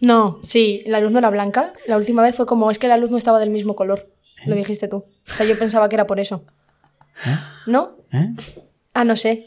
[0.00, 1.72] No, sí, la luz no era blanca.
[1.86, 4.10] La última vez fue como, es que la luz no estaba del mismo color.
[4.46, 4.98] Lo dijiste tú.
[4.98, 6.44] O sea, yo pensaba que era por eso.
[7.66, 7.96] ¿No?
[8.12, 8.34] ¿Eh?
[8.92, 9.46] Ah, no sé.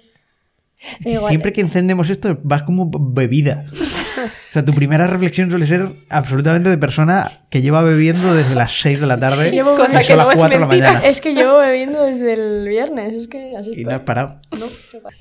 [1.05, 1.29] Igual.
[1.29, 3.65] Siempre que encendemos esto vas como bebida.
[4.17, 8.71] O sea, tu primera reflexión suele ser absolutamente de persona que lleva bebiendo desde las
[8.81, 10.87] 6 de la tarde Llevo y Cosa que las no es 4 de la mentira.
[10.93, 11.07] mañana.
[11.07, 13.13] Es que llevo bebiendo desde el viernes.
[13.15, 14.41] Es que Y no has parado.
[14.51, 14.65] No,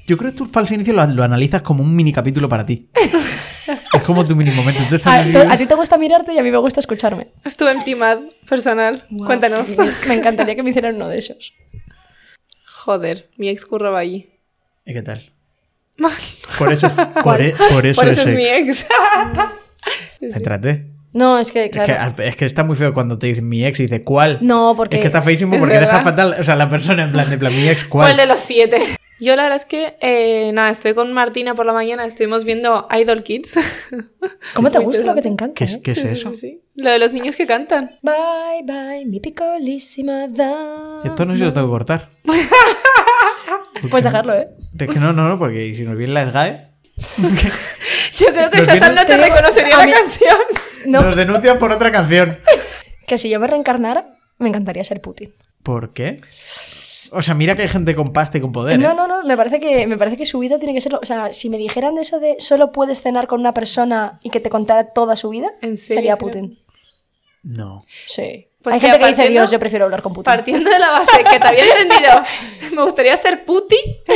[0.07, 2.89] Yo creo que tu falso inicio lo, lo analizas como un mini capítulo para ti.
[2.95, 4.83] es como tu mini momento.
[4.83, 7.29] Entonces, a, ahí- a ti te gusta mirarte y a mí me gusta escucharme.
[7.45, 8.19] Estuve en Timad
[8.49, 9.05] personal.
[9.27, 9.75] Cuéntanos.
[10.09, 11.53] Me encantaría que me hicieran uno de esos.
[12.67, 14.31] Joder, mi ex curraba allí.
[14.87, 15.21] ¿Y qué tal?
[15.99, 16.13] Mal.
[16.59, 16.91] Por eso,
[17.23, 18.87] por, e- por eso, Por eso es mi ex.
[20.21, 20.87] Entrate.
[21.15, 23.81] No, es que, Es, que, es que está muy feo cuando te dicen mi ex
[23.81, 24.39] y dice ¿cuál?
[24.43, 26.37] No, porque- Es que está feísimo Es porque deja fatal.
[26.39, 28.09] O sea, la persona en plan de plan, mi ex, ¿cuál?
[28.09, 28.79] ¿Cuál de los siete?
[29.21, 32.87] Yo la verdad es que, eh, nada, estoy con Martina por la mañana, estuvimos viendo
[32.97, 33.59] Idol Kids.
[34.55, 35.55] ¿Cómo te gusta lo que te encanta?
[35.55, 35.81] ¿Qué es, eh?
[35.83, 36.31] qué es Sí, sí, eso?
[36.31, 36.61] sí, sí.
[36.77, 37.97] Lo de los niños que cantan.
[38.03, 41.03] Bye, bye, mi picolísima dama.
[41.05, 42.09] Esto no sé si lo tengo que cortar.
[43.91, 44.49] Puedes dejarlo, ¿eh?
[44.79, 46.69] Es que no, no, no, porque si nos viene la SGAE,
[48.15, 50.37] Yo creo que Shazam no te reconocería a la mí- canción.
[50.87, 52.39] No, nos denuncian por otra canción.
[53.07, 55.35] que si yo me reencarnara, me encantaría ser Putin.
[55.63, 56.21] ¿Por qué?
[57.11, 58.79] O sea, mira que hay gente con pasta y con poder.
[58.79, 58.83] ¿eh?
[58.83, 61.05] No, no, no, me parece que me parece que su vida tiene que ser, o
[61.05, 64.41] sea, si me dijeran de eso de solo puedes cenar con una persona y que
[64.41, 65.95] te contara toda su vida, ¿En serio?
[65.95, 66.17] sería ¿Sería?
[66.17, 66.59] Putin.
[67.43, 67.83] No.
[68.07, 68.47] Sí.
[68.63, 70.25] Pues Hay que gente que dice Dios, yo prefiero hablar con Putin.
[70.25, 72.23] Partiendo de la base que te había entendido,
[72.75, 73.77] me gustaría ser puti.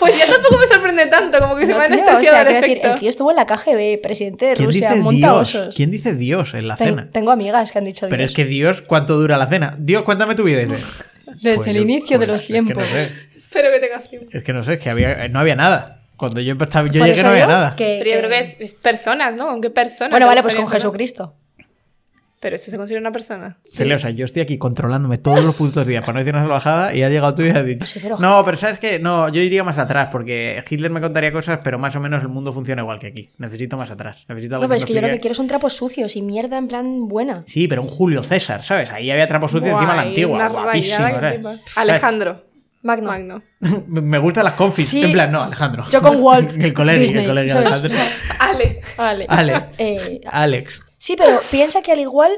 [0.00, 2.60] Pues ya tampoco me sorprende tanto, como que se me ha tío, o sea, el
[2.60, 5.54] decir, el tío estuvo en la KGB, presidente de ¿Quién Rusia, dice monta Dios?
[5.54, 5.74] osos.
[5.76, 7.10] ¿Quién dice Dios en la Ten- cena?
[7.12, 8.10] tengo amigas que han dicho Dios.
[8.10, 9.72] Pero es que Dios, ¿cuánto dura la cena?
[9.78, 10.58] Dios, cuéntame tu vida.
[10.64, 10.74] Dice,
[11.40, 12.84] Desde pues el yo- inicio de pues los es que no tiempos.
[12.88, 13.12] sé.
[13.36, 14.28] Espero que tengas tiempo.
[14.32, 16.00] Es que no sé, es que había, no había nada.
[16.16, 17.76] Cuando yo, estaba, yo Por llegué no había nada.
[17.76, 19.46] que- Pero yo que- creo que es, es personas, ¿no?
[19.46, 20.10] ¿Con qué personas?
[20.10, 20.66] Bueno, vale, pues con?
[20.66, 21.34] Jesucristo.
[22.44, 23.56] Pero eso se considera una persona.
[23.64, 26.42] Celia, o sea, yo estoy aquí controlándome todos los putos días para no decir una
[26.44, 27.86] salvajada y ha llegado tú y has dicho.
[27.86, 28.98] Sí, No, pero ¿sabes qué?
[28.98, 32.28] No, yo iría más atrás porque Hitler me contaría cosas, pero más o menos el
[32.28, 33.30] mundo funciona igual que aquí.
[33.38, 34.26] Necesito más atrás.
[34.28, 36.58] Necesito algo No, pero es que yo lo que quiero son trapos sucios y mierda
[36.58, 37.44] en plan buena.
[37.46, 38.90] Sí, pero un Julio César, ¿sabes?
[38.90, 40.48] Ahí había trapo sucio encima la Guay, antigua.
[40.48, 41.40] Guapísimo, que ¿sabes?
[41.76, 42.42] Alejandro.
[42.82, 43.08] Magno.
[43.08, 43.38] Magno.
[43.88, 44.84] Me gustan las confis.
[44.84, 45.02] Sí.
[45.02, 45.82] En plan, no, Alejandro.
[45.90, 47.58] Yo con Walt el colegio, Disney, el colegio.
[48.38, 48.80] Ale.
[48.98, 49.54] Ale.
[49.78, 50.82] Eh, Alex.
[51.04, 52.32] Sí, pero piensa que al igual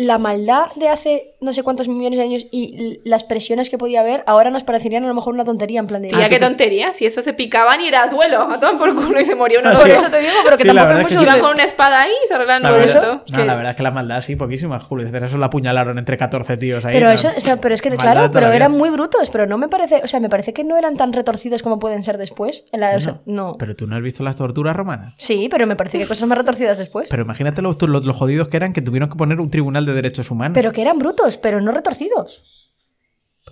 [0.00, 3.98] la maldad de hace no sé cuántos millones de años y las presiones que podía
[4.00, 6.08] haber ahora nos parecerían a lo mejor una tontería en plan de...
[6.08, 6.92] Tía, Ah, qué tontería.
[6.92, 8.42] Si eso se picaban y era duelo.
[8.42, 9.92] A tomar por culo y se moría uno Ah, de Por sí.
[9.92, 11.18] eso te digo, pero que Sí, tampoco es que mucho...
[11.18, 11.24] sí.
[11.24, 13.12] Iban con una espada ahí y se arreglaban La todo verdad, esto.
[13.32, 14.84] no, que- la verdad es que la maldad sí, poquísimas.
[14.84, 16.92] Julio eso la apuñalaron entre 14 tíos ahí.
[16.94, 17.12] Pero ¿no?
[17.12, 19.58] eso, o sea, pero es que Maldad claro, de pero eran muy brutos, pero no
[19.58, 22.64] me parece, o sea, me parece que no eran tan retorcidos como pueden ser después.
[22.72, 23.56] En la- o sea, no.
[23.58, 25.14] Pero tú no has visto las torturas romanas.
[25.18, 27.08] Sí, pero me parece que hay cosas más retorcidas después.
[27.10, 29.94] Pero imagínate los, los, los jodidos que eran que tuvieron que poner un tribunal de
[29.94, 30.54] derechos humanos.
[30.54, 32.44] Pero que eran brutos, pero no retorcidos.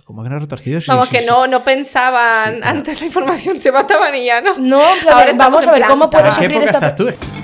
[0.05, 0.85] ¿Cómo que no retorcidos?
[0.85, 1.27] Sí, Vamos, sí, que sí.
[1.27, 4.57] no, no pensaban Sí, pero- antes la información, te mataban y ya, ¿no?
[4.57, 7.36] No, Ahora estamos vamos a ver cómo puede ¿En qué sufrir época esta estás tú?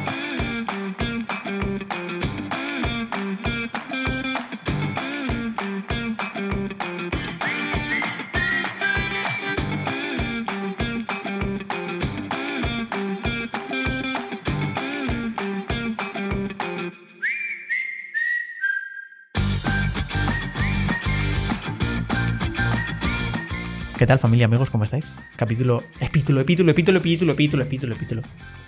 [24.04, 24.70] ¿Qué tal familia, amigos?
[24.70, 25.06] ¿Cómo estáis?
[25.38, 28.22] Capítulo, epítulo, epítulo, epítulo, epítulo, epítulo, epítulo, epítulo.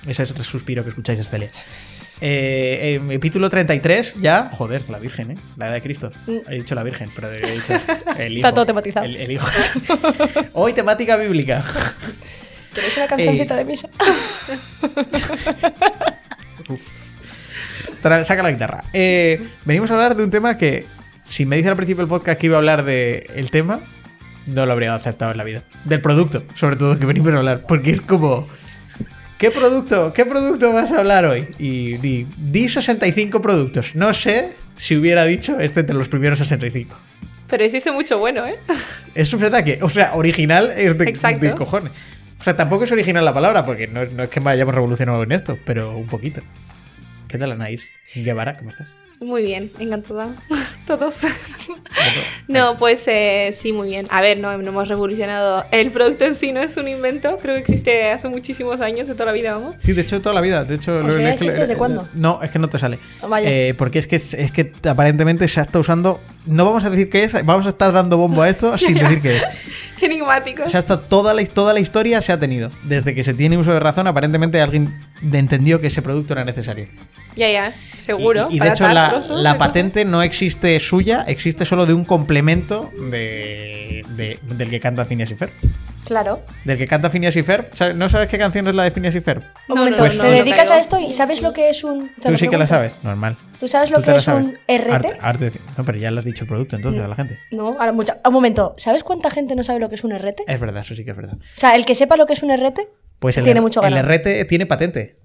[0.07, 1.49] Ese es el suspiro que escucháis, Estelia.
[2.21, 4.49] Eh, eh, epítulo 33, ya.
[4.53, 5.37] Joder, la Virgen, ¿eh?
[5.57, 6.09] La edad de Cristo.
[6.47, 7.73] He dicho la Virgen, pero he dicho
[8.17, 8.47] el hijo.
[8.47, 9.05] Está todo tematizado.
[9.05, 9.45] El, el hijo.
[10.53, 11.65] Hoy temática bíblica.
[12.73, 13.57] ¿Queréis una cancioncita Eh.
[13.57, 13.89] de misa?
[18.01, 18.85] Tra- Saca la guitarra.
[18.93, 20.85] Eh, venimos a hablar de un tema que,
[21.27, 23.81] si me dice al principio del podcast que iba a hablar del el tema,
[24.45, 25.63] no lo habría aceptado en la vida.
[25.85, 27.61] Del producto, sobre todo, que venimos a hablar.
[27.67, 28.47] Porque es como.
[29.37, 30.13] ¿Qué producto?
[30.13, 31.47] ¿Qué producto vas a hablar hoy?
[31.59, 33.95] Y di, di 65 productos.
[33.95, 36.95] No sé si hubiera dicho este entre los primeros 65.
[37.47, 38.57] Pero hizo mucho bueno, ¿eh?
[39.15, 39.79] Es un ataque.
[39.81, 41.45] O sea, original es de, Exacto.
[41.45, 41.91] de cojones.
[42.39, 45.23] O sea, tampoco es original la palabra, porque no, no es que me hayamos revolucionado
[45.23, 46.41] en esto, pero un poquito.
[47.27, 47.89] ¿Qué tal, Anaís?
[48.13, 48.87] Guevara, ¿cómo estás?
[49.21, 50.35] Muy bien, encantada.
[50.85, 51.25] Todos.
[52.47, 54.05] no, pues eh, sí, muy bien.
[54.11, 55.65] A ver, no, no hemos revolucionado.
[55.71, 59.13] El producto en sí no es un invento, creo que existe hace muchísimos años, de
[59.15, 59.75] toda la vida, vamos.
[59.79, 60.63] Sí, de hecho, toda la vida.
[60.63, 62.07] De hecho, ¿Os voy a es que- decir desde cuándo?
[62.13, 62.99] No, es que no te sale.
[63.21, 63.49] Ah, vaya.
[63.49, 66.19] Eh, porque es que, es que aparentemente se está usando.
[66.45, 69.21] No vamos a decir qué es, vamos a estar dando bombo a esto sin decir
[69.21, 69.45] qué es.
[69.97, 70.67] Qué enigmáticos.
[70.67, 72.69] O sea, hasta toda la, toda la historia se ha tenido.
[72.83, 74.93] Desde que se tiene uso de razón, aparentemente alguien
[75.31, 76.87] entendió que ese producto era necesario.
[77.35, 78.47] Ya, ya, seguro.
[78.49, 79.55] Y, y de hecho, la, cosas.
[79.57, 85.31] patente no existe suya, existe solo de un complemento de, de- del que canta Phineas
[85.31, 85.51] y Ferb.
[86.05, 86.43] Claro.
[86.65, 87.67] Del que canta Phineas y Ferb.
[87.73, 89.41] ¿Sabes- ¿No sabes qué canción es la de Phineas y Ferb?
[89.41, 91.83] Un No, momento, no, no, ¿te no dedicas a esto y sabes lo que es
[91.83, 92.11] un.
[92.21, 93.37] te Tú sí que la sabes, normal.
[93.59, 94.43] ¿Tú sabes lo Tú que es sabes.
[94.45, 94.91] un RT?
[94.93, 97.39] Arte- arte- no, pero ya lo has dicho producto entonces a la gente.
[97.51, 98.17] No, ahora mucha.
[98.23, 100.43] Un momento, ¿sabes cuánta gente no sabe lo que es un RT?
[100.47, 101.35] Es verdad, eso sí que es verdad.
[101.37, 102.81] O sea, el que sepa lo que es un RT
[103.19, 104.13] Pues el, tiene mucho el ganado.
[104.13, 105.15] RT tiene patente.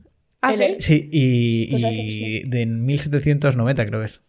[0.43, 1.09] Ah, sí.
[1.13, 4.21] y, ¿Tú sabes lo que y de 1790 creo que es.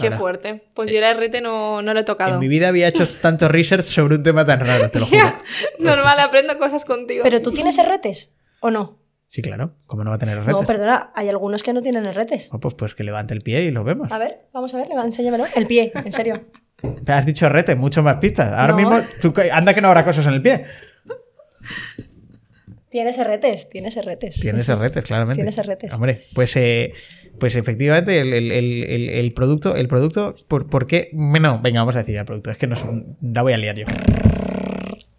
[0.00, 0.64] Qué Ahora, fuerte.
[0.74, 2.34] Pues yo el RT no, no lo he tocado.
[2.34, 5.22] En mi vida había hecho tanto research sobre un tema tan raro, te lo juro.
[5.80, 7.22] Normal, aprendo cosas contigo.
[7.24, 8.30] ¿Pero tú tienes RTs
[8.60, 8.98] o no?
[9.26, 9.74] Sí, claro.
[9.86, 10.66] ¿Cómo no va a tener No, retes?
[10.66, 12.50] perdona, hay algunos que no tienen RTs.
[12.52, 14.10] Oh, pues, pues que levante el pie y lo vemos.
[14.10, 15.44] A ver, vamos a ver, le va- enséñamelo.
[15.56, 16.42] El pie, en serio.
[17.04, 18.48] Te has dicho rete, mucho más pistas.
[18.52, 18.76] Ahora No.
[18.76, 20.64] mismo, tú- anda que no habrá cosas en el pie.
[22.92, 24.40] Tienes RTs, tienes RTs.
[24.40, 25.42] Tienes retes, claramente.
[25.42, 25.94] Tienes RTs.
[25.94, 26.92] Hombre, pues, eh,
[27.40, 31.08] pues efectivamente el, el- el- el- el producto, el producto, ¿por, por qué?
[31.14, 32.50] No, venga, vamos a decir el producto.
[32.50, 32.76] Es que no,
[33.22, 33.86] la voy a liar yo.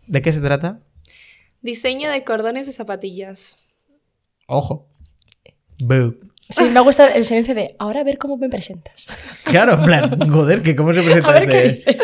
[0.06, 0.82] ¿De qué se trata?
[1.64, 3.56] Diseño de cordones de zapatillas.
[4.46, 4.88] Ojo.
[5.80, 6.16] Boo.
[6.50, 9.08] Sí, me ha gustado el silencio de ahora a ver cómo me presentas.
[9.46, 11.98] Claro, en plan, joder, que cómo se presenta A ver qué este-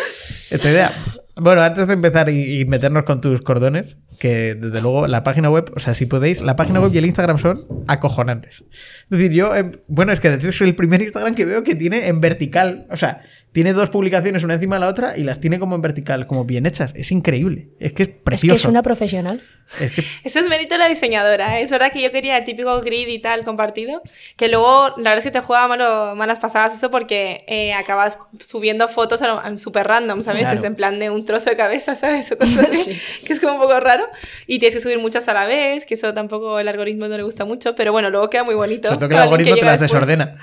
[0.56, 0.94] esta idea.
[1.41, 5.71] Bueno, antes de empezar y, meternos con tus cordones, que desde luego la página web,
[5.75, 8.65] o sea, si podéis, la página web y el Instagram son acojonantes.
[8.71, 12.07] Es decir, yo, em, bueno, es que soy el primer Instagram que veo que tiene
[12.07, 13.21] en vertical, o sea,
[13.51, 16.46] tiene dos publicaciones una encima de la otra y las tiene como en vertical, como
[16.46, 16.92] bien hechas.
[16.96, 18.54] Es increíble, es que es Es precioso.
[18.56, 19.42] que es una profesional.
[19.80, 21.60] Es que- Eso es mérito de la diseñadora.
[21.60, 21.63] ¿eh?
[21.63, 24.04] Es verdad que yo quería el típico grid y tal compartido,
[24.38, 28.19] que luego la verdad es que te juega malo- malas pasadas eso porque eh, acabas
[28.40, 29.22] subiendo fotos
[29.57, 30.42] súper random, ¿sabes?
[30.42, 30.57] Claro.
[30.57, 32.31] Es en plan de un trozo de cabeza, ¿sabes?
[32.31, 32.92] O cosas así,
[33.25, 34.06] que es como un poco raro.
[34.46, 37.24] Y tienes que subir muchas a la vez, que eso tampoco el algoritmo no le
[37.24, 38.90] gusta mucho, pero bueno, luego queda muy bonito.
[38.90, 40.01] sobre todo que el algoritmo te llega las después.
[40.07, 40.36] desordena.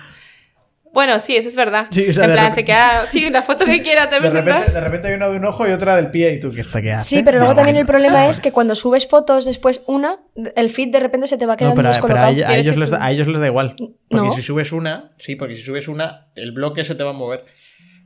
[0.96, 1.88] Bueno, sí, eso es verdad.
[1.90, 4.14] Sí, o sea, en de plan, repente- se queda, sí, la foto que quiera te
[4.14, 4.72] De repente, presentas.
[4.72, 6.80] de repente hay una de un ojo y otra del pie y tú, ¿qué está
[6.80, 7.16] qué hace?
[7.16, 10.16] Sí, pero luego No, también el problema es que cuando subes fotos después una,
[10.56, 12.26] el feed de repente se te va No, quedando pero, pero descolocado.
[12.28, 13.06] a, ella- a Tienes ellos que les da, subir.
[13.06, 13.76] a ellos les da igual.
[14.08, 14.32] Porque No.
[14.32, 17.44] si subes una, sí, porque si subes una, el bloque se te va a mover.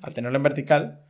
[0.02, 1.00] Al tenerlo en vertical,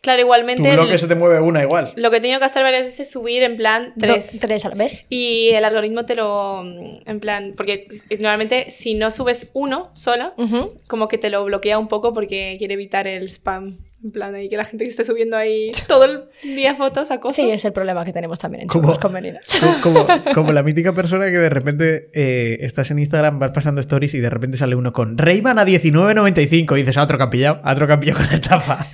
[0.00, 1.92] Claro, tu igualmente bloque el- se te mueve una igual.
[1.94, 4.38] lo que he tenido que hacer varias veces es subir en plan Do- tres.
[4.40, 5.06] tres a la vez.
[5.08, 6.64] Y el algoritmo te lo.
[7.06, 7.52] En plan.
[7.56, 7.84] Porque
[8.18, 9.92] normalmente si no subes uno
[10.38, 10.72] Ujú.
[10.88, 13.72] como que te lo bloquea un poco porque quiere evitar el spam.
[14.04, 17.36] En plan, ahí que la gente que esté subiendo ahí todo el día fotos, acoso.
[17.40, 18.68] Sí, es el problema que tenemos también en.
[18.68, 18.92] Como,
[19.82, 24.14] como- como la mítica persona que de repente eh, estás en Instagram, vas pasando stories
[24.14, 27.30] y de repente sale uno con Rayman a 19.95 y dices, a otro que han
[27.30, 28.84] pillado, a otro que han pillado con estafa.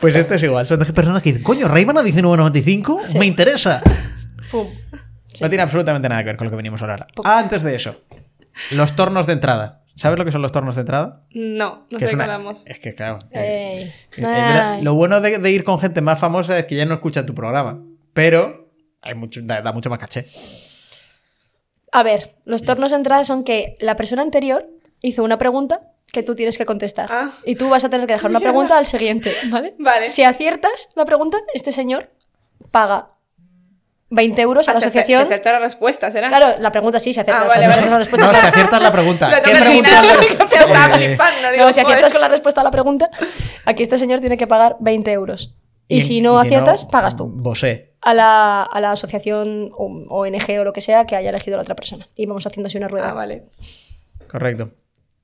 [0.00, 3.18] Pues esto es igual, son personas que dicen, coño, Rayman a 19.95, Sí.
[3.18, 3.82] me interesa.
[4.50, 4.66] Pum.
[5.40, 7.06] No tiene absolutamente nada que ver con lo que venimos a hablar.
[7.24, 7.96] Antes de eso,
[8.72, 9.84] los tornos de entrada.
[9.96, 11.24] ¿Sabes lo que son los tornos de entrada?
[11.32, 12.62] No, no Que sé es de qué una- hablamos.
[12.66, 13.18] Es que, claro.
[13.32, 13.92] eh, Ey.
[14.16, 14.82] es verdad, Ay.
[14.82, 17.34] Lo bueno de, de ir con gente más famosa es que ya no escuchan tu
[17.34, 17.82] programa.
[18.12, 18.70] Pero
[19.02, 20.24] hay mucho, da, da mucho más caché.
[21.90, 24.68] A ver, los tornos de entrada son que la persona anterior
[25.00, 27.08] hizo una pregunta que tú tienes que contestar.
[27.12, 27.30] Ah.
[27.44, 29.74] Y tú vas a tener que dejar una pregunta al siguiente, ¿vale?
[29.78, 30.08] Vale.
[30.08, 32.10] Si aciertas la pregunta, este señor
[32.70, 33.10] paga
[34.10, 35.26] 20 euros a la Ah, asociación.
[35.26, 36.28] Se aceptó la respuesta, ¿será?
[36.28, 37.42] Claro, la pregunta sí, se acepta.
[37.42, 37.80] Ah, o sea, vale, si vale.
[37.82, 39.30] aciertas la respuesta, No, si aciertas la pregunta.
[39.30, 39.90] Lo ¿Qué pregunta?
[39.90, 41.50] estaba Eh, flipando.
[41.52, 43.10] Digo, No, si aciertas con la respuesta a la pregunta,
[43.66, 45.54] aquí este señor tiene que pagar 20 euros.
[45.88, 47.28] Y, si no y aciertas, pagas tú.
[47.34, 47.94] Vosé.
[48.00, 51.62] A la, a la asociación o ONG o lo que sea que haya elegido la
[51.62, 52.06] otra persona.
[52.14, 53.10] Y vamos haciendo así una rueda.
[53.10, 53.44] Ah, vale.
[54.30, 54.70] Correcto.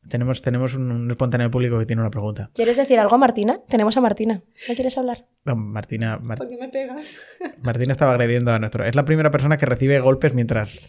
[0.08, 2.50] Tenemos, tenemos un, un espontáneo público que tiene una pregunta.
[2.54, 3.61] ¿Quieres decir algo a Martina?
[3.68, 4.42] Tenemos a Martina.
[4.68, 5.26] ¿No quieres hablar?
[5.44, 7.16] No, Martina, Mar- ¿Por qué me pegas?
[7.62, 8.84] Martina estaba agrediendo a nuestro.
[8.84, 10.88] Es la primera persona que recibe golpes mientras.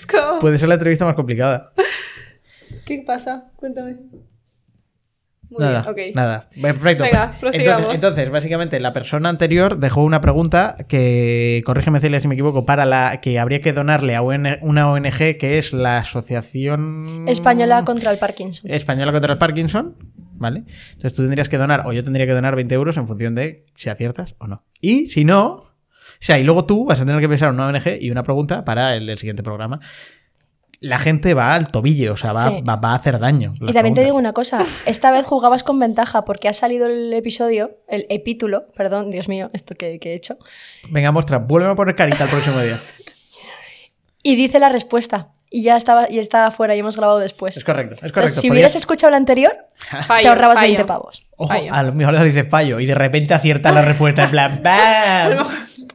[0.00, 1.72] Es como- Puede ser la entrevista más complicada.
[2.86, 3.50] ¿Qué pasa?
[3.56, 3.96] Cuéntame.
[5.50, 6.14] Muy nada, bien, ok.
[6.14, 6.48] nada.
[6.62, 7.04] Perfecto.
[7.04, 7.80] Venga, pues, prosigamos.
[7.80, 12.64] entonces, entonces, básicamente, la persona anterior dejó una pregunta que, corrígeme Celia si me equivoco,
[12.64, 17.84] para la que habría que donarle a UN una ONG que es la Asociación Española
[17.84, 18.70] contra el Parkinson.
[18.70, 19.96] Española contra el Parkinson.
[20.40, 20.60] ¿Vale?
[20.60, 23.66] Entonces tú tendrías que donar, o yo tendría que donar 20 euros en función de
[23.74, 24.64] si aciertas o no.
[24.80, 25.60] Y si no,
[26.20, 28.64] o sea, y luego tú vas a tener que pensar una ONG y una pregunta
[28.64, 29.80] para el del siguiente programa.
[30.82, 32.62] La gente va al tobillo, o sea, va, Sí.
[32.62, 33.52] va, va a hacer daño.
[33.60, 37.12] Y también te digo una cosa, esta vez jugabas con ventaja porque ha salido el
[37.12, 40.38] episodio, el epítulo, perdón, Dios mío, esto que, que he hecho,
[40.88, 42.78] Venga, muestra, vuelve a poner carita el próximo día.
[44.22, 45.28] y dice la respuesta.
[45.52, 47.56] Y ya estaba, y está afuera y hemos grabado después.
[47.56, 48.40] Es correcto, es Entonces, correcto.
[48.40, 49.52] si hubieras escuchado la anterior,
[50.20, 50.68] te ahorrabas fallo.
[50.68, 51.26] 20 pavos.
[51.36, 51.74] Ojo, Fallo.
[51.74, 55.44] a lo mejor le dices fallo y de repente acierta la respuesta en plan ¡Bam!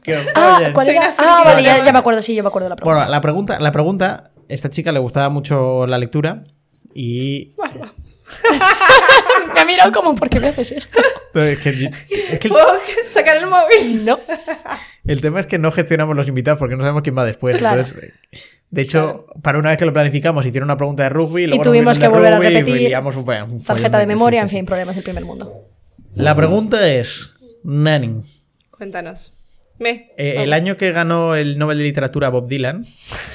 [0.03, 0.59] ¡Qué Ah!
[0.73, 1.13] ¿cuál era?
[1.17, 2.95] Ah, vale, ya, ya me acuerdo, sí, yo me acuerdo de la pregunta.
[2.97, 6.43] Bueno, la pregunta, la pregunta, esta chica le gustaba mucho la lectura
[6.93, 7.51] y
[9.53, 10.99] Me ha mirado como, ¿por qué me haces esto?
[11.33, 11.69] es que,
[12.31, 12.65] es que ¿Puedo
[13.09, 14.05] sacar el móvil?
[14.05, 14.17] No.
[15.05, 17.57] el tema es que no gestionamos los invitados porque no sabemos quién va después.
[17.57, 17.81] Claro.
[17.81, 18.13] Entonces,
[18.69, 21.67] de hecho, para una vez que lo planificamos, hicieron una pregunta de rugby luego nos
[21.71, 22.87] tuvimos que el volver a y repetir.
[22.89, 25.51] liamos un- Tarjeta de memoria, sí, en fin, problemas del primer mundo.
[26.15, 27.29] La pregunta es,
[27.63, 28.19] Nani,
[28.71, 29.33] Cuéntanos.
[29.79, 30.11] Me.
[30.17, 32.85] eh, el año que ganó el Nobel de Literatura Bob Dylan,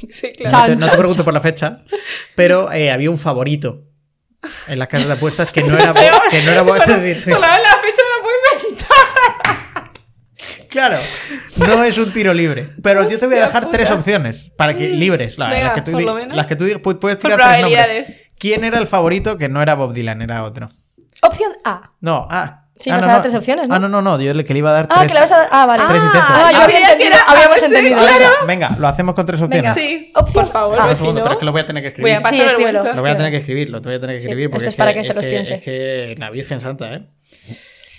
[0.10, 1.82] Sí, no te, no te pregunto por la fecha,
[2.34, 3.84] pero eh, había un favorito
[4.68, 6.86] en las casas de apuestas que no era Bob, que no era menos
[7.58, 8.36] la fecha me la puedo
[8.68, 9.90] inventar.
[10.68, 10.98] Claro,
[11.56, 12.70] no es un tiro libre.
[12.82, 13.76] Pero yo te voy a dejar puta.
[13.76, 15.36] tres opciones para que libres.
[15.36, 16.64] la- Venga, las que tú, las que tú
[17.00, 18.14] puedes Por tirar tres nombres.
[18.38, 20.68] ¿Quién era el favorito que no era Bob Dylan, era otro?
[21.22, 21.92] Opción A.
[22.00, 22.68] No, ah.
[22.80, 23.20] Sí, ah, vas no, no.
[23.20, 23.74] tres opciones, ¿no?
[23.74, 24.20] Ah, no, no, no.
[24.20, 25.08] Yo le que le iba a dar Ah, tres.
[25.08, 25.48] que le vas a dar.
[25.52, 25.82] Ah, vale.
[25.86, 26.30] Tres intentos.
[26.30, 28.12] Ah, yo Ah, había que entendido, era- habíamos sí, entendido claro.
[28.24, 28.46] eso.
[28.46, 29.74] Venga, lo hacemos con tres opciones.
[29.74, 29.88] Venga.
[29.88, 30.76] Sí, Opción por favor, A.
[30.76, 31.24] Un porque si segundo, no...
[31.24, 32.10] pero es que lo voy a tener que escribir.
[32.12, 32.72] Voy a pasar Sí, escríbelo.
[32.78, 32.96] vergüenza.
[32.96, 34.50] Lo voy a tener que escribir, lo voy a tener que Sí, escribir.
[34.50, 35.54] porque esto es para que se los piense.
[35.56, 37.06] Es que la Virgen Santa, ¿eh?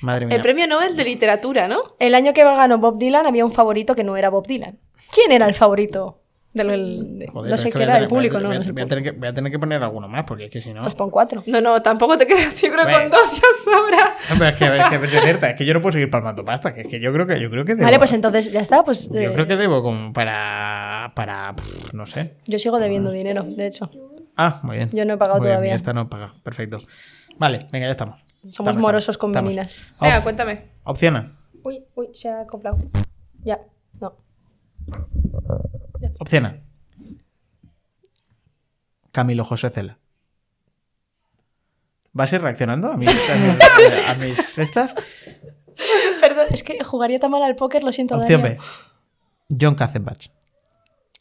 [0.01, 0.35] Madre mía.
[0.35, 1.79] El premio Nobel de Literatura, ¿no?
[1.99, 4.79] El año que ganó Bob Dylan había un favorito que no era Bob Dylan.
[5.13, 6.20] ¿Quién era el favorito?
[6.53, 9.03] Joder, no sé qué era, el público, voy a- no, voy a- no voy tener
[9.03, 10.81] que- Voy a tener que poner alguno más porque es que si no.
[10.81, 11.41] Pues pon cuatro.
[11.47, 12.61] No, no, tampoco te creas.
[12.61, 14.15] Yo creo que con dos ya sobra.
[14.31, 16.73] Hombre, es que, es que es cierta, es que yo no puedo seguir palmando pasta,
[16.75, 18.83] que es que yo creo que yo creo que debo, Vale, pues entonces ya está.
[18.83, 22.35] Pues yo eh, creo que debo como para para pff, no sé.
[22.47, 23.89] yo sigo debiendo dinero, de hecho.
[24.35, 24.89] Ah, muy bien.
[24.91, 25.73] Yo no he pagado Muy todavía.
[25.75, 26.33] esta no he pagado.
[26.43, 26.81] Perfecto.
[27.37, 28.19] Vale, venga, ya estamos.
[28.41, 29.79] Somos Estamos, morosos estamos, con meninas.
[30.01, 30.65] Venga, cuéntame.
[30.83, 31.31] Opción A.
[31.63, 32.75] Uy, uy, se ha acoplado.
[33.43, 33.70] Ya, no.
[36.21, 36.61] Opción A.
[39.11, 39.97] Camilo José Cela.
[42.13, 44.93] ¿Vas a ir reaccionando a mis, a mis, a mis estas?
[46.21, 48.19] Perdón, es que jugaría tan mal al póker, lo siento.
[48.19, 48.43] Opción.
[48.43, 48.55] B.
[49.59, 50.27] John Katzenbach.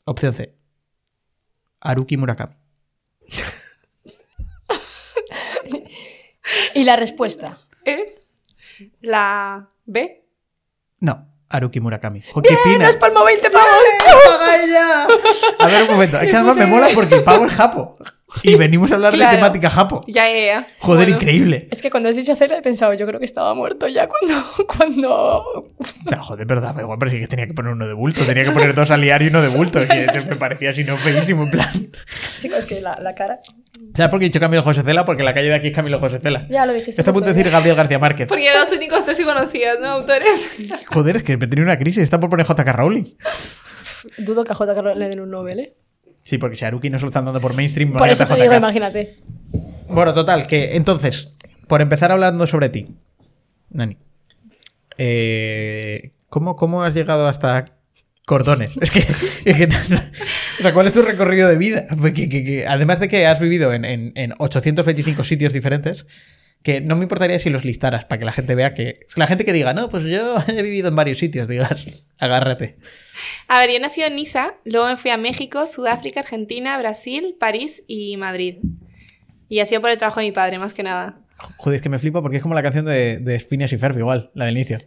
[0.05, 0.55] Opción C.
[1.81, 2.55] Haruki Murakami.
[6.75, 7.59] Y la respuesta.
[7.85, 8.33] Es
[9.01, 10.29] la B.
[10.99, 12.23] No, Haruki Murakami.
[12.23, 12.61] Jo, ¿Qué ¡Bien!
[12.77, 12.87] pina.
[12.87, 13.67] ¡Nos palmó 20 pavos!
[14.25, 15.07] ¡Paga ella!
[15.59, 16.21] A ver, un momento.
[16.21, 17.99] Es que además me mola porque el pavo es japo.
[18.45, 19.33] y venimos a hablar claro.
[19.33, 20.05] de temática japo.
[20.07, 20.67] Ya, ya, ya.
[20.79, 21.17] Joder, Bueno.
[21.21, 21.69] increíble.
[21.73, 24.45] Es que cuando has dicho Cela he pensado, yo creo que estaba muerto ya cuando.
[24.77, 25.75] cuando...
[26.09, 28.25] Sea, joder, pero daba igual, pero sí que tenía que poner uno de bulto.
[28.25, 29.81] Tenía que poner dos aliar y uno de bulto.
[29.81, 31.69] Que me parecía así no feísimo, en plan.
[32.41, 33.41] Chicos, es que la, la cara.
[33.95, 35.05] ¿Sabes por qué he dicho Camilo José Cela?
[35.05, 36.47] Porque la calle de aquí es Camilo José Cela.
[36.49, 37.01] Ya lo dijiste.
[37.01, 38.29] Está a punto de decir Gabriel García Márquez.
[38.29, 39.87] Porque eran los únicos tres que conocías, ¿no?
[39.89, 40.57] Autores.
[40.89, 42.03] Joder, es que me tenía una crisis.
[42.03, 43.05] Está por poner JK Rowling.
[44.19, 45.75] Dudo que a JK le den un Nobel, ¿eh?
[46.23, 48.41] Sí, porque si a Haruki no se lo están dando por mainstream, Por eso te
[48.41, 49.15] digo, imagínate.
[49.89, 51.31] Bueno, total, que entonces,
[51.67, 52.87] por empezar hablando sobre ti,
[53.71, 53.97] Nani,
[54.99, 57.65] eh, ¿cómo, ¿cómo has llegado hasta
[58.27, 58.77] Cordones?
[58.81, 58.99] Es que,
[59.51, 60.03] es que no- no-
[60.61, 61.87] o sea, ¿cuál es tu recorrido de vida?
[62.01, 66.07] Porque, que- que- además de que has vivido en, en- en 825 sitios diferentes,
[66.63, 69.07] que no me importaría si los listaras para que la gente vea que.
[69.17, 72.77] La gente que diga, no, pues yo he vivido en varios sitios, digas, agárrate.
[73.49, 77.83] A ver, yo nací en Niza, luego me fui a México, Sudáfrica, Argentina, Brasil, París
[77.87, 78.57] y Madrid.
[79.49, 81.19] Y ha sido por el trabajo de mi padre, más que nada.
[81.57, 83.97] Joder, es que me flipa porque es como la canción de, de Phineas y Ferb,
[83.99, 84.79] igual, la del inicio.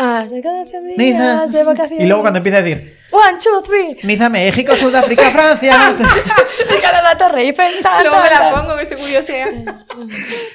[0.00, 1.18] Ah, se quedan 100 Niza.
[1.18, 2.04] días de vacaciones.
[2.04, 3.96] Y luego cuando empieza a decir, One, two, three.
[4.02, 5.74] Niza, México, Sudáfrica, Francia.
[5.96, 7.72] De cara a la torre Eiffel.
[7.82, 9.48] tan, Luego me la pongo, que se curiosidad.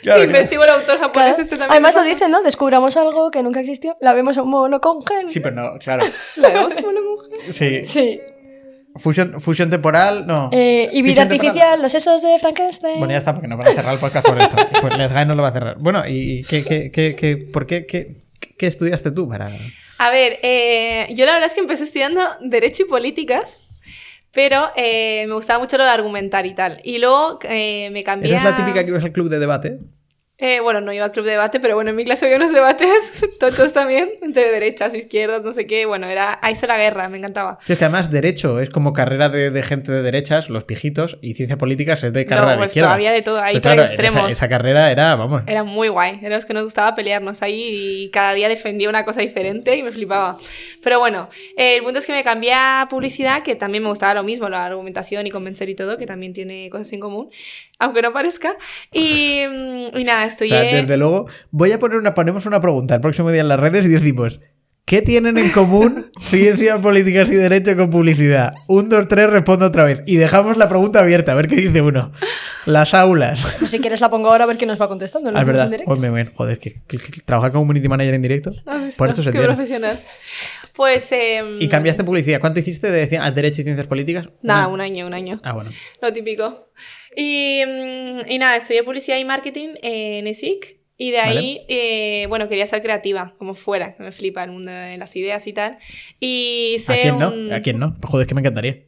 [0.04, 1.42] Claro, Investigo el autor japonés Claro.
[1.42, 1.72] este también.
[1.72, 2.42] Además lo dicen, ¿no?
[2.44, 3.98] Descubramos algo que nunca existió.
[4.02, 5.00] La vemos a un mono con.
[5.30, 6.06] Sí, pero no, claro.
[6.38, 7.54] La vemos como una mujer.
[7.54, 7.84] Sí.
[7.84, 8.22] Sí.
[8.96, 10.50] Fusión, fusión temporal, no.
[10.54, 11.48] Eh, y vida temporal.
[11.48, 13.00] artificial, los sesos de Frankenstein.
[13.00, 14.56] Bueno, ya está, porque nos van a cerrar el podcast por esto.
[14.82, 15.78] Pues Les Guy no lo va a cerrar.
[15.80, 18.16] Bueno, ¿y qué, qué, qué, qué- por qué, qué,
[18.58, 19.52] qué estudiaste tú para...?
[20.00, 23.80] A ver, eh, yo la verdad es que empecé estudiando Derecho y Políticas,
[24.32, 26.82] pero eh, me gustaba mucho lo de argumentar y tal.
[26.84, 29.80] Y luego eh, me cambié ¿Eres la típica que ibas al club de debate?
[30.40, 32.52] Eh, bueno, no iba al club de debate, pero bueno, en mi clase había unos
[32.52, 35.86] debates tochos también, entre derechas, izquierdas, no sé qué.
[35.86, 37.60] Bueno, era ahí hizo la guerra, me encantaba.
[37.64, 41.58] Sí, además derecho es como carrera de, de gente de derechas, los pijitos, y ciencia
[41.58, 42.90] política es de carrera No, de pues izquierda.
[42.90, 44.22] todavía de todo, ahí Entonces, claro, extremos.
[44.24, 45.44] Esa, esa carrera era, vamos.
[45.46, 49.06] Era muy guay, era los que nos gustaba pelearnos ahí y cada día defendía una
[49.06, 50.36] cosa diferente y me flipaba.
[50.84, 54.16] Pero bueno, eh, el punto es que me cambié a publicidad, que también me gustaba
[54.16, 57.30] lo mismo, la argumentación y convencer y todo, que también tiene cosas en común,
[57.80, 58.56] aunque no parezca.
[58.92, 60.62] Y, mm, y nada, O estudié...
[60.62, 63.60] sea, desde luego, voy a poner una, ponemos una pregunta el próximo día en las
[63.60, 64.42] redes y decimos,
[64.86, 68.54] ¿qué tienen en común ciencias políticas y derecho con publicidad?
[68.68, 70.02] Un, dos, tres, respondo otra vez.
[70.06, 72.12] Y dejamos la pregunta abierta, a ver qué dice uno.
[72.66, 73.56] Las aulas.
[73.60, 75.32] Pues si quieres la pongo ahora a ver qué nos va contestando.
[75.34, 75.72] Ah, es verdad.
[75.86, 78.52] Joder, me- me- joder, que, que- que trabajar como community manager en directo.
[78.66, 78.98] ¿Has visto?
[78.98, 79.48] Por esto se Qué tiene.
[79.54, 79.98] profesional.
[80.76, 81.12] Pues...
[81.12, 82.40] em, Y cambiaste publicidad.
[82.40, 84.30] ¿Cuánto hiciste de derecho y ciencias políticas?
[84.42, 85.40] Nada, un año, un año.
[85.44, 85.72] Ah, bueno.
[86.02, 86.68] Lo típico.
[87.16, 90.80] Y, mm, y nada, estudié publicidad y marketing en ESIC.
[91.04, 94.72] Y de ahí, eh, bueno, quería ser creativa, como fuera, que me flipa el mundo
[94.72, 95.78] de las ideas y tal.
[96.22, 97.50] Y ¿A hice quién un...
[97.50, 97.56] no?
[97.56, 97.94] ¿A quién no?
[98.02, 98.84] Joder, es que me encantaría.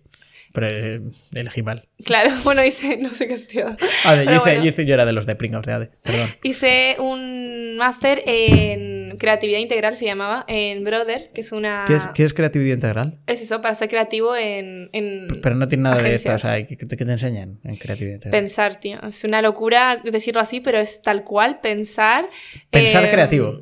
[0.55, 0.99] Pero eh,
[1.35, 1.87] elegí mal.
[2.03, 3.75] Claro, bueno, hice, no sé qué estudiado.
[4.05, 4.63] Ah, de- yo, hice, bueno.
[4.63, 5.91] yo, hice- yo era de los de Pringles de ADE.
[6.01, 6.29] Perdón.
[6.41, 11.83] Hice un máster en creatividad integral, se llamaba, en Brother, que es una...
[11.87, 13.19] ¿Qué, es, qué es creatividad integral?
[13.27, 14.89] Es eso, para ser creativo en...
[14.93, 16.41] en Pero no tiene nada de esto, o agencias.
[16.57, 18.41] sea, ¿qué, te, qué te enseñan en creatividad integral?
[18.41, 18.99] Pensar, tío.
[19.07, 22.27] Es una locura decirlo así, pero es tal cual pensar.
[22.71, 23.59] Pensar eh, creativo.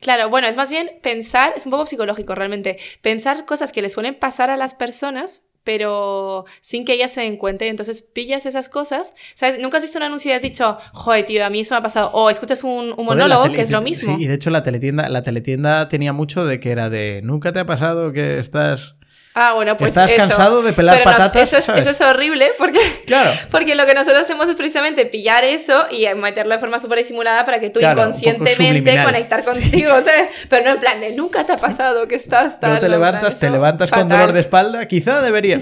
[0.00, 3.92] Claro, bueno, es más bien pensar, es un poco psicológico realmente, pensar cosas que les
[3.92, 7.64] suelen pasar a las personas, pero sin que ellas se den cuenta.
[7.64, 9.58] Y entonces pillas esas cosas, ¿sabes?
[9.60, 11.82] Nunca has visto un anuncio y has dicho, joder, tío, a mí eso me ha
[11.82, 12.10] pasado.
[12.12, 14.16] O escuchas un, monólogo, tele- que es lo mismo.
[14.16, 17.52] Sí, y de hecho la teletienda, la teletienda tenía mucho de que era de ¿Nunca
[17.52, 18.96] te ha pasado que estás
[19.32, 20.18] Ah, bueno, pues Estás eso.
[20.20, 23.30] cansado de pelar Pero patatas, eso, es, eso es horrible porque, Claro.
[23.52, 27.44] porque lo que nosotros hacemos es precisamente pillar eso y meterlo de forma súper disimulada
[27.44, 30.46] para que tú Claro, inconscientemente conectar contigo, ¿sabes?
[30.48, 33.38] Pero no en plan de nunca te ha pasado que estás te no, plan, levantas,
[33.38, 34.18] te levantas con fatal.
[34.18, 34.86] dolor de espalda?
[34.88, 35.60] Quizá debería.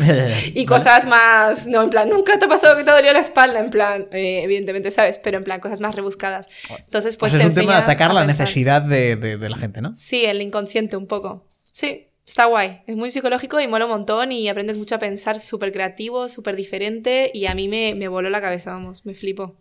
[0.54, 3.58] Y cosas más, no, en plan, nunca te ha pasado que te dolió la espalda,
[3.60, 5.18] en plan, eh, evidentemente, ¿sabes?
[5.18, 6.46] Pero en plan, cosas más rebuscadas.
[6.84, 8.40] Entonces, pues, Pues te es un tema de atacar la pensar.
[8.40, 9.94] necesidad de, de- de la gente, ¿no?
[9.94, 11.46] Sí, el inconsciente un poco.
[11.70, 12.82] Sí, está guay.
[12.86, 16.56] Es muy psicológico y mola un montón y aprendes mucho a pensar súper creativo, súper
[16.56, 19.56] diferente y a mí me, me voló la cabeza, vamos, me flipo.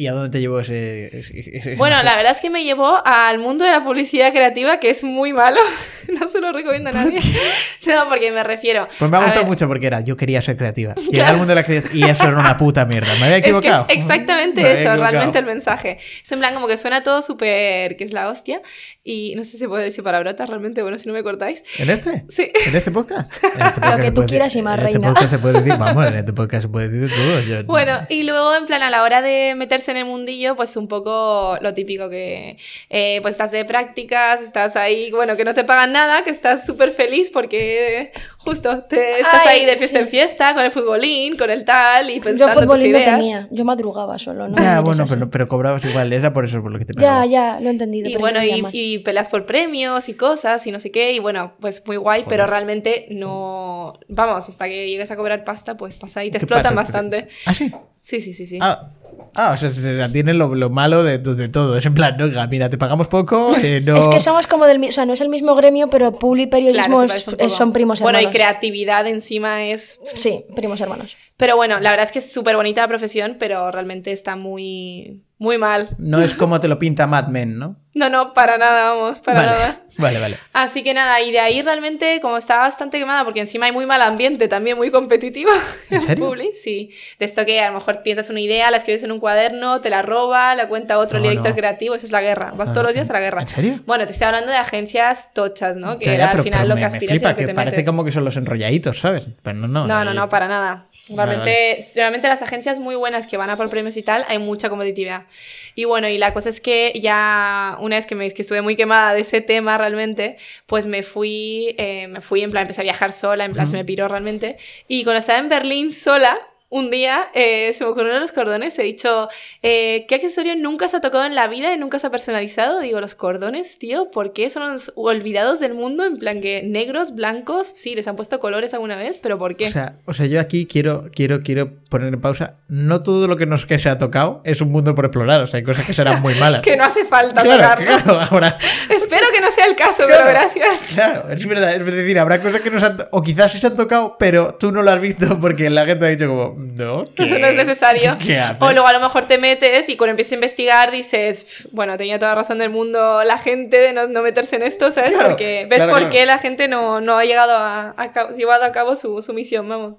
[0.00, 2.64] ¿Y a dónde te llevó ese, ese- ese- Bueno, ese- la verdad es que me
[2.64, 5.60] llevó al mundo de la publicidad creativa, que es muy malo.
[6.10, 7.20] No se lo recomiendo a nadie.
[7.86, 8.86] No, porque me refiero.
[8.98, 10.94] Pues me ha gustado ver, mucho porque era, yo quería ser creativa.
[10.96, 11.30] Llegué Claro.
[11.32, 13.08] al mundo de la creatividad y eso era una puta mierda.
[13.20, 13.86] Me había Es que es equivocado.
[13.88, 14.96] exactamente eso, equivocado.
[15.10, 15.96] realmente el mensaje.
[16.22, 18.60] Es en plan como que suena todo súper, que es la hostia.
[19.02, 21.62] Y no sé si puedo decir palabrotas realmente, bueno, si no me cortáis.
[21.78, 22.24] ¿En este?
[22.28, 22.50] Sí.
[22.66, 23.32] ¿En este podcast?
[23.54, 25.08] En este podcast que se tú quieras decir- y más, en este reina.
[25.08, 27.40] podcast se puede decir, vamos, en este podcast se puede decir de todo.
[27.42, 30.76] Yo- Bueno, y luego en plan a la hora de meterse en el mundillo, pues
[30.76, 32.56] un poco lo típico que
[32.88, 36.64] eh, pues estás de prácticas, estás ahí, bueno, que no te pagan nada, que estás
[36.64, 40.02] súper feliz porque justo te estás Ay, ahí de fiesta sí.
[40.04, 43.16] en fiesta, con el futbolín, con el tal y Yo pensando tus futbolín no ideas.
[43.18, 44.56] tenía, yo madrugaba solo, ¿no?
[44.56, 47.00] Ya, Mires bueno, pero, pero cobrabas igual, era por eso por lo que te Ya,
[47.08, 47.26] pagaba.
[47.26, 48.08] ya, lo he entendido.
[48.08, 50.90] Y pero bueno, yo no y, y peleas por premios y cosas y no sé
[50.90, 53.94] qué, y bueno, pues muy guay, pero realmente no.
[54.08, 56.92] Vamos, hasta que llegues a cobrar pasta, pues pasa y te ¿Qué explotan pasa?
[56.92, 57.28] bastante.
[57.46, 57.72] ¿Ah, sí?
[57.94, 58.58] Sí, sí, sí, sí.
[58.60, 58.88] Ah,
[59.34, 61.76] ah o sea, se- se- tiene lo, lo malo de, de todo.
[61.76, 63.96] Es en plan, no, mira, te pagamos poco, eh, no...
[63.96, 66.42] Es que somos como del mismo, o sea, no es el mismo gremio, pero publi
[66.42, 68.34] y periodismo Claro, es- es- son primos Bueno, hermanos.
[68.34, 71.16] y creatividad encima es Sí, primos hermanos.
[71.36, 75.22] Pero bueno, la verdad es que es súper bonita la profesión, pero realmente está muy,
[75.40, 75.88] muy mal.
[75.98, 77.76] No es como te lo pinta Mad Men, ¿no?
[77.92, 79.76] No, no, para nada, vamos, para vale, nada.
[79.98, 80.38] vale, vale.
[80.52, 83.84] Así que nada, y de ahí realmente, como estaba bastante quemada, porque encima hay muy
[83.84, 85.50] mal ambiente, también muy competitivo.
[85.90, 86.28] ¿En serio?
[86.28, 86.90] Publi, sí.
[87.18, 89.90] De esto que a lo mejor piensas una idea, la escribes en un cuaderno, te
[89.90, 91.56] la roba, la cuenta otro No, director no.
[91.56, 92.52] creativo, eso es la guerra.
[92.54, 93.42] Vas No, todos los días a la guerra.
[93.42, 93.80] ¿En serio?
[93.86, 95.98] Bueno, te estoy hablando de agencias tochas, ¿no?
[95.98, 97.54] Que Ya, era pero- al final lo me- que aspiras y lo que, que te
[97.54, 97.86] parece metes.
[97.88, 99.26] como que son los enrolladitos, ¿sabes?
[99.42, 99.88] Pero no, no.
[99.88, 100.86] No, no, eh, no, para nada.
[101.10, 104.38] Vale, Realmente, realmente las agencias muy buenas que van a por premios y tal, hay
[104.38, 105.26] mucha competitividad.
[105.74, 108.76] Y bueno, y la cosa es que ya una vez que, me, que estuve muy
[108.76, 112.84] quemada de ese tema realmente, pues me fui, eh, me fui en plan, empecé a
[112.84, 114.56] viajar sola, en plan se me piró realmente.
[114.88, 116.38] Y cuando estaba en Berlín sola,
[116.70, 119.28] un día eh, se me ocurrieron los cordones, he dicho,
[119.62, 122.80] eh, ¿qué accesorio nunca se ha tocado en la vida y nunca se ha personalizado?
[122.80, 126.04] Digo, los cordones, tío, ¿por qué son los olvidados del mundo?
[126.04, 129.66] En plan que negros, blancos, sí, les han puesto colores alguna vez, pero ¿por qué?
[129.66, 132.54] O sea, o sea, yo aquí quiero, quiero, quiero poner en pausa.
[132.68, 135.40] No todo lo que nos que se ha tocado es un mundo por explorar.
[135.42, 136.62] O sea, hay cosas que serán muy malas.
[136.64, 138.02] que no hace falta claro, tocarlo.
[138.04, 138.56] claro, ahora.
[138.90, 140.90] Espero que no sea el caso, Claro, pero gracias.
[140.94, 141.74] Claro, es verdad.
[141.74, 142.96] Es decir, habrá cosas que nos han.
[143.10, 146.06] O quizás sí se han tocado, pero tú no lo has visto porque la gente
[146.06, 146.54] ha dicho como.
[146.60, 147.04] No.
[147.16, 148.16] Eso no es necesario.
[148.60, 151.96] O luego a lo mejor te metes y cuando empiezas a investigar dices, "Pf, bueno,
[151.96, 155.12] tenía toda razón del mundo la gente de no, no meterse en esto, ¿sabes?
[155.12, 156.10] Claro, Porque ves claro, por claro.
[156.14, 159.32] qué la gente no, no ha llegado a, a cabo- llevado a cabo su, su
[159.32, 159.94] misión, vamos.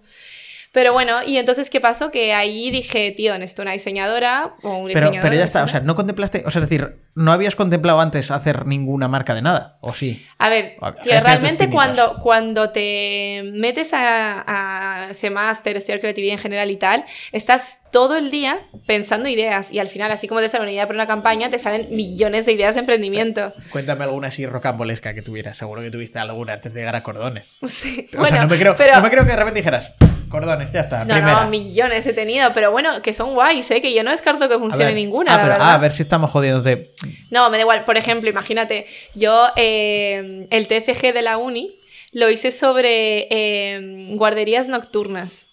[0.73, 2.11] Pero bueno, y entonces, ¿qué pasó?
[2.11, 5.21] Que ahí dije, tío, necesito una diseñadora o un Pero, diseñador.
[5.21, 8.31] pero ya está, o sea, no contemplaste, o sea, es decir, no habías contemplado antes
[8.31, 10.21] hacer ninguna marca de nada, ¿o sí?
[10.37, 16.39] A ver, que realmente cuando, cuando te metes a, a ese máster, estudiar creatividad en
[16.39, 20.47] general y tal, estás todo el día pensando ideas y al final, así como te
[20.49, 23.53] sale una idea para una campaña, te salen millones de ideas de emprendimiento.
[23.71, 27.51] Cuéntame alguna así rocambolesca que tuvieras, seguro que tuviste alguna antes de llegar a cordones.
[27.71, 28.05] Sí.
[28.17, 28.95] o sea, no me, creo, pero...
[28.95, 29.93] no me creo que de repente dijeras,
[30.29, 31.43] cordones, ya está, No, primera.
[31.43, 33.81] no, millones he tenido, pero bueno, que son guays, ¿eh?
[33.81, 35.69] que yo no descarto que funcione ver, ninguna, ah, la pero- verdad.
[35.71, 36.91] ah, a ver si estamos jodiéndote.
[37.29, 37.85] No, me da igual.
[37.85, 38.85] Por ejemplo, imagínate,
[39.15, 41.75] yo eh, el TFG de la uni
[42.11, 45.47] lo hice sobre eh, guarderías nocturnas.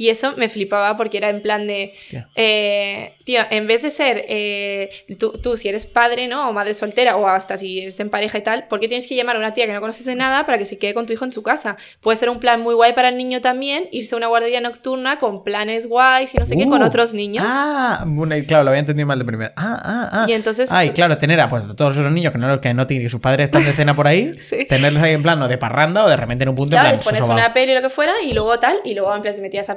[0.00, 1.92] Y eso me flipaba porque era en plan de,
[2.34, 6.48] eh, tío, en vez de ser eh, tú, tú si eres padre, ¿no?
[6.48, 9.14] O madre soltera, o hasta si eres en pareja y tal, ¿por qué tienes que
[9.14, 11.12] llamar a una tía que no conoces de nada para que se quede con tu
[11.12, 11.76] hijo en su casa?
[12.00, 15.18] Puede ser un plan muy guay para el niño también, irse a una guardería nocturna
[15.18, 17.44] con planes guays y no sé qué, con Uh, otros niños.
[17.46, 19.52] Ah, bueno, y claro, lo había entendido mal de primera.
[19.58, 20.24] Ah, ah, ah.
[20.26, 22.86] Y entonces- Ah, y claro, tener a pues, todos esos niños que no, que no
[22.86, 24.64] tienen, que sus padres están de cena por ahí, Sí.
[24.66, 27.00] tenerlos ahí en plano de parranda o de repente en un punto Claro, en les
[27.02, 27.36] plan, pones sosobao.
[27.44, 29.68] una peli o lo que fuera y luego tal, y luego en plan si metías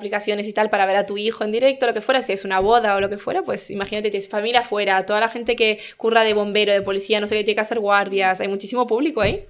[0.47, 2.59] y tal para ver a tu hijo en directo, lo que fuera, si es una
[2.59, 6.23] boda o lo que fuera, pues imagínate, tienes familia afuera, toda la gente que curra
[6.23, 9.45] de bombero, de policía, no sé qué, tiene que hacer guardias, hay muchísimo público ahí.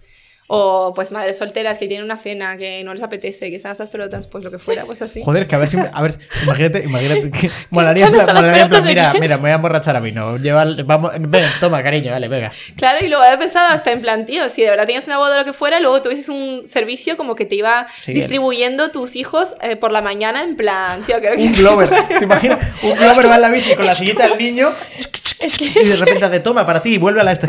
[0.56, 3.90] O pues madres solteras que tienen una cena que no les apetece, que están estas
[3.90, 5.22] pelotas, pues lo que fuera, pues así.
[5.24, 5.78] Joder, que a ver si.
[5.78, 7.50] A ver, imagínate, imagínate que.
[7.72, 10.38] Molaría, ¿Dónde están las plan, mira, mira, me voy a emborrachar a mí, no.
[10.38, 12.52] Lleva, vamos, ven, toma, cariño, vale, venga.
[12.76, 15.38] Claro, y luego había pensado hasta en plan, tío, si de verdad tenías una boda
[15.38, 19.16] o lo que fuera, luego tuvieses un servicio como que te iba Sí, distribuyendo tus
[19.16, 21.44] hijos eh, por la mañana en plan, tío, creo que...
[21.44, 22.60] Un Glover, ¿te imaginas?
[22.84, 24.72] Un Glover va en la bici con la sillita del niño
[25.40, 27.48] Es que y de repente hace toma para ti y vuelve a la esta.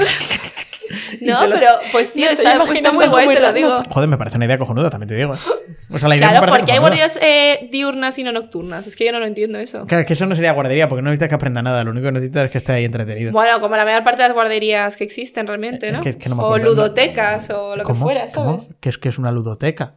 [1.33, 3.83] No, pero pues tío, está, pues, está muy guay, muy te lo digo.
[3.91, 5.35] Joder, me parece una idea cojonuda, también te digo.
[5.35, 5.39] ¿eh?
[5.91, 8.87] O sea, la idea me Claro, parece porque hay guardias eh, diurnas y no nocturnas.
[8.87, 9.87] Es que yo no lo entiendo eso.
[9.87, 12.13] Claro, que eso no sería guardería, porque no necesitas que aprenda nada, lo único que
[12.13, 13.33] necesitas es que esté ahí entretenido.
[13.33, 15.99] Bueno, como la mayor parte de las guarderías que existen realmente, ¿no?
[15.99, 18.05] Es que- que no me o ludotecas o lo que ¿Cómo?
[18.05, 18.59] fuera, ¿Cómo?
[18.61, 18.75] ¿sabes?
[18.81, 19.95] ¿Qué es que es una ludoteca?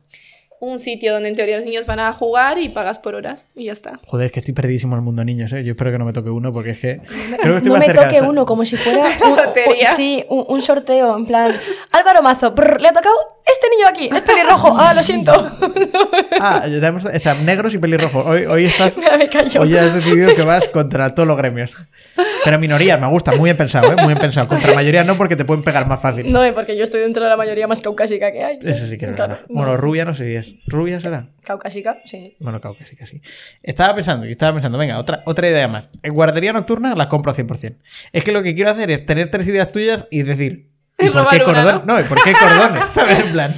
[0.59, 3.65] Un sitio donde en teoría los niños van a jugar y pagas por horas y
[3.65, 3.99] ya está.
[4.07, 5.63] Joder, es que estoy perdidísimo en el mundo niños, ¿eh?
[5.63, 6.99] Yo espero que no me toque uno, porque es que.
[7.41, 9.87] Creo que estoy no me toque uno, como si fuera un, lotería.
[9.89, 11.53] un- sí, un, un sorteo, en plan,
[11.91, 13.15] Álvaro Mazo, brr, le ha tocado
[13.45, 15.31] este niño aquí, es pelirrojo, ah, lo siento.
[16.39, 17.03] Ah, ya tenemos.
[17.03, 18.25] O sea, negros y pelirrojos.
[18.25, 18.95] Hoy, hoy estás.
[18.97, 19.59] Me.
[19.59, 21.75] Hoy has decidido que vas contra todos los gremios.
[22.47, 23.95] Pero minorías, me gusta, muy bien pensado, ¿eh?
[23.97, 24.47] Muy bien pensado.
[24.47, 26.31] Contra mayoría no, porque te pueden pegar más fácil.
[26.31, 28.57] No, porque yo estoy dentro de la mayoría más caucásica que hay.
[28.61, 29.45] Eso sí que es Claro, verdad.
[29.49, 29.55] no.
[29.55, 30.55] Bueno, rubia no sé si es.
[30.65, 31.27] ¿Rubia será?
[31.43, 32.37] Caucásica, sí.
[32.39, 33.21] Bueno, caucásica, sí.
[33.63, 35.89] Estaba pensando, y estaba pensando, venga, otra, otra idea más.
[36.03, 37.75] En guardería nocturna la compro 100%.
[38.13, 40.71] Es que lo que quiero hacer es tener tres ideas tuyas y decir.
[40.99, 41.83] Y ¿Y por qué cordones?
[41.83, 41.99] ¿no?
[41.99, 42.81] ¿y por qué cordones?
[42.91, 43.19] ¿Sabes?
[43.25, 43.51] En plan.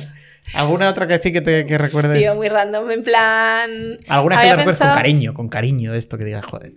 [0.56, 2.18] ¿Alguna otra que que te que recuerdes?
[2.18, 2.90] Tío, muy random.
[2.90, 3.70] En plan.
[4.08, 5.34] ¿Alguna que la recuerdes con cariño?
[5.36, 6.72] Con cariño esto que digas, joder.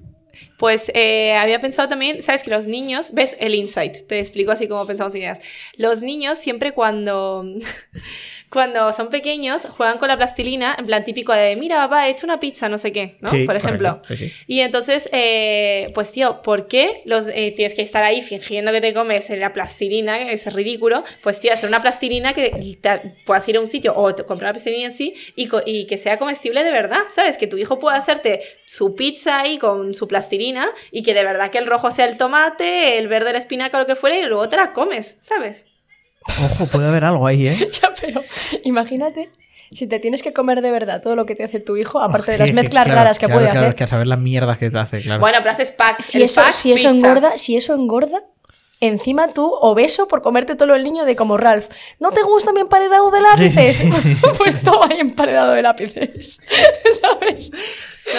[0.62, 4.68] Pues eh, había pensado también, sabes que los niños, ves el insight, te explico así
[4.68, 5.40] como pensamos ideas.
[5.76, 7.44] Los niños siempre cuando,
[8.52, 12.26] cuando son pequeños juegan con la plastilina, en plan típico de, mira, papá, he hecho
[12.26, 13.30] una pizza, no sé qué, ¿no?
[13.30, 14.00] Sí, Por ejemplo.
[14.02, 14.34] correcto, sí, sí.
[14.46, 18.80] Y entonces, eh, pues tío, ¿por qué los, eh, tienes que estar ahí fingiendo que
[18.80, 21.02] te comes la plastilina, que es ridículo?
[21.22, 24.52] Pues tío, hacer una plastilina que te- puedas ir a un sitio o comprar la
[24.52, 27.38] plastilina en sí y, y que sea comestible de verdad, ¿sabes?
[27.38, 31.50] Que tu hijo pueda hacerte su pizza ahí con su plastilina y que de verdad
[31.50, 34.22] que el rojo sea el tomate, el verde la espinaca o lo que fuera y
[34.22, 35.66] luego te la comes, ¿sabes?
[36.44, 37.68] Ojo, puede haber algo ahí, ¿eh?
[37.82, 38.22] Ya, pero
[38.64, 39.30] imagínate
[39.72, 42.32] si te tienes que comer de verdad todo lo que te hace tu hijo, aparte
[42.32, 43.74] de Sí, las mezclas claro, raras que claro, puede claro, hacer.
[43.74, 45.20] que a saber las mierdas que te hace, claro.
[45.20, 46.00] Bueno, pero haces pack.
[46.00, 48.20] Si el eso, pack si eso engorda, si eso engorda,
[48.80, 51.68] encima tú obeso por comerte todo el niño de como Ralph.
[52.00, 53.76] ¿No te gusta mi emparedado de lápices?
[53.76, 56.40] Sí, sí, sí, sí, pues toma ahí emparedado de lápices.
[57.00, 57.52] ¿Sabes?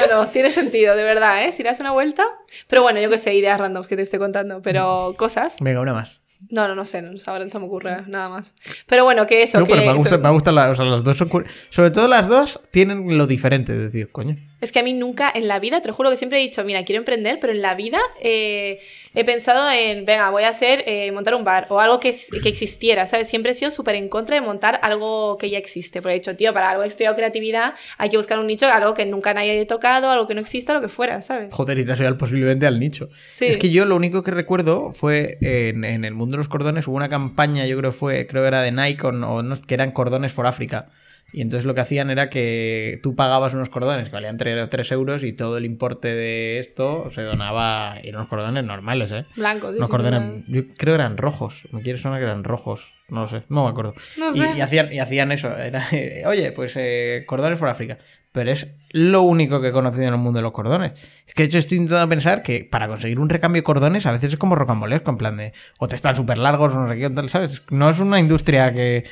[0.09, 1.51] No, no, tiene sentido, de verdad, ¿eh?
[1.51, 2.25] Si le das una vuelta.
[2.67, 5.57] Pero bueno, yo que sé, ideas randoms que te estoy contando, pero cosas.
[5.59, 6.19] Venga, una más.
[6.49, 8.55] No, no, no sé, no, ahora no se me ocurre nada más.
[8.87, 11.03] Pero bueno, que eso, No, que pero me gusta, me gusta la- o sea, las
[11.03, 11.29] dos son
[11.69, 14.35] Sobre todo las dos tienen lo diferente, es decir, coño.
[14.63, 16.63] Es que a mí nunca en la vida, te lo juro que siempre he dicho,
[16.63, 18.79] mira, quiero emprender, pero en la vida eh,
[19.13, 23.05] he pensado en, venga, voy a hacer, eh, montar un bar o algo que, existiera,
[23.05, 23.27] ¿sabes?
[23.27, 26.01] Siempre he sido súper en contra de montar algo que ya existe.
[26.01, 28.93] Porque he dicho, tío, para algo he estudiado creatividad, hay que buscar un nicho, algo
[28.93, 31.49] que nunca nadie haya tocado, algo que no exista, lo que fuera, ¿sabes?
[31.51, 33.09] Joder, y te has ido posiblemente al nicho.
[33.27, 33.47] Sí.
[33.47, 36.87] Es que yo lo único que recuerdo fue en, en el mundo de los cordones
[36.87, 39.73] hubo una campaña, yo creo que fue, creo que era de Nike o no, que
[39.73, 40.87] eran cordones for Africa.
[41.33, 45.23] Y entonces lo que hacían era que tú pagabas unos cordones que valían 3, euros
[45.23, 47.97] y todo el importe de esto se donaba.
[48.03, 49.25] Y unos cordones normales, ¿eh?
[49.35, 51.67] Blancos, Unos sí, cordones, yo creo que eran rojos.
[51.71, 52.97] Me quiere sonar que eran rojos.
[53.09, 53.95] No lo sé, no me acuerdo.
[54.17, 54.53] No y, sé.
[54.55, 55.55] y hacían, y hacían eso.
[55.57, 55.83] Era,
[56.27, 57.97] oye, pues eh, cordones for África.
[58.31, 60.93] Pero es lo único que he conocido en el mundo de los cordones.
[61.27, 64.11] Es que de hecho estoy intentando pensar que para conseguir un recambio de cordones a
[64.11, 65.53] veces es como rocambolesco, en plan de.
[65.79, 67.61] O te están súper largos o no sé qué, tal, ¿sabes?
[67.69, 69.03] No es una industria que.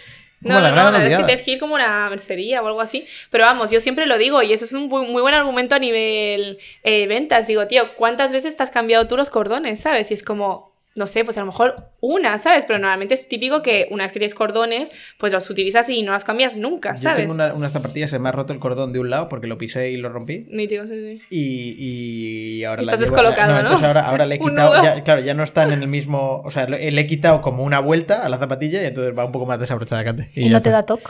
[0.41, 2.67] No, no, no, la verdad es que tienes que ir como a una mercería o
[2.67, 3.05] algo así.
[3.29, 6.57] Pero vamos, yo siempre lo digo y eso es un muy buen argumento a nivel
[6.83, 7.45] eh, ventas.
[7.45, 10.09] Digo, tío, ¿cuántas veces te has cambiado tú los cordones, sabes?
[10.09, 12.65] Y es como, no sé, pues a lo mejor una, ¿sabes?
[12.65, 16.11] Pero normalmente es típico que una vez que tienes cordones, pues los utilizas y no
[16.11, 17.21] los cambias nunca, Yo ¿sabes?
[17.23, 19.57] tengo una- unas zapatillas, se me ha roto el cordón de un lado porque lo
[19.57, 20.47] pisé y lo rompí.
[20.49, 21.21] Nítido, sí, sí.
[21.29, 23.67] Y, y ahora Estás la llevo- descolocado, la- ¿no?
[23.69, 26.51] entonces ahora, ahora le he quitado, ya- claro, ya no están en el mismo, o
[26.51, 29.31] sea, le, le he quitado como una vuelta a la zapatilla y entonces va un
[29.31, 30.27] poco más desabrochada que antes.
[30.35, 31.05] ¿Y, no te da toque?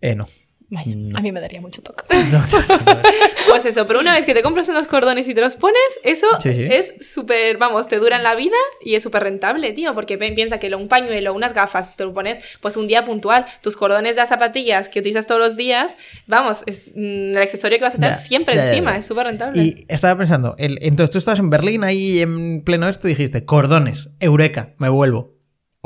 [0.00, 0.26] Eh, no.
[0.70, 2.04] Vaya, a mí me daría mucho toque.
[3.48, 6.26] Pues eso, pero una vez que te compras unos cordones y te los pones, eso
[6.42, 6.64] Sí, sí.
[6.70, 10.58] es súper, vamos, te duran la vida y es súper rentable, tío, porque pi- piensa
[10.58, 13.76] que lo- un pañuelo, unas gafas, si te lo pones pues un día puntual, tus
[13.76, 17.84] cordones de las zapatillas que utilizas todos los días, vamos, es mm, el accesorio que
[17.84, 18.98] vas a tener Ya, siempre ya, ya, encima, ya.
[18.98, 19.62] es súper rentable.
[19.62, 23.46] Y estaba pensando, el- entonces tú estabas en Berlín ahí en pleno esto y dijiste,
[23.46, 25.37] cordones, eureka, me vuelvo.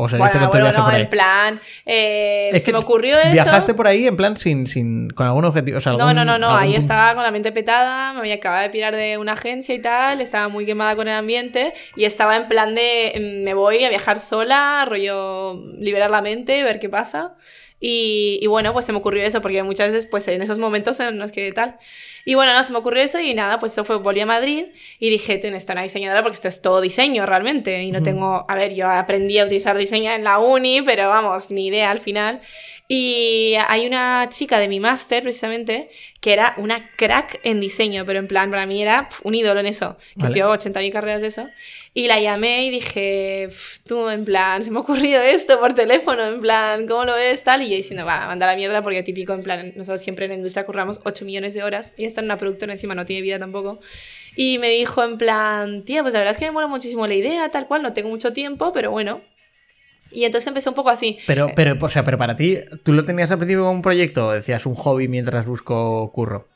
[0.02, 1.02] O sea, bueno, con viaje no, por ahí.
[1.02, 3.32] en plan, eh, Es se me ocurrió eso.
[3.32, 5.78] Viajaste por ahí en plan sin, sin con algún objetivo.
[5.78, 8.12] O sea, No, algún- no, no, no, algún ahí punto- estaba con la mente petada,
[8.14, 11.14] me había acabado de pirar de una agencia y tal, estaba muy quemada con el
[11.14, 16.22] ambiente y estaba en plan de mm, me voy a viajar sola, rollo liberar la
[16.22, 17.34] mente, ver qué pasa.
[17.84, 21.00] Y, y bueno, pues se me ocurrió eso, porque muchas veces, pues en esos momentos
[21.00, 21.78] en los que tal.
[22.24, 24.66] Y bueno, no, se me ocurrió eso y nada, pues eso fue, volví a Madrid
[25.00, 27.82] y dije, ten, esto una diseñadora porque esto es todo diseño realmente.
[27.82, 31.50] Y no tengo, a ver, yo aprendí a utilizar diseño en la uni, pero vamos,
[31.50, 32.40] ni idea al final.
[32.86, 35.90] Y hay una chica de mi máster, precisamente,
[36.22, 39.58] que era una crack en diseño, pero en plan, para mí era pf, un ídolo
[39.58, 39.96] en eso.
[40.14, 40.26] Que Vale.
[40.28, 41.48] estudió 80.000 carreras de eso.
[41.94, 45.74] Y la llamé y dije, "Pf, tú, en plan, se me ha ocurrido esto por
[45.74, 47.42] teléfono, en plan, ¿cómo lo ves?
[47.42, 47.62] Tal.
[47.62, 50.36] Y ella diciendo, va, manda la mierda, porque típico, en plan, nosotros siempre en la
[50.36, 51.92] industria curramos 8 millones de horas.
[51.96, 53.80] Y está en una productora encima, no tiene vida tampoco.
[54.36, 57.14] Y me dijo, en plan, tía, pues la verdad es que me mola muchísimo la
[57.14, 59.20] idea, tal cual, no tengo mucho tiempo, pero bueno.
[60.14, 61.18] Y entonces empezó un poco así.
[61.26, 64.28] Pero, pero, o sea, pero para ti, ¿tú lo tenías al principio como un proyecto
[64.28, 66.48] o decías un hobby mientras busco curro?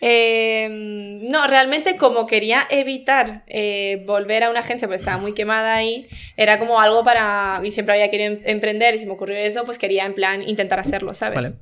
[0.00, 5.74] Eh, no, realmente como quería evitar eh, volver a una agencia, porque estaba muy quemada
[5.74, 7.60] ahí, era como algo para...
[7.64, 10.42] Y siempre había querido em- emprender y se me ocurrió eso, pues quería en plan
[10.48, 11.36] intentar hacerlo, ¿sabes?
[11.36, 11.54] Vale.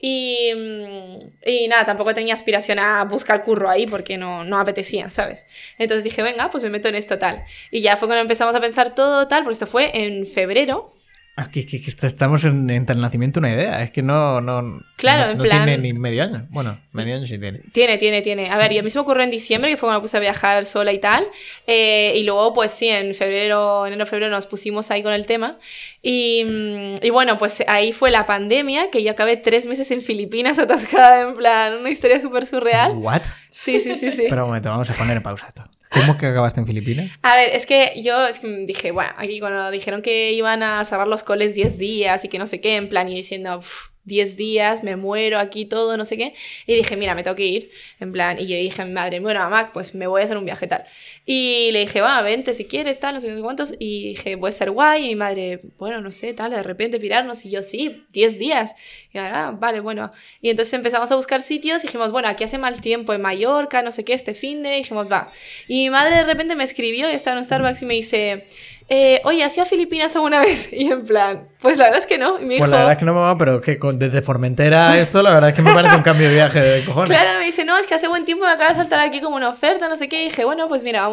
[0.00, 5.10] Y, mm, y nada, tampoco tenía aspiración a buscar curro ahí porque no, no apetecía,
[5.10, 5.46] ¿sabes?
[5.78, 7.44] Entonces dije, venga, pues me meto en esto tal.
[7.70, 10.92] Y ya fue cuando empezamos a pensar todo tal, porque esto fue en febrero.
[11.40, 13.80] Aquí que estamos en, entre el nacimiento una idea.
[13.84, 16.48] Es que no, no, Claro, no, en no plan- tiene ni medio año.
[16.50, 17.60] Bueno, medio año sí tiene.
[17.70, 18.50] Tiene, tiene, tiene.
[18.50, 20.16] A ver, y a mí se me ocurrió en diciembre, que fue cuando me puse
[20.16, 21.24] a viajar sola y tal.
[21.68, 25.58] Eh, y luego, pues sí, en febrero, enero, febrero nos pusimos ahí con el tema.
[26.02, 30.02] Y, mm, y bueno, pues ahí fue la pandemia, que yo acabé tres meses en
[30.02, 32.94] Filipinas atascada, en plan, una historia súper surreal.
[32.96, 33.22] ¿What?
[33.50, 34.26] Sí, sí, sí, sí.
[34.28, 35.64] Pero un momento, vamos a poner en pausa esto.
[35.90, 37.10] ¿Cómo que acabaste en Filipinas?
[37.22, 40.84] A ver, es que yo es que dije, bueno, aquí cuando dijeron que iban a
[40.84, 43.88] cerrar los coles 10 días y que no sé qué, en plan, y diciendo, "Uf,
[44.08, 46.34] 10 días, me muero aquí todo, no sé qué.
[46.66, 47.70] Y dije, mira, me tengo que ir,
[48.00, 50.36] en plan, y yo dije a mi madre, bueno, mamá, pues me voy a hacer
[50.36, 50.82] un viaje tal.
[51.30, 53.74] Y le dije, va, vente si quieres, tal, no sé cuántos.
[53.78, 55.04] Y dije, puede ser guay.
[55.04, 57.44] Y mi madre, bueno, no sé, tal, de repente pirarnos.
[57.44, 58.74] Y yo, sí, 10 días.
[59.12, 60.10] Y ahora, vale, bueno.
[60.40, 63.82] Y entonces empezamos a buscar sitios y dijimos, bueno, aquí hace mal tiempo en Mallorca,
[63.82, 64.76] no sé qué, este fin de.
[64.76, 65.30] Y dijimos, va.
[65.66, 68.46] Y mi madre de repente me escribió y estaba en un Starbucks y me dice,
[68.88, 70.72] eh, oye, ¿has ido a Filipinas alguna vez?
[70.72, 72.40] Y en plan, pues la verdad es que no.
[72.40, 74.92] Y me dijo, Pues la verdad es que no mamá, pero que con- desde Formentera
[74.92, 77.10] a esto, la verdad es que me parece un cambio de viaje de cojones.
[77.18, 79.36] Claro, me dice, no, es que hace buen tiempo me acaba de saltar aquí como
[79.36, 80.22] una oferta, no sé qué.
[80.22, 81.06] Y dije, bueno, pues mira,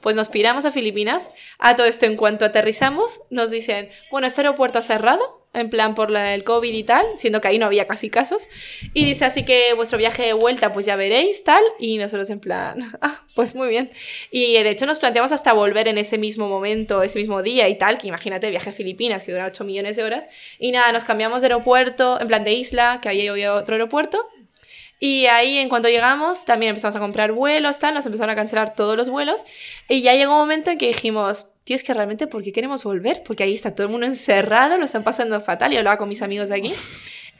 [0.00, 1.30] Pues nos piramos a Filipinas.
[1.58, 5.94] A todo esto, en cuanto aterrizamos, nos dicen, bueno, este aeropuerto ha cerrado, en plan
[5.94, 8.48] por la- el COVID y tal, siendo que ahí no había casi casos.
[8.94, 11.62] Y dice, así que vuestro viaje de vuelta, pues ya veréis, tal.
[11.78, 13.90] Y nosotros en plan, ah, pues muy bien.
[14.30, 17.76] Y de hecho nos planteamos hasta volver en ese mismo momento, ese mismo día y
[17.76, 20.26] tal, que imagínate, viaje a Filipinas, que dura 8 millones de horas.
[20.58, 24.26] Y nada, nos cambiamos de aeropuerto, en plan de isla, que ahí había otro aeropuerto.
[25.04, 28.76] Y ahí, en cuanto llegamos, también empezamos a comprar vuelos, tal, nos empezaron a cancelar
[28.76, 29.44] todos los vuelos.
[29.88, 32.84] Y ya llegó un momento en que dijimos, tío, es que realmente, ¿por qué queremos
[32.84, 33.24] volver?
[33.24, 35.72] Porque ahí está todo el mundo encerrado, lo están pasando fatal.
[35.72, 36.72] Y hablaba con mis amigos de aquí.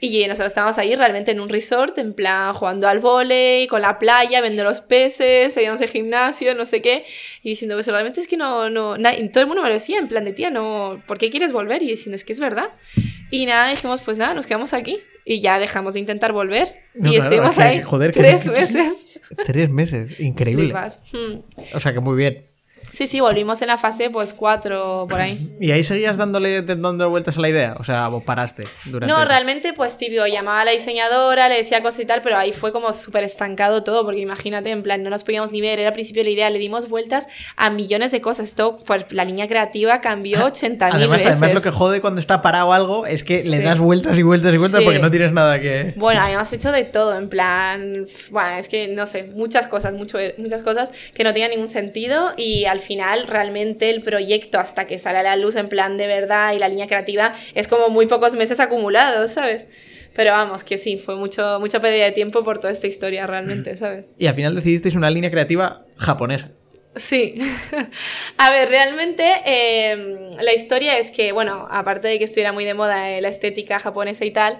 [0.01, 3.97] Y nosotros estábamos ahí realmente en un resort, en plan jugando al vóley, con la
[3.97, 7.05] playa, viendo los peces, yéndonos al gimnasio, no sé qué.
[7.43, 9.73] Y diciendo, pues realmente es que no, no, na- y todo el mundo me lo
[9.75, 11.81] decía, en plan de tía, no, ¿por qué quieres volver?
[11.81, 12.67] Y diciendo, es que es verdad.
[13.31, 14.99] Y nada, dijimos, pues nada, nos quedamos aquí.
[15.25, 16.75] Y ya dejamos de intentar volver.
[16.93, 19.19] No, y claro, estuvimos ahí joder, tres meses.
[19.45, 20.73] Tres meses, increíble.
[20.73, 21.39] Hmm.
[21.73, 22.45] O sea que muy bien.
[22.91, 25.51] Sí, sí, volvimos en la fase pues cuatro por ahí.
[25.59, 27.73] ¿Y ahí seguías dándole dando vueltas a la idea?
[27.79, 29.11] O sea, vos paraste durante.
[29.13, 32.51] No, realmente, pues tibio, llamaba a la diseñadora, le decía cosas y tal, pero ahí
[32.53, 35.89] fue como súper estancado todo, porque imagínate, en plan, no nos podíamos ni ver, era
[35.89, 38.47] al principio la idea, le dimos vueltas a millones de cosas.
[38.49, 41.27] Esto, pues la línea creativa cambió 80.000 Además, veces.
[41.37, 44.53] además, lo que jode cuando está parado algo es que le das vueltas y vueltas
[44.53, 44.85] y vueltas Sí.
[44.85, 45.93] porque no tienes nada que.
[45.95, 50.17] Bueno, habíamos hecho de todo, en plan, bueno, es que no sé, muchas cosas, mucho,
[50.37, 54.97] muchas cosas que no tenían ningún sentido y al final realmente el proyecto hasta que
[54.97, 58.07] sale a la luz en plan de verdad y la línea creativa es como muy
[58.07, 59.67] pocos meses acumulados, ¿sabes?
[60.15, 63.77] Pero vamos, que sí, fue mucho, mucha pérdida de tiempo por toda esta historia realmente,
[63.77, 64.07] ¿sabes?
[64.17, 66.51] Y al final decidisteis una línea creativa japonesa.
[66.95, 67.35] Sí.
[68.37, 72.73] A ver, realmente eh, la historia es que, bueno, aparte de que estuviera muy de
[72.73, 74.59] moda eh, la estética japonesa y tal.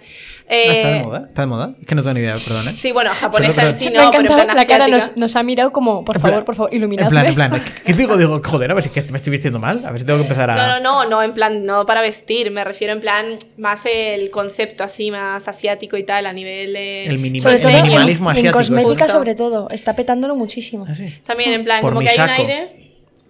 [0.50, 1.26] eh, ¿Está de moda?
[1.28, 1.76] ¿Está de moda?
[1.80, 2.72] Es que no tengo ni idea, perdón, ¿eh?
[2.72, 4.88] Sí, bueno, japonesa Perdón, en sí no, Me ha pero en encantado, plan la cara
[4.88, 7.10] nos, nos ha mirado como, por En favor, plan- por favor, En iluminadme.
[7.10, 8.18] plan, en plan, ¿qué digo?
[8.18, 9.86] Digo, joder, a ver si es que me estoy vistiendo mal.
[9.86, 10.56] A ver si tengo que empezar a.
[10.56, 14.30] No, no, no, no, en plan, no para vestir, me refiero en plan más el
[14.32, 16.76] concepto así, más asiático y tal, a nivel...
[16.76, 18.58] eh, El, minima- Sobre el todo en- minimalismo en, asiático.
[18.58, 19.08] cosmética, Justo.
[19.10, 19.70] sobre todo.
[19.70, 20.86] Está petándolo muchísimo.
[20.90, 21.14] Ah, sí.
[21.26, 22.42] También en plan, Por como que hay Misako.
[22.42, 22.84] aire...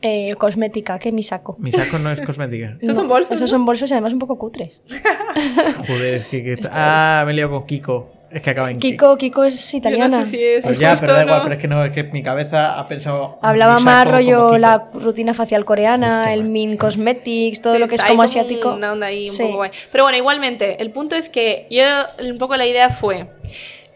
[0.06, 1.56] Eh, cosmética, ¿qué mi saco?
[1.60, 2.75] Mi saco no es cosmética.
[2.82, 3.58] Esos son bolsos, Esos ¿no?
[3.58, 4.82] son bolsos y además un poco cutres.
[5.88, 6.43] Joder, es que.
[6.43, 8.12] que- ah, me he liado con Kiko.
[8.29, 10.17] Es que acaba en Kiko, Kiko es Yo italiana.
[10.17, 11.43] no sé si es Pues ya, justo pero da igual, no.
[11.43, 13.38] pero es que no, es que mi cabeza ha pensado.
[13.43, 16.43] Hablaba más saco rollo la rutina facial coreana, el.
[16.43, 18.73] Min Cosmetics, todo Sí, lo que es como asiático.
[18.73, 19.43] Una onda ahí un Sí.
[19.43, 19.71] poco guay.
[19.91, 21.84] Pero bueno, igualmente, el punto es que yo,
[22.27, 23.27] un poco la idea fue.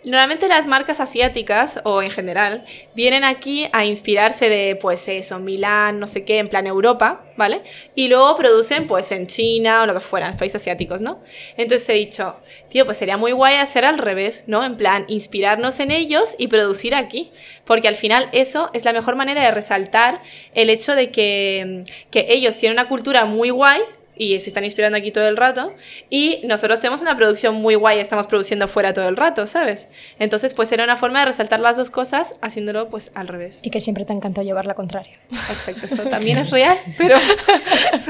[0.07, 2.63] Normalmente las marcas asiáticas, o en general,
[2.95, 7.61] vienen aquí a inspirarse de, pues eso, Milán, no sé qué, en plan Europa, ¿vale?
[7.93, 11.19] Y luego producen, pues, en China o lo que fuera, en países asiáticos, ¿no?
[11.57, 12.37] Entonces he dicho,
[12.69, 14.63] tío, pues sería muy guay hacer al revés, ¿no?
[14.63, 17.29] En plan, inspirarnos en ellos y producir aquí.
[17.65, 20.21] Porque al final eso es la mejor manera de resaltar
[20.53, 23.81] el hecho de que, que ellos tienen una cultura muy guay,
[24.19, 25.73] y se están inspirando aquí todo el rato.
[26.09, 29.89] Y nosotros tenemos una producción muy guay, estamos produciendo fuera todo el rato, ¿sabes?
[30.19, 33.61] Entonces, pues era una forma de resaltar las dos cosas haciéndolo pues al revés.
[33.63, 35.19] Y que siempre te ha encantado llevar la contraria.
[35.31, 37.17] Exacto, eso también es real, pero...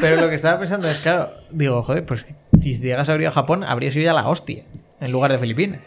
[0.02, 2.26] Pero lo que estaba pensando es, claro, digo, joder, pues
[2.62, 4.64] si llegas a abrir a Japón, habría sido ya la hostia,
[5.00, 5.80] en lugar de Filipinas.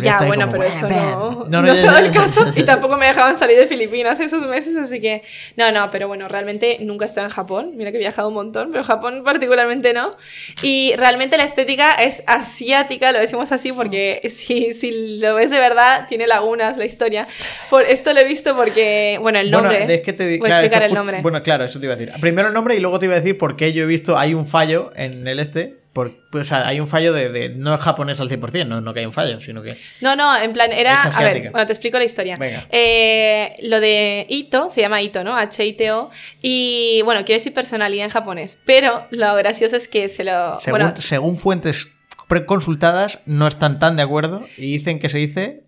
[0.00, 1.50] Ya, bueno, como, pero eso "Bam".
[1.50, 4.20] no, no, ya, se ya, da el caso y tampoco me dejaban salir de Filipinas
[4.20, 5.22] esos meses, así que
[5.56, 8.34] no, no, pero bueno, realmente nunca he estado en Japón, mira que he viajado un
[8.34, 10.14] montón, pero Japón particularmente no.
[10.62, 15.58] Y realmente la estética es asiática, lo decimos así porque si, si lo ves de
[15.58, 17.26] verdad, tiene lagunas la historia.
[17.70, 19.78] Por esto lo he visto porque, bueno, el nombre...
[19.78, 21.22] Bueno, es que te Voy a claro, explicar el nombre.
[21.22, 22.12] Bueno, claro, eso te iba a decir.
[22.20, 24.34] Primero el nombre y luego te iba a decir por qué yo he visto, hay
[24.34, 25.78] un fallo en el este.
[25.98, 28.80] Por, pues, o sea, hay un fallo de, de- no es japonés al 100%, no,
[28.80, 29.76] no que hay un fallo, sino que...
[30.00, 31.02] No, no, en plan, era.
[31.02, 32.36] A ver, bueno, te explico la historia.
[32.36, 32.68] Venga.
[32.70, 35.36] Eh, lo de Ito, se llama Ito, ¿no?
[35.36, 36.08] H-I-T-O.
[36.40, 38.58] Y bueno, quiere decir personalidad en japonés.
[38.64, 40.54] Pero lo gracioso es que se lo.
[40.54, 41.88] Según, bueno, según fuentes
[42.28, 45.64] preconsultadas, no están tan de acuerdo y dicen que se dice...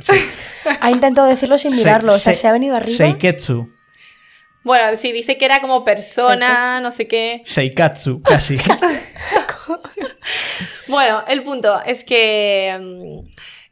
[0.00, 0.12] sí,
[0.80, 2.96] Ha intentado decirlo sin mirarlo, o sea, se ha venido arriba.
[2.96, 3.68] Seiketsu.
[4.68, 7.40] Bueno, sí, dice que era como persona, no sé qué.
[7.44, 8.58] Seikatsu, casi.
[10.88, 12.76] Bueno, el punto es que.
[12.78, 13.28] mm,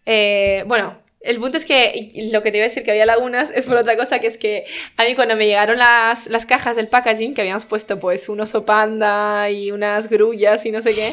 [0.07, 0.99] eh, bueno.
[1.21, 3.77] El punto es que lo que te iba a decir que había lagunas es por
[3.77, 4.65] otra cosa, que es que
[4.97, 8.39] a mí cuando me llegaron las, las cajas del packaging, que habíamos puesto pues un
[8.41, 11.13] oso panda y unas grullas y no sé qué,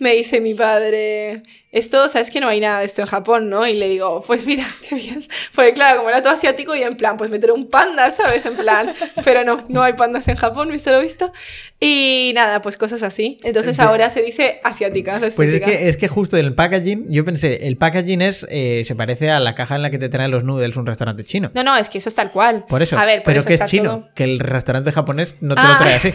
[0.00, 1.44] me dice mi padre,
[1.74, 3.66] esto, sabes que no hay nada de esto en Japón, ¿no?
[3.66, 5.22] Y le digo, pues mira, qué bien.
[5.54, 8.46] Porque claro, como era todo asiático y en plan, pues meter un panda, ¿sabes?
[8.46, 8.86] En plan,
[9.24, 11.32] pero no, no hay pandas en Japón, ¿viste lo visto?
[11.80, 13.38] Y nada, pues cosas así.
[13.44, 17.24] Entonces ahora se dice asiática, Pues es que, es que justo en el packaging, yo
[17.24, 20.30] pensé, el packaging es eh, se parece a la caja en la que te traen
[20.30, 21.50] los noodles un restaurante chino.
[21.54, 22.64] No, no, es que eso es tal cual.
[22.68, 22.98] Por eso.
[22.98, 25.60] A ver, por pero eso que es chino, todo- que el restaurante japonés no te
[25.62, 25.68] Ah.
[25.72, 26.12] lo trae así.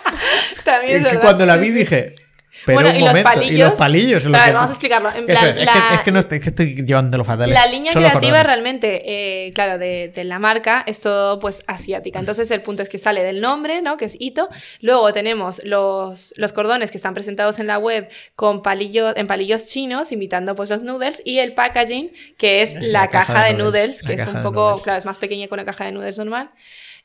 [0.64, 1.74] También es Es que verdad, cuando la sí, vi sí.
[1.78, 2.14] dije.
[2.64, 3.50] Pero Bueno, un y los palillos.
[3.52, 4.24] Y los palillos.
[4.24, 5.08] lo que- vamos a explicarlo.
[5.10, 7.50] En Eso plan, es, que, es que no estoy, es que estoy llevándolo fatal.
[7.50, 9.02] La línea Solo creativa realmente,
[9.46, 12.18] eh, claro, de, de la marca es todo pues asiática.
[12.18, 13.96] Entonces el punto es que sale del nombre, ¿no?
[13.96, 14.48] Que es Ito.
[14.80, 19.66] Luego tenemos los, los cordones que están presentados en la web con palillos, en palillos
[19.66, 21.22] chinos, imitando pues los noodles.
[21.24, 24.82] Y el packaging, que es la, caja, de noodles, que es un poco, noodles.
[24.82, 26.50] claro, es más pequeña que una caja de noodles normal.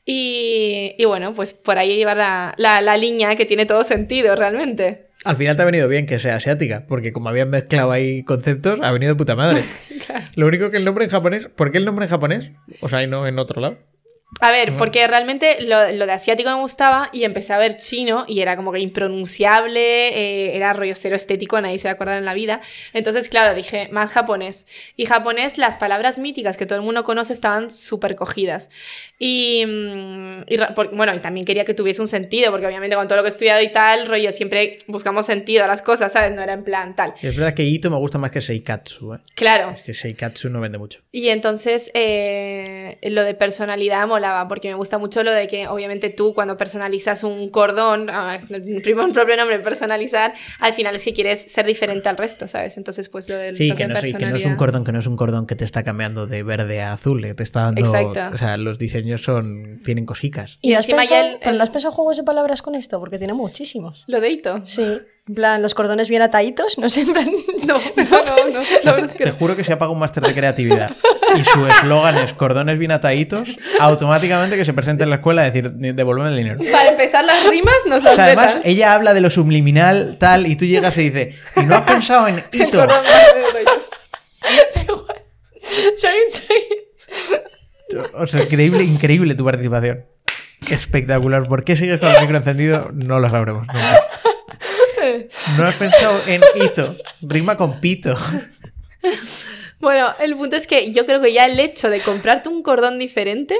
[0.04, 4.34] Y, y bueno, pues por ahí lleva la, la, la línea que tiene todo sentido
[4.34, 5.06] realmente.
[5.24, 8.80] Al final te ha venido bien que sea asiática, porque como habían mezclado ahí conceptos,
[8.82, 9.62] ha venido de puta madre.
[10.34, 11.48] Lo único que el nombre en japonés.
[11.48, 12.50] ¿Por qué el nombre en japonés?
[12.80, 13.78] O sea, y no en otro lado.
[14.40, 18.24] A ver, porque realmente lo, lo de asiático me gustaba y empecé a ver chino
[18.26, 22.16] y era como que impronunciable, eh, era rollo cero estético, nadie se va a acordar
[22.16, 22.60] en la vida.
[22.92, 24.66] Entonces, claro, dije, más japonés.
[24.96, 28.70] Y japonés, las palabras míticas que todo el mundo conoce estaban súper cogidas.
[29.18, 33.06] Y, mm, y por- bueno, y también quería que tuviese un sentido, porque obviamente con
[33.06, 36.32] todo lo que he estudiado y tal, rollo, siempre buscamos sentido a las cosas, ¿sabes?
[36.32, 37.14] No era en plan tal.
[37.22, 39.18] Es verdad que Ito me gusta más que Seikatsu, ¿eh?
[39.34, 39.70] Claro.
[39.70, 41.00] Es que Seikatsu no vende mucho.
[41.12, 44.06] Y entonces eh, lo de personalidad
[44.48, 48.82] porque me gusta mucho lo de que obviamente tú cuando personalizas un cordón, ah, el
[48.82, 52.76] primer propio nombre, personalizar, al final es que quieres ser diferente al resto, ¿sabes?
[52.76, 54.84] Entonces pues lo del Sí, toque que no, de es- que no es un cordón,
[54.84, 57.42] que no es un cordón que te está cambiando de verde a azul, que te
[57.42, 57.80] está dando.
[57.80, 58.20] Exacto.
[58.34, 59.80] O sea, los diseños son.
[59.84, 60.58] tienen cosicas.
[60.62, 62.74] Y ¿Y, encima ya pensado, el- pero el- no has pensado juegos de palabras con
[62.74, 62.98] esto?
[63.00, 64.02] Porque tiene muchísimos.
[64.06, 64.64] Lo de Ito.
[64.64, 64.82] Sí.
[65.28, 67.26] En plan, los cordones bien ataditos, no sé, en plan...
[67.66, 67.80] No, no,
[68.54, 70.90] no, la verdad es que Te juro que se apaga un máster de creatividad
[71.36, 75.44] y su eslogan es cordones bien ataditos, automáticamente que se presente en la escuela a
[75.44, 76.60] decir, devuélveme el dinero.
[76.72, 80.46] Para empezar las rimas nos O las sea, además, ella habla de lo subliminal, tal,
[80.46, 82.86] y tú llegas y dices, ¿y no has pensado en hito?
[88.14, 90.06] O sea, increíble, increíble tu participación.
[90.70, 91.46] Espectacular.
[91.46, 92.90] ¿Por qué sigues con el micro encendido?
[92.94, 93.66] No lo sabremos.
[93.66, 94.02] nunca.
[95.56, 96.96] No has pensado en hito.
[97.20, 98.16] Rima con pito.
[99.80, 103.00] Bueno, el punto es que yo creo que ya el hecho de comprarte un cordón
[103.00, 103.56] diferente,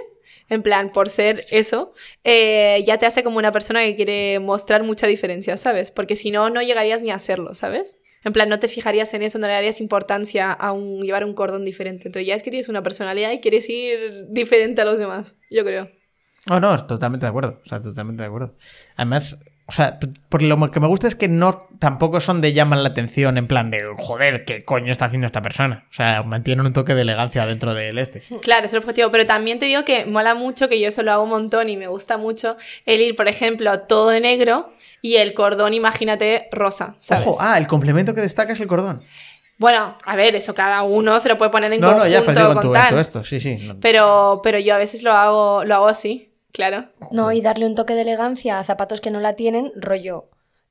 [0.49, 1.93] en plan, por ser eso,
[2.23, 5.91] eh, ya te hace como una persona que quiere mostrar mucha diferencia, ¿sabes?
[5.91, 7.99] Porque si no, no llegarías ni a hacerlo, ¿sabes?
[8.25, 11.35] En plan, no te fijarías en eso, no le darías importancia a un, llevar un
[11.35, 12.07] cordón diferente.
[12.07, 15.65] Entonces ya es que tienes una personalidad y quieres ir diferente a los demás, yo
[15.65, 15.91] creo.
[16.47, 17.61] No, no, totalmente de acuerdo.
[17.65, 18.55] O sea, totalmente de acuerdo.
[18.97, 19.39] Además,
[19.73, 19.99] o sea,
[20.29, 23.49] por lo que me gusta es que no tampoco son de llaman la atención en
[23.49, 25.87] plan de joder, ¿qué coño está haciendo esta persona?
[25.89, 28.23] O sea, mantienen un toque de elegancia dentro del este.
[28.43, 31.11] Claro, es el objetivo, pero también te digo que mola mucho, que yo eso lo
[31.11, 32.55] hago un montón y me gusta mucho,
[32.85, 34.69] el ir, por ejemplo, todo de negro
[35.01, 37.27] y el cordón, imagínate, rosa, ¿sabes?
[37.27, 39.01] Ojo, ah, el complemento que destaca es el cordón.
[39.57, 42.47] Bueno, a ver, eso cada uno se lo puede poner en No, no, conjunto ya,
[42.47, 43.55] con con tu esto, esto, sí, sí.
[43.67, 43.81] no.
[43.81, 46.89] Pero, pero yo a veces lo hago, lo hago así, claro.
[47.11, 50.29] No, y darle un toque de elegancia a zapatos que no la tienen, rollo.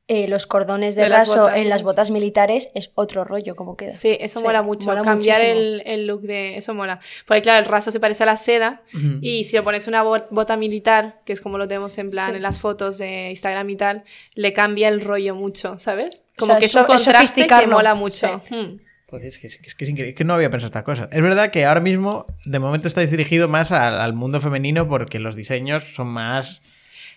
[0.08, 3.56] eh, los cordones de, De las raso botas, en las botas militares es otro rollo,
[3.56, 3.92] como queda.
[3.94, 4.90] Sí, eso Sí, mola mucho.
[4.90, 6.58] mola Cambiar el, el look de.
[6.58, 7.00] Eso mola.
[7.26, 8.82] Porque, claro, el raso se parece a la seda.
[9.22, 12.32] Y si le pones una bo- bota militar, que es como lo tenemos en plan
[12.32, 12.36] Sí.
[12.38, 14.04] en las fotos de Instagram y tal,
[14.36, 16.26] le cambia el rollo mucho, ¿sabes?
[16.36, 18.42] O Como sea, que es so- un es contraste que mola mucho.
[18.50, 18.56] Sí.
[18.56, 18.80] Hmm.
[19.12, 21.10] Joder, es que, es que es, que no había pensado estas cosas.
[21.12, 25.36] Es verdad que ahora mismo, de momento, estáis dirigido más al mundo femenino porque los
[25.36, 26.62] diseños son más.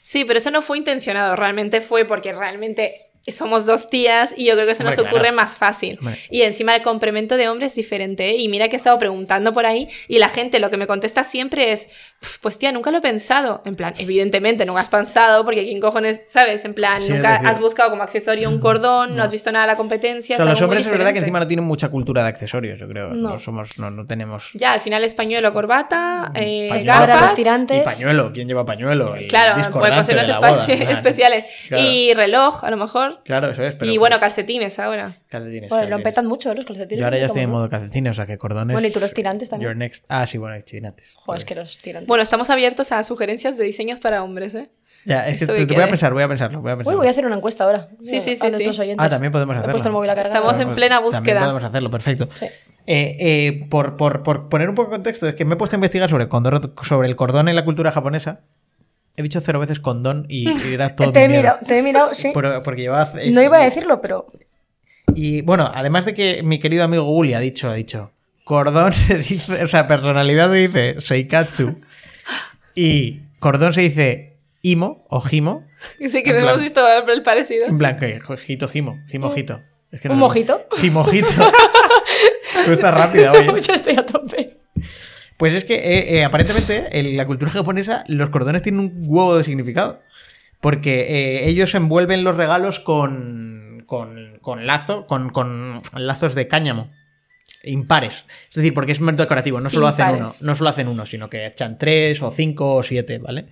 [0.00, 4.54] Sí, pero eso no fue intencionado, realmente fue porque realmente somos dos tías y yo
[4.54, 5.36] creo que se nos Hombre, ocurre claro.
[5.36, 5.96] más fácil.
[6.00, 6.16] Hombre.
[6.30, 8.30] Y encima el complemento de hombre es diferente.
[8.30, 8.36] ¿eh?
[8.36, 11.24] Y mira que he estado preguntando por ahí y la gente lo que me contesta
[11.24, 11.86] siempre es,
[12.20, 13.62] "Pf, pues tía, nunca lo he pensado.
[13.64, 16.64] En plan, evidentemente nunca has pensado porque quién cojones, ¿sabes?
[16.64, 19.72] En plan, Sí, nunca has buscado como accesorio un cordón, no, has visto nada de
[19.72, 20.36] la competencia.
[20.36, 22.88] O sea, los hombres es verdad que encima no tienen mucha cultura de accesorios, yo
[22.88, 23.08] creo.
[23.14, 23.38] No, No.
[23.38, 24.50] somos, no, no tenemos.
[24.54, 26.98] Ya, al final es pañuelo, corbata, eh, Pañuelo.
[27.00, 27.34] Los gafas.
[27.34, 27.80] tirantes.
[27.82, 29.14] Y pañuelo, ¿quién lleva pañuelo?
[29.14, 30.24] El Claro, pues boda, espe-
[30.78, 30.90] claro.
[30.92, 31.46] especiales.
[31.68, 31.82] Claro.
[31.82, 33.13] Y reloj, a lo mejor.
[33.24, 33.74] Claro, eso es.
[33.76, 35.14] Pero y bueno, calcetines ahora.
[35.28, 36.98] calcetines, Joder, lo petan mucho los calcetines.
[37.00, 38.74] Yo ahora ya estoy en modo calcetines, o sea que cordones.
[38.74, 39.70] Bueno, y tú los tirantes también.
[39.70, 40.04] Your next.
[40.08, 41.12] Ah, sí, bueno, tirantes.
[41.14, 42.08] Joder, es que los tirantes.
[42.08, 44.70] Bueno, estamos abiertos a sugerencias de diseños para hombres, ¿eh?
[45.06, 46.98] Ya, es que Esto te, voy a pensar, voy a pensarlo, voy a Uy, pensarlo.
[46.98, 47.88] voy a hacer una encuesta ahora.
[48.00, 48.82] Sí, sí, A sí, nuestros sí.
[48.82, 49.04] oyentes.
[49.04, 49.72] Ah, también podemos He hacerlo.
[49.74, 50.32] puesto el móvil a cargar.
[50.32, 51.40] Estamos También en plena También búsqueda.
[51.40, 52.28] podemos hacerlo, perfecto.
[52.32, 52.46] Sí.
[52.86, 55.76] Eh, eh, por, por- por poner un poco de contexto, es que me he puesto
[55.76, 58.40] a investigar sobre, condor- sobre el cordón en la cultura japonesa.
[59.16, 61.12] He dicho cero veces condón y, y era todo.
[61.12, 62.32] te he mirado, te he mirado, sí.
[62.34, 63.08] Pero- porque llevaba.
[63.20, 64.26] eh, No iba a decirlo, pero
[65.14, 68.12] Y bueno, además de que mi querido amigo Guli ha dicho, ha dicho,
[68.44, 71.80] cordón se dice, o sea, personalidad se dice seikatsu
[72.74, 75.64] y cordón se dice imo o himo.
[76.00, 77.66] Y sí que plan- hemos visto el parecido.
[77.66, 79.60] En plan, que jito, jimo, jimojito.
[79.92, 80.20] Es que ¿Un sé.
[80.20, 80.60] mojito?
[80.78, 81.28] Jimojito.
[82.64, 83.60] Tú estás rápida, oye.
[83.60, 84.48] yo estoy a tope.
[85.36, 89.36] Pues es que eh, eh, aparentemente en la cultura japonesa los cordones tienen un huevo
[89.36, 90.00] de significado.
[90.60, 96.90] Porque eh, ellos envuelven los regalos con, con, con lazo, con, con lazos de cáñamo.
[97.64, 98.24] Impares.
[98.48, 101.06] Es decir, porque es un método decorativo, no solo hacen uno, no solo hacen uno,
[101.06, 103.46] sino que echan tres o cinco o siete, ¿vale?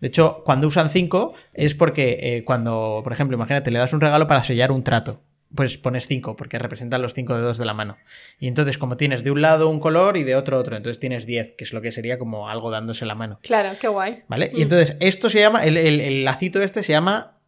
[0.00, 4.26] De hecho, cuando usan cinco es porque cuando, por ejemplo, imagínate, le das un regalo
[4.26, 5.22] para sellar un trato.
[5.54, 7.96] Pues pones cinco, porque representan los cinco dedos de la mano.
[8.40, 11.26] Y entonces, como tienes de un lado un color y de otro otro, entonces tienes
[11.26, 13.38] 10, que es lo que sería como algo dándose la mano.
[13.42, 14.24] Claro, qué guay.
[14.28, 14.50] ¿Vale?
[14.52, 17.38] Y entonces, esto se llama, el, el- el lacito este se llama,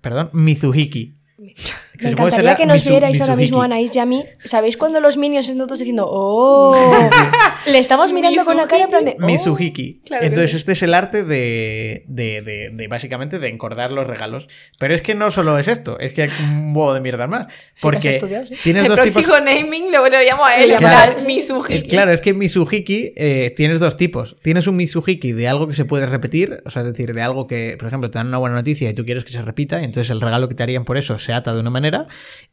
[0.00, 1.14] perdón, Mizuhiki.
[2.00, 3.62] Me encantaría que nos vierais ahora mismo.
[3.62, 4.24] Anaís y a mí.
[4.38, 6.74] ¿Sabéis cuando los minions están todos diciendo ¡Oh!
[7.66, 9.26] Le estamos mirando con la cara en plan de ¡Oh!
[9.26, 10.00] Mitsuhiki.
[10.06, 10.56] Claro Entonces, sí.
[10.58, 14.48] este es el arte de, de, de- de, básicamente de encordar los regalos.
[14.78, 17.46] Pero es que no solo es esto, es que hay un huevo de mierda más.
[17.46, 18.54] que has Porque estudiado, sí.
[18.62, 19.22] tienes El dos tipos.
[19.24, 20.74] próximo naming lo, lo llamo a él,
[21.18, 21.26] sí.
[21.26, 21.74] Mizuhiki.
[21.74, 24.36] El- claro, es que Mitsuhiki eh, tienes dos tipos.
[24.42, 27.46] Tienes un Mitsuhiki de algo que se puede repetir, o sea, es decir, de algo
[27.46, 30.10] que, por ejemplo, te dan una buena noticia y tú quieres que se repita, entonces
[30.10, 31.85] el regalo que te harían por eso se ata de una manera,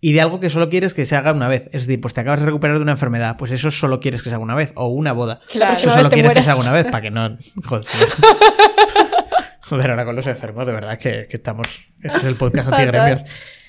[0.02, 1.70] y de algo que solo quieres que se haga una vez.
[1.74, 4.30] Es decir, pues te acabas de recuperar de una enfermedad, pues eso solo quieres que
[4.30, 5.40] se haga una vez, o una boda.
[5.50, 5.76] Claro.
[5.76, 7.38] Eso solo quieres que se haga una vez, para que no.
[7.66, 7.86] Joder.
[9.62, 11.90] Joder, ahora con los enfermos, de verdad que, que estamos.
[12.02, 13.24] Este es el podcast antigremios.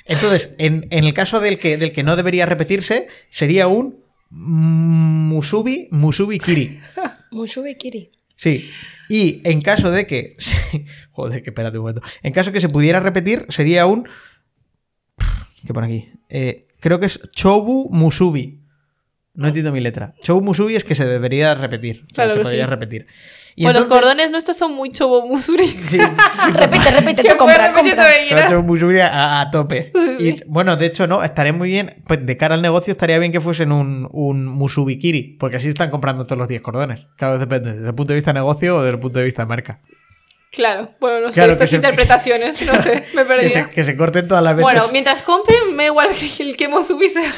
[0.06, 5.88] Entonces, en, en el caso del que, del que no debería repetirse, sería un Musubi,
[5.90, 6.78] Musubi Kiri.
[7.30, 8.10] Musubi Kiri.
[8.34, 8.68] Sí.
[9.08, 10.36] Y en caso de que.
[11.10, 12.02] Joder, que espérate un momento.
[12.22, 14.08] En caso que se pudiera repetir, sería un.
[15.66, 16.08] ¿Qué pone aquí?
[16.28, 18.60] Eh, creo que es Chobu Musubi.
[19.36, 20.14] No entiendo mi letra.
[20.22, 22.04] Chobu Musubi es que se debería repetir.
[22.04, 22.70] O sea, Claro se que podría sí.
[22.70, 23.06] repetir.
[23.56, 25.66] Y Bueno, entonces- los cordones nuestros son muy chobo musuri.
[25.66, 25.98] Sí, sí,
[26.52, 28.04] Repite, repite, tú compra, compra.
[28.28, 29.90] se hecho Musuri a, a tope.
[29.94, 30.42] Sí, Y, sí.
[30.46, 32.02] bueno, de hecho, no, estaría muy bien.
[32.06, 35.90] Pues de cara al negocio, estaría bien que fuesen un, un Musubikiri, porque así están
[35.90, 37.06] comprando todos los 10 cordones.
[37.16, 39.42] Claro, depende, desde el punto de vista de negocio o desde el punto de vista
[39.42, 39.80] de marca.
[40.54, 43.48] Claro, bueno, no sé, Claro, que estas se- interpretaciones, no sé, me Que perdí.
[43.48, 44.62] se, que se corten todas las veces.
[44.62, 47.28] Bueno, mientras compren, me da igual que el que Musubi sea.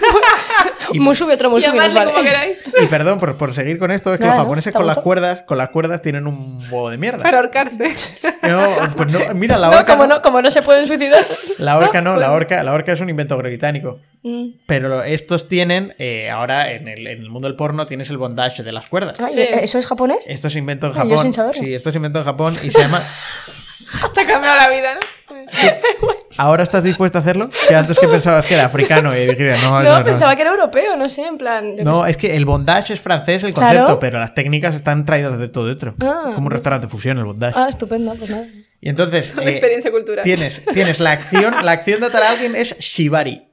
[0.94, 2.10] Musubi, otro Y nos llamadle vale.
[2.12, 2.64] como queráis.
[2.82, 4.44] Y perdón por, por seguir con esto, es que Nada, los ¿no?
[4.44, 7.22] japoneses ¿Te con las cuerdas, con las cuerdas tienen un huevo de mierda.
[7.22, 7.84] Para ahorcarse.
[8.46, 8.62] No,
[8.96, 9.92] pues no, mira, la No, horca.
[9.94, 11.24] como no, no, como no se pueden suicidar.
[11.58, 13.98] La horca no, la horca, la horca es un invento británico.
[14.28, 14.58] Mm.
[14.66, 18.64] Pero estos tienen, eh, ahora en el, en el mundo del porno tienes el bondage
[18.64, 19.20] de las cuerdas.
[19.20, 19.40] Ah, ¿y Sí.
[19.40, 20.24] ¿Eso es japonés?
[20.26, 21.32] Esto se inventó en yo Japón.
[21.32, 21.34] sin.
[21.64, 23.00] Sí, esto se inventó en Japón y se llama.
[24.14, 25.36] Te ha cambiado la vida, ¿no?
[26.38, 27.50] ¿Ahora estás dispuesto a hacerlo?
[27.68, 30.04] Que antes que pensabas que era africano y dije, no, No, no.
[30.04, 31.76] pensaba que era europeo, no sé, en plan.
[31.76, 32.10] No, sé.
[32.10, 33.78] es que el bondage es francés el Claro.
[33.80, 35.94] concepto, pero las técnicas están traídas de todo dentro.
[36.00, 36.32] Ah.
[36.34, 37.54] como un restaurante fusión el bondage.
[37.56, 38.46] Ah, estupendo, pues nada.
[38.80, 40.22] Y entonces Una eh, experiencia cultural.
[40.24, 43.45] tienes, tienes la acción, la acción de atar a alguien es shibari.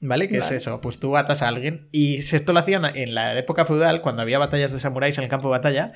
[0.00, 0.28] ¿Vale?
[0.28, 0.80] ¿Qué es eso?
[0.80, 1.88] Pues tú atas a alguien.
[1.90, 5.30] Y esto lo hacían en la época feudal, cuando había batallas de samuráis en el
[5.30, 5.92] campo de batalla,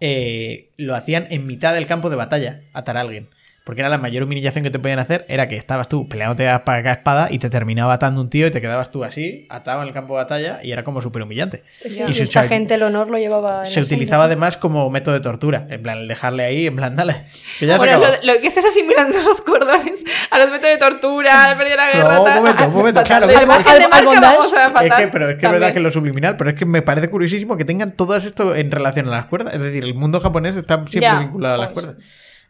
[0.00, 3.28] eh, lo hacían en mitad del campo de batalla, atar a alguien.
[3.64, 6.56] Porque era la mayor humillación que te podían hacer, era que estabas tú peleándote a
[6.56, 9.82] espada a espada y te terminaba atando un tío y te quedabas tú así, atado
[9.82, 11.62] en el campo de batalla, y era como súper humillante.
[11.84, 14.34] Y Y esta gente el honor lo llevaba en se utilizaba sangre.
[14.34, 15.66] además como método de tortura.
[15.70, 17.24] En plan, el dejarle ahí, en plan, dale.
[17.60, 21.44] Que ya Bueno, lo, lo que es asimilando los cordones a los métodos de tortura,
[21.50, 22.14] al perder la guerra.
[22.16, 23.18] No, un momento, un momento, Fatal.
[23.20, 23.46] claro, Al ¿ves?
[23.46, 24.32] margen de marca bondage.
[24.32, 26.66] vamos a Es que, pero es que es verdad que lo subliminal, pero es que
[26.66, 29.54] me parece curiosísimo que tengan todo esto en relación a las cuerdas.
[29.54, 31.94] Es decir, el mundo japonés está siempre Ya, vinculado a las cuerdas.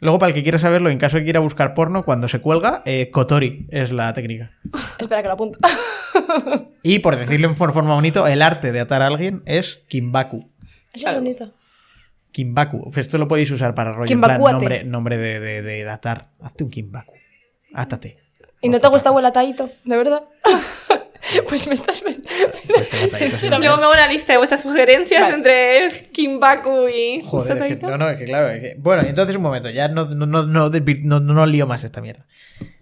[0.03, 2.41] Luego, para el que quiera saberlo, en caso de que quiera buscar porno, cuando se
[2.41, 4.51] cuelga, eh, Kotori es la técnica.
[4.99, 5.59] Espera que lo apunto.
[6.85, 10.51] Y por decirlo en for- forma bonito, el arte de atar a alguien es Kimbaku.
[10.93, 11.19] Es Claro.
[11.21, 11.49] bonito.
[12.33, 12.91] Kimbaku.
[12.97, 14.21] Esto lo podéis usar para rollo.
[14.21, 16.31] plan, nombre, nombre de, de, de atar.
[16.41, 17.13] Hazte un Kimbaku.
[17.73, 18.19] Átate.
[18.61, 19.71] ¿Y no te gusta el atadito?
[19.85, 20.25] ¿De verdad?
[21.49, 22.03] pues me estás.
[22.03, 22.29] atadito,
[23.13, 23.59] Sinceramente.
[23.59, 25.35] Luego me hago una lista de vuestras sugerencias Vale.
[25.35, 28.49] entre el Kimbaku y Joder, es que- no, no, es que claro.
[28.49, 32.01] es que- bueno, entonces un momento, ya no, no, no, no- no lío más esta
[32.01, 32.27] mierda.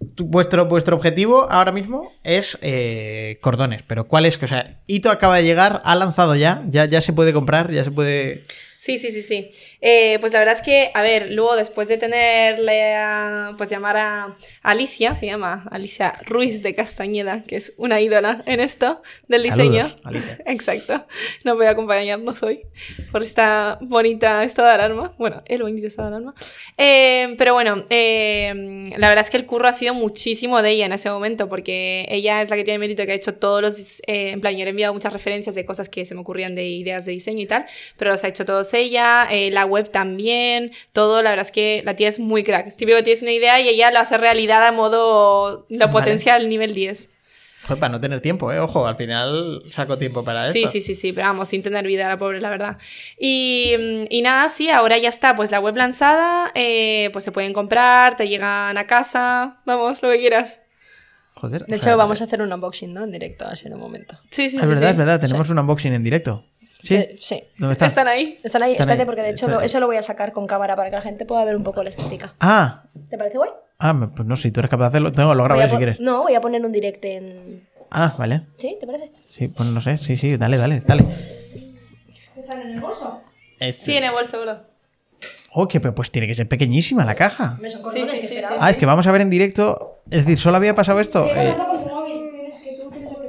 [0.01, 4.43] Vuestro, vuestro objetivo ahora mismo es eh, cordones, pero ¿cuál es?
[4.43, 7.85] O sea, Ito acaba de llegar, ha lanzado ya, ya, ya se puede comprar, ya
[7.85, 8.43] se puede.
[8.73, 9.51] Sí, sí, sí, sí.
[9.83, 13.99] Eh, pues la verdad es que, a ver, luego después de tenerle a, pues llamar
[13.99, 19.43] a Alicia, se llama Alicia Ruiz de Castañeda, que es una ídola en esto del
[19.43, 19.87] diseño.
[19.87, 20.37] Saludos, Alicia.
[20.47, 21.07] Exacto.
[21.45, 22.63] No voy a acompañarnos hoy
[23.13, 25.15] por esta bonita estado de alarma.
[25.19, 26.35] Bueno, el bonito estado de alarma.
[26.79, 30.93] Eh, pero bueno, la verdad es que el curro ha sido muchísimo de ella en
[30.93, 34.31] ese momento, porque ella es la que tiene mérito que ha hecho todos los, eh,
[34.31, 36.67] en plan, yo le he enviado muchas referencias de cosas que se me ocurrían de
[36.67, 37.67] ideas de diseño y tal,
[37.97, 41.83] pero los ha hecho todos ella, eh, la web también, todo, la verdad es que
[41.85, 42.67] la tía es muy crack.
[42.67, 45.93] Es típico que tienes una idea y ella lo hace realidad a modo, lo Vale.
[45.93, 47.11] potencia al nivel 10.
[47.65, 48.59] Joder, para no tener tiempo, ¿eh?
[48.59, 50.71] Ojo, al final saco tiempo para Sí, esto.
[50.73, 52.79] sí, sí, sí, pero vamos, sin tener vida la pobre, la verdad.
[53.19, 53.75] Y,
[54.09, 58.17] y nada, sí, ahora ya está, pues la web lanzada, eh, pues se pueden comprar,
[58.17, 60.61] te llegan a casa, vamos, lo que quieras.
[61.35, 61.65] Joder.
[61.67, 63.05] De hecho, sea, vamos a hacer un unboxing, ¿no?
[63.05, 64.19] En directo, así en un momento.
[64.31, 64.69] Sí, sí, Es sí.
[64.69, 64.91] verdad, sí.
[64.93, 66.45] es verdad, tenemos un unboxing en directo.
[66.83, 66.95] ¿Sí?
[66.97, 67.43] Eh, sí.
[67.59, 67.87] ¿Dónde está?
[67.87, 68.39] Están ahí.
[68.43, 69.07] Están ahí, Están espérate, ahí.
[69.07, 71.03] porque de hecho Está- lo- eso lo voy a sacar con cámara para que la
[71.03, 72.35] gente pueda ver un poco la estética.
[72.41, 73.51] Ah, ¿Te parece guay?
[73.81, 75.13] Ah, pues no sé, si tú eres capaz de hacerlo.
[75.13, 75.99] Tengo, lo grabo si quieres.
[76.01, 77.67] No, voy a poner un direct en.
[77.91, 78.43] Ah, vale.
[78.57, 78.77] ¿Sí?
[78.81, 79.11] ¿Te parece?
[79.31, 81.05] Sí, pues no sé, sí, sí, dale, dale, dale.
[82.39, 83.23] ¿Están en el bolso?
[83.59, 84.59] Este- Sí, en el bolso, bro.
[85.53, 87.59] Oh, que pues tiene que ser pequeñísima la caja.
[87.61, 88.37] Me son Sí, sí.
[88.59, 90.03] Ah, es que vamos a ver en directo.
[90.11, 91.29] Es decir, solo había pasado esto.
[91.37, 91.57] eh.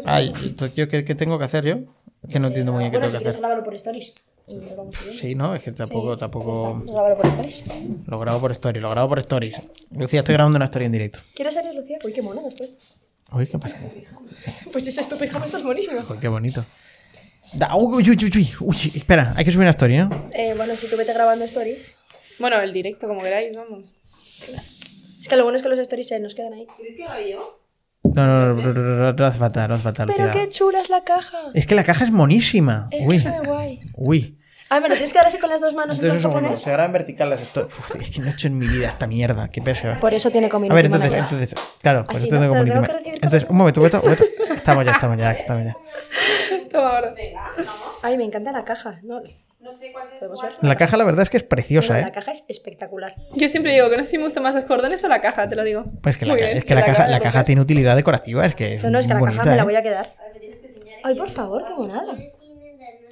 [0.04, 1.76] Ay, entonces, ¿yo qué, qué tengo que hacer yo?
[2.24, 3.64] Es que no entiendo muy bien qué tengo si que hacer.
[3.64, 4.14] por stories.
[4.52, 4.90] Y lo.
[4.92, 6.80] Sí, no, es que tampoco, tampoco.
[6.82, 7.64] Está, Grábalo por stories.
[8.08, 9.56] Lo grabo por story, lo grabo por stories.
[9.92, 11.20] Lucía, estoy grabando una story en directo.
[11.36, 11.98] ¿Quieres salir, Lucía?
[12.04, 12.78] Uy, qué mona después.
[13.34, 13.76] Uy, ¿qué pasa?
[14.74, 16.02] Pues ese es tu pijama, estás monísimo.
[16.02, 16.66] Joder, qué bonito.
[17.54, 20.30] Da- uy, uy, uy, uy, uy, espera, hay que subir una story, ¿no?
[20.34, 21.96] Eh, bueno, si tú vete grabando stories.
[22.40, 23.88] Bueno, el directo, como queráis, vamos.
[24.08, 26.68] Es que lo bueno es que los stories se nos quedan ahí.
[26.78, 27.58] ¿Quieres que lo yo?
[28.04, 30.42] No, no, no, no, no, no, no hace falta, no hace falta, Pero Lucía.
[30.42, 31.38] qué chula es la caja.
[31.54, 32.88] Es que la caja es monísima.
[32.92, 33.80] Es que Uy, muy guay.
[33.96, 34.38] uy.
[34.74, 36.62] Ah, me lo tienes que dar así con las dos manos en Entonces, segundo, cojones.
[36.62, 37.42] se graba en vertical las.
[37.58, 39.98] Uf, es que no he hecho en mi vida esta mierda, qué pesa.
[40.00, 41.38] Por eso tiene community A ver, entonces, manager.
[41.38, 42.42] entonces, claro, Así, esto ¿no?
[42.42, 44.54] tengo Te community tengo que ma- recibir Entonces, un momento, un momento, un momento.
[44.54, 45.78] Estamos ya, estamos ya, estamos ya.
[46.72, 47.14] Toma ahora.
[48.04, 49.00] Ay, me encanta la caja.
[49.04, 49.22] No,
[49.60, 50.64] No sé cuál es.
[50.64, 52.16] La caja, la verdad es que es preciosa, Bueno, La ¿eh?
[52.16, 53.16] caja es espectacular.
[53.36, 55.50] Yo siempre digo que no sé si me gustan más los cordones o la caja,
[55.50, 55.84] te lo digo.
[56.02, 58.76] Pues que la, ca- es que la, caja, la caja tiene utilidad decorativa, es que
[58.76, 59.66] es No, no, es que la bonita, caja me la ¿eh?
[59.66, 60.08] voy a quedar.
[61.04, 62.14] Ay, por favor, qué monada.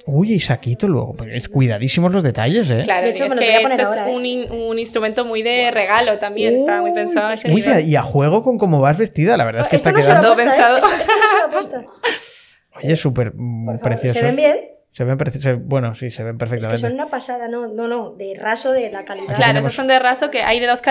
[0.06, 1.14] Uy, y saquito luego.
[1.14, 2.80] pues es cuidadísimos los detalles, ¿eh?
[2.84, 4.14] Claro, De hecho, es que voy a poner esto es ahora, ¿eh?
[4.16, 7.48] un, in- un instrumento muy de regalo también, estaba muy pensado ese
[7.82, 10.08] y a juego con cómo vas vestida, la verdad es que Esto está no se
[10.10, 10.32] quedando.
[10.32, 10.36] ¿eh?
[10.36, 10.76] pensado.
[10.78, 11.12] Esto, esto
[11.52, 11.86] no se.
[12.86, 14.18] Oye, súper mm, precioso.
[14.18, 14.56] ¿Se ven bien?
[14.92, 16.80] Se ven preci- Bueno, sí, se ven Es que perfectamente.
[16.80, 19.26] son una pasada, no, no, no, de raso de la calidad.
[19.34, 20.82] Claro, tenemos- esos son de raso que hay de dos,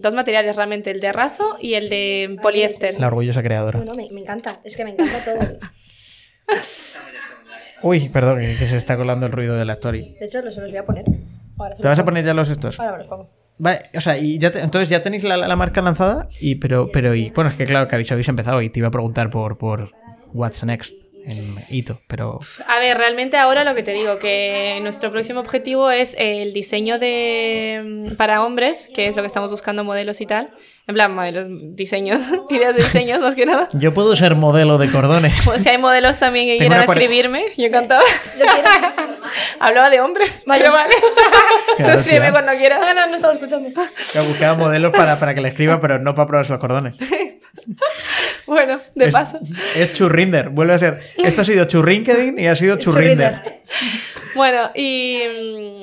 [0.00, 3.00] dos materiales realmente, el de raso y el de poliéster.
[3.00, 3.78] La orgullosa creadora.
[3.80, 5.58] No, no, me, me encanta, es que me encanta todo.
[7.84, 10.16] Uy, perdón, que que se está colando el ruido de la story.
[10.18, 11.04] De hecho, los, se los voy a poner.
[11.58, 12.80] Ahora, ¿Te vas a poner ya los estos?
[12.80, 13.28] Ahora me los pongo.
[13.58, 16.90] Vale, o sea, y ya te- entonces ya tenéis la, la marca lanzada, y pero,
[16.92, 19.30] pero y bueno, es que claro que habéis, habéis empezado y te iba a preguntar
[19.30, 19.92] por, por
[20.32, 20.96] What's Next
[21.26, 25.90] en Ito, pero A ver, realmente ahora lo que te digo, que nuestro próximo objetivo
[25.90, 30.26] es el diseño de mm, para hombres, que es lo que estamos buscando modelos y
[30.26, 30.50] tal.
[30.86, 33.68] En plan, modelos, diseños, ideas de diseños más que nada.
[33.72, 35.42] yo puedo ser modelo de cordones.
[35.44, 38.02] Pues si hay modelos también que quieran escribirme, yo encantaba.
[38.38, 38.68] Yo quiero.
[39.60, 40.68] Hablaba de hombres, Vale.
[40.68, 40.94] vale.
[41.78, 42.80] Tú escríbeme cuando quieras.
[42.84, 43.68] Ah, no, no estaba escuchando.
[44.14, 46.94] He buscado modelos para, para que le escriba, pero no para probarse los cordones.
[48.46, 49.38] Bueno, de es, paso.
[49.74, 51.00] Es churrinder, vuelve a ser.
[51.16, 53.62] Esto ha sido churrinkedin y ha sido churrinder.
[54.34, 55.22] Bueno, y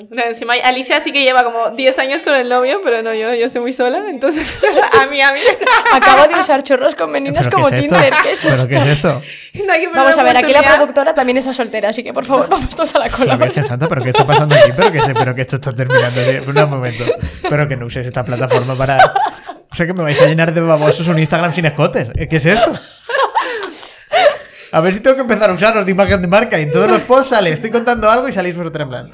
[0.09, 3.14] mm, no, encima Alicia sí que lleva como 10 años con el novio, pero no,
[3.14, 4.57] yo, yo estoy muy sola, entonces
[5.01, 5.39] a mí, a mí.
[5.93, 7.95] Acabo de usar chorros con meninas ¿Pero como qué es esto?
[7.95, 8.14] Tinder.
[8.22, 8.68] ¿Qué es ¿Pero esto?
[8.68, 9.22] qué es esto?
[9.66, 12.14] No hay que perder Vamos a ver, aquí la productora también está soltera, así que
[12.14, 13.38] por favor, vamos todos a la La cola.
[13.38, 14.72] Virgen Santa, ¿pero qué está pasando aquí?
[14.76, 16.22] ¿Pero que, pero que esto está terminando?
[16.22, 17.05] de- Un momento.
[17.49, 18.97] Pero que no uséis esta plataforma para...
[19.72, 22.09] O sea, que me vais a llenar de babosos un Instagram sin escotes.
[22.30, 22.74] ¿Qué es esto?
[24.74, 26.89] A ver si tengo que empezar a usaros de imagen de marca y en todos
[26.89, 29.09] los posts sale, estoy contando algo y salís vosotros en plan.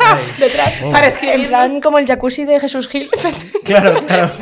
[0.00, 0.90] Ay, Detrás, Oh.
[0.90, 1.40] para escribir.
[1.40, 3.10] En plan como el jacuzzi de Jesús Gil.
[3.64, 4.30] claro, claro.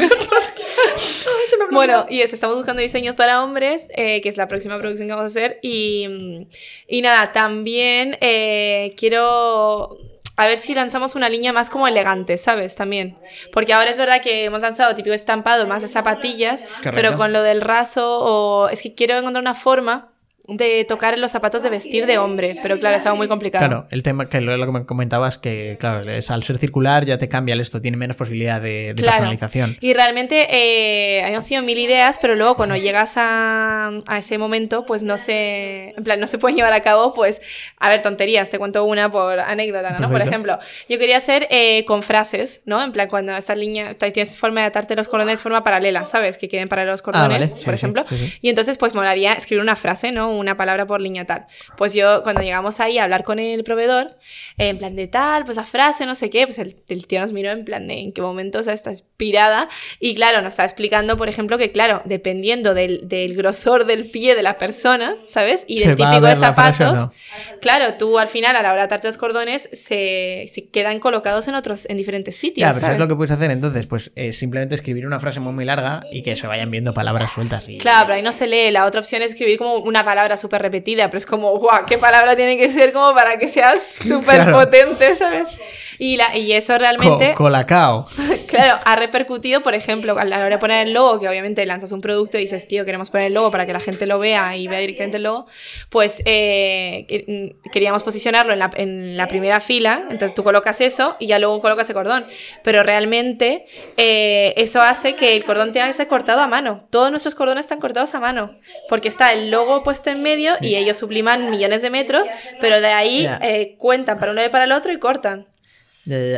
[1.72, 5.14] Bueno, y eso, estamos buscando diseños para hombres, eh, que es la próxima producción que
[5.14, 5.58] vamos a hacer.
[5.62, 6.46] Y,
[6.88, 9.96] y nada, también eh, quiero
[10.40, 12.74] a ver si lanzamos una línea más como elegante, ¿sabes?
[12.74, 13.18] También.
[13.52, 16.92] Porque ahora es verdad que hemos lanzado típico estampado más de zapatillas, Correcto.
[16.94, 20.14] pero con lo del raso, o es que quiero encontrar una forma
[20.48, 23.66] de tocar en los zapatos de vestir de hombre, pero claro, es algo muy complicado.
[23.66, 27.04] Claro, el tema que lo, lo que me comentabas que, claro, es, al ser circular
[27.04, 29.12] ya te cambia el esto, tiene menos posibilidad de, de Claro.
[29.18, 29.76] personalización.
[29.80, 34.84] Y realmente eh, han sido mil ideas, pero luego cuando llegas a, a ese momento,
[34.86, 37.40] pues no se, en plan, no se pueden llevar a cabo, pues,
[37.78, 39.96] a ver, tonterías, te cuento una por anécdota, ¿no?
[39.98, 40.28] Por Perfecto.
[40.28, 42.82] ejemplo, yo quería hacer eh, con frases, ¿no?
[42.82, 46.38] En plan, cuando esta línea, tienes forma de atarte los cordones de forma paralela, ¿sabes?
[46.38, 47.46] Que queden para los cordones, Ah, vale.
[47.46, 48.04] Sí, por sí, ejemplo.
[48.08, 48.38] sí, sí.
[48.40, 50.30] Y entonces, pues, molaría escribir una frase, ¿no?
[50.40, 51.46] Una palabra por línea tal.
[51.76, 54.16] Pues yo, cuando llegamos ahí a hablar con el proveedor,
[54.58, 57.32] en plan de tal, pues la frase, no sé qué, pues el, el tío nos
[57.32, 59.68] miró en plan de en qué momento, o sea, está inspirada.
[59.98, 64.34] Y claro, nos está explicando, por ejemplo, que claro, dependiendo del, del grosor del pie
[64.34, 65.64] de la persona, ¿sabes?
[65.68, 66.98] Y del ¿Se va a típico de zapatos.
[66.98, 67.12] no?
[67.60, 71.48] Claro, tú al final, a la hora de atarte los cordones, se, se quedan colocados
[71.48, 72.66] en otros, en diferentes sitios.
[72.68, 73.00] Pero ¿sabes ¿sabes?
[73.00, 73.86] lo que puedes hacer entonces?
[73.86, 77.32] Pues eh, simplemente escribir una frase muy, muy larga y que se vayan viendo palabras
[77.32, 77.68] sueltas.
[77.68, 77.78] Y...
[77.78, 78.70] Claro, pero ahí no se lee.
[78.70, 81.98] La otra opción es escribir como una palabra súper repetida, pero es como, guau, ¿qué
[81.98, 84.52] palabra tiene que ser como para que sea súper Claro.
[84.58, 85.58] potente, ¿sabes?
[85.98, 88.06] Y, la, y eso realmente, Co- colacao.
[88.48, 91.92] claro, ha repercutido, por ejemplo, a la hora de poner el logo, que obviamente lanzas
[91.92, 94.56] un producto y dices, tío, queremos poner el logo para que la gente lo vea
[94.56, 95.46] y vea directamente el logo,
[95.90, 97.24] pues eh,
[97.64, 101.38] mm, queríamos posicionarlo en la, en la primera fila, entonces tú colocas eso y ya
[101.38, 102.26] luego colocas el cordón.
[102.62, 103.66] Pero realmente
[103.96, 106.84] eh, eso hace que el cordón tenga que ser cortado a mano.
[106.90, 108.50] Todos nuestros cordones están cortados a mano,
[108.88, 112.28] porque está el logo puesto en medio y ellos subliman millones de metros,
[112.60, 115.46] pero de ahí eh, cuentan para uno y para el otro y cortan.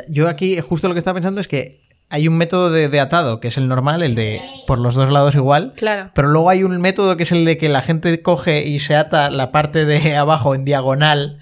[0.09, 1.81] Yo aquí justo lo que estaba pensando es que
[2.13, 5.11] hay un método de, de atado, que es el normal, el de por los dos
[5.11, 5.73] lados igual.
[5.77, 6.11] Claro.
[6.15, 8.95] Pero luego hay un método que es el de que la gente coge y se
[8.97, 11.42] ata la parte de abajo en diagonal.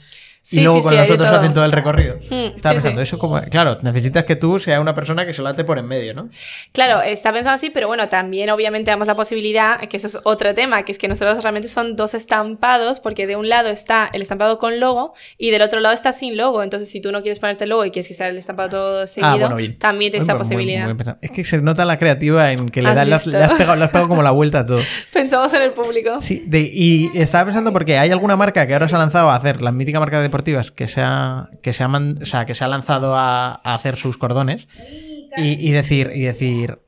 [0.51, 2.17] Sí, y luego sí, con sí, los de otros hacen todo el recorrido.
[2.29, 3.41] Hmm, Estaba pensando, eso como.
[3.43, 6.29] Claro, necesitas que tú seas una persona que se lo ate por en medio, ¿no?
[6.73, 10.53] Claro, está pensado así, pero bueno, también obviamente damos la posibilidad, que eso es otro
[10.53, 14.23] tema, que es que nosotros realmente son dos estampados, porque de un lado está el
[14.23, 16.65] estampado con logo y del otro lado está sin logo.
[16.65, 19.07] Entonces, si tú no quieres ponerte el logo y quieres que sea el estampado todo
[19.07, 19.79] seguido, ah, bueno, bien.
[19.79, 20.85] también esa muy- posibilidad.
[20.93, 23.39] muy es que se nota la creativa en que le, ¿Has das, le has- le
[23.45, 24.81] has pegado, le has pegado como la vuelta a todo.
[25.13, 26.21] Pensamos en el público.
[26.21, 29.37] Sí, de- y estaba pensando porque hay alguna marca que ahora se ha lanzado a
[29.37, 32.55] hacer, las míticas marcas deportivas, que se ha, que se ha, man- o sea, que
[32.55, 34.69] se ha lanzado a, a hacer sus cordones
[35.37, 36.79] y, y decir, y decir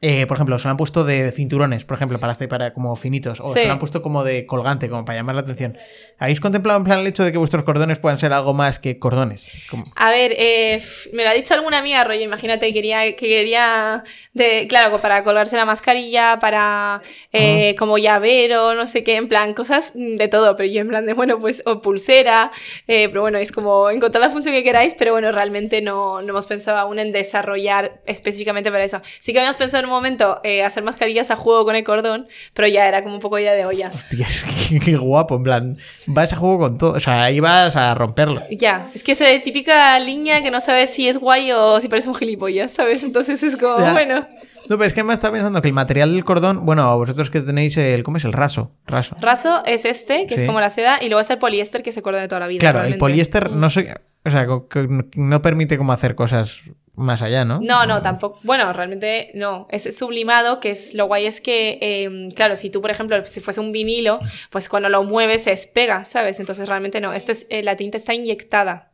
[0.00, 2.94] eh, por ejemplo, se lo han puesto de cinturones, por ejemplo, para hacer para como
[2.96, 3.60] finitos, o Sí.
[3.60, 5.76] se lo han puesto como de colgante, como para llamar la atención.
[6.18, 8.98] ¿Habéis contemplado en plan el hecho de que vuestros cordones puedan ser algo más que
[8.98, 9.42] cordones?
[9.70, 10.80] Como- A ver, eh,
[11.12, 14.02] me lo ha dicho alguna amiga, rollo, imagínate, quería, que quería,
[14.34, 19.52] de, claro, para colgarse la mascarilla, para eh, como llavero, no sé qué, en plan,
[19.54, 22.50] cosas mm, de todo, pero yo en plan de, bueno, pues, o pulsera,
[22.86, 26.28] eh, pero bueno, es como encontrar la función que queráis, pero bueno, realmente no, no
[26.28, 29.00] hemos pensado aún en desarrollar específicamente para eso.
[29.20, 32.26] Sí que habíamos pensado en un momento eh, hacer mascarillas a juego con el cordón,
[32.54, 33.90] pero ya era como un poco idea de olla.
[33.92, 35.76] Hostia, es que- qué guapo, en plan,
[36.08, 38.42] vas a juego con todo, o sea, ahí vas a romperlo.
[38.50, 42.08] Ya, es que esa típica línea que no sabes si es guay o si parece
[42.08, 43.02] un gilipollas, ¿sabes?
[43.02, 43.92] Entonces es como, Ya.
[43.92, 44.26] bueno.
[44.68, 47.40] No, pero es que me está pensando que el material del cordón, bueno, vosotros que
[47.40, 48.24] tenéis el, ¿cómo es?
[48.26, 49.16] El raso, raso.
[49.18, 50.42] Raso es este, que Sí.
[50.42, 52.48] es como la seda, y luego es el poliéster, que se acuerda de toda la
[52.48, 52.60] vida.
[52.60, 54.68] Claro, el poliéster no o sea, co-
[55.14, 56.60] no permite como hacer cosas
[56.98, 57.60] más allá, ¿no?
[57.62, 58.38] No, no, tampoco.
[58.42, 59.66] Bueno, realmente no.
[59.70, 63.40] Es sublimado, que es lo guay es que, eh, claro, si tú, por ejemplo, si
[63.40, 64.18] fuese un vinilo,
[64.50, 66.40] pues cuando lo mueves se despega, ¿sabes?
[66.40, 67.12] Entonces realmente no.
[67.12, 68.92] Esto es, eh, la tinta está inyectada.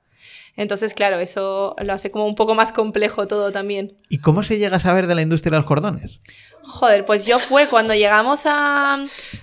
[0.57, 3.97] Entonces, claro, eso lo hace como un poco más complejo todo también.
[4.09, 6.21] ¿Y cómo se llega a saber de la industria de los cordones?
[6.67, 8.99] Joder, pues yo fue cuando llegamos a,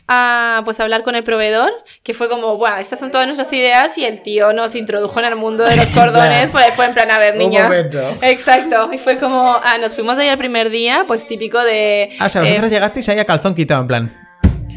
[0.07, 1.71] a, pues a hablar con el proveedor,
[2.03, 5.25] que fue como, bueno, estas son todas nuestras ideas y el tío nos introdujo en
[5.25, 7.63] el mundo de los cordones, pues fue en plan, a ver, Un niña.
[7.63, 7.99] momento.
[8.21, 12.09] Exacto, y fue como, ah, nos fuimos ahí el primer día, pues típico de...
[12.19, 14.31] Ah, o sea, eh, vosotros llegasteis ahí a calzón quitado, en plan,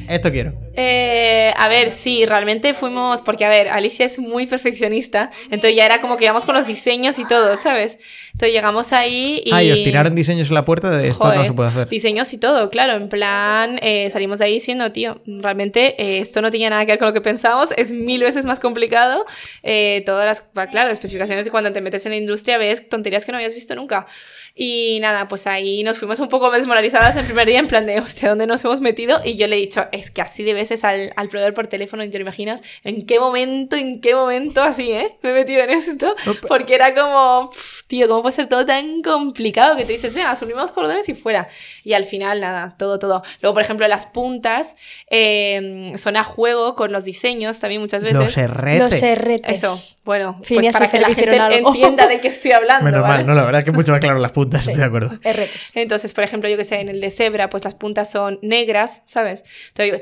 [0.09, 0.64] esto quiero.
[0.77, 5.87] Eh, a ver, sí, realmente fuimos, porque a ver, Alicia es muy perfeccionista, entonces ya
[5.87, 7.99] era como que íbamos con los diseños y todo, ¿sabes?
[8.33, 9.53] Entonces llegamos ahí y...
[9.53, 11.89] Ah, y os tiraron diseños en la puerta de esto no Joder, se puede hacer.
[11.89, 12.95] Diseños y todo, claro.
[12.95, 16.93] En plan, eh, salimos de ahí diciendo, tío, realmente eh, esto no tenía nada que
[16.93, 19.25] ver con lo que pensábamos, es mil veces más complicado.
[19.63, 23.33] Eh, todas las, claro, especificaciones de cuando te metes en la industria ves tonterías que
[23.33, 24.07] no habías visto nunca.
[24.55, 27.99] Y nada, pues ahí nos fuimos un poco desmoralizadas el primer día, en plan de,
[28.01, 29.21] hostia, ¿dónde nos hemos metido?
[29.25, 32.03] Y yo le he dicho, es que así de veces al, al proveedor por teléfono,
[32.05, 35.17] y te lo imaginas, ¿en qué momento, en qué momento así, eh?
[35.23, 36.15] Me he metido en esto,
[36.49, 40.35] porque era como, pf, tío, ¿cómo puede ser todo tan complicado que te dices, venga,
[40.37, 41.49] subimos cordones y fuera?
[41.85, 43.23] Y al final, nada, todo, todo.
[43.41, 44.77] Luego, por ejemplo, las puntas
[45.11, 48.19] eh, son a juego con los diseños también muchas veces.
[48.19, 48.79] Los herretes.
[48.81, 49.63] Los herretes.
[49.63, 51.69] Eso, bueno, pues Phineas y para que la gente algo.
[51.69, 52.85] entienda de qué estoy hablando.
[52.85, 53.19] Menos ¿vale?
[53.19, 55.19] mal, no, la verdad es que mucho más claro las puntas, estoy de acuerdo.
[55.23, 55.73] Herretes.
[55.75, 59.03] Entonces, por ejemplo, yo que sé, en el de cebra, pues las puntas son negras,
[59.05, 59.41] ¿sabes?
[59.69, 59.97] Entonces, digo,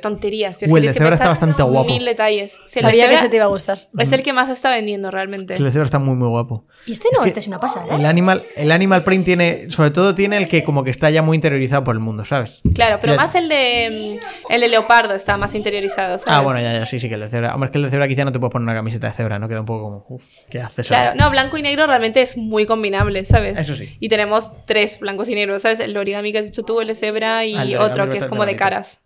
[0.59, 1.89] tío, es que el de cebra está bastante guapo.
[1.89, 2.61] Mil detalles.
[2.75, 3.79] De Sabía que te iba a gustar.
[3.99, 5.55] Es el que más está vendiendo realmente.
[5.55, 6.67] El de cebra está muy, muy guapo.
[6.87, 7.95] Y este no, este es una pasada.
[7.97, 11.23] El animal, el animal print tiene, sobre todo tiene el que como que está ya
[11.23, 12.61] muy interiorizado por el mundo, ¿sabes?
[12.75, 14.19] Claro, pero Ya- más el de
[14.51, 16.35] el de leopardo está más interiorizado, ¿sabes?
[16.37, 17.55] Ah, bueno, ya, ya, sí, sí, que el de cebra.
[17.55, 19.39] Hombre, es que el de cebra quizá no te puedes poner una camiseta de cebra,
[19.39, 19.49] ¿no?
[19.49, 20.87] Queda un poco como, uff, ¿qué haces?
[20.87, 21.23] Claro, ahora?
[21.25, 23.59] no, blanco y negro realmente es muy combinable, ¿sabes?
[23.59, 23.97] Eso sí.
[24.01, 25.81] Y tenemos tres blancos y negros, ¿sabes?
[25.81, 28.27] El origami que has dicho tú, el de cebra y Ah, el otro que es
[28.27, 29.01] como de caras.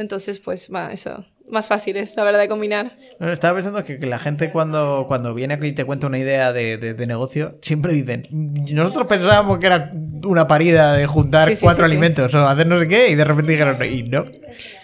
[0.00, 1.24] Entonces, pues, va, eso.
[1.50, 2.96] Más fácil es, la verdad, de combinar.
[3.18, 6.18] Bueno, estaba pensando que, que la gente cuando, cuando viene aquí y te cuenta una
[6.18, 9.90] idea de, de- de negocio, siempre dicen, nosotros pensábamos que era
[10.24, 13.14] una parida de juntar Sí, sí, cuatro sí, alimentos o hacer no sé qué, y
[13.14, 14.26] de repente dijeron, y no.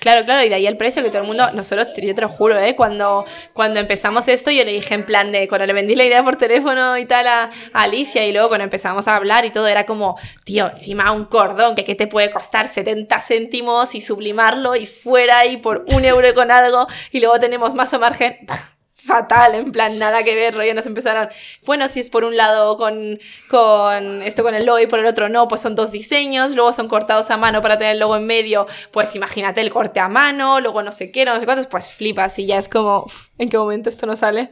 [0.01, 2.29] Claro, claro, y de ahí el precio que todo el mundo, nosotros, yo te lo
[2.29, 2.75] juro, ¿eh?
[2.77, 6.23] Cuando, cuando empezamos esto, yo le dije en plan de, cuando le vendí la idea
[6.23, 9.67] por teléfono y tal a, a Alicia, y luego cuando empezamos a hablar y todo,
[9.69, 14.77] era como, tío, encima un cordón, que qué te puede costar 70 céntimos y sublimarlo
[14.77, 18.38] y fuera y por un euro con algo, y luego tenemos más o margen.
[18.98, 21.28] Fatal, en plan, nada que ver, rollo, nos empezaron,
[21.64, 25.07] bueno, si es por un lado con, con esto con el logo y por el
[25.07, 28.16] otro no, pues son dos diseños, luego son cortados a mano para tener el logo
[28.16, 31.68] en medio, pues imagínate el corte a mano, luego no sé qué, no sé cuántos,
[31.68, 33.07] pues flipas y ya es como,
[33.39, 34.51] en qué momento esto no sale.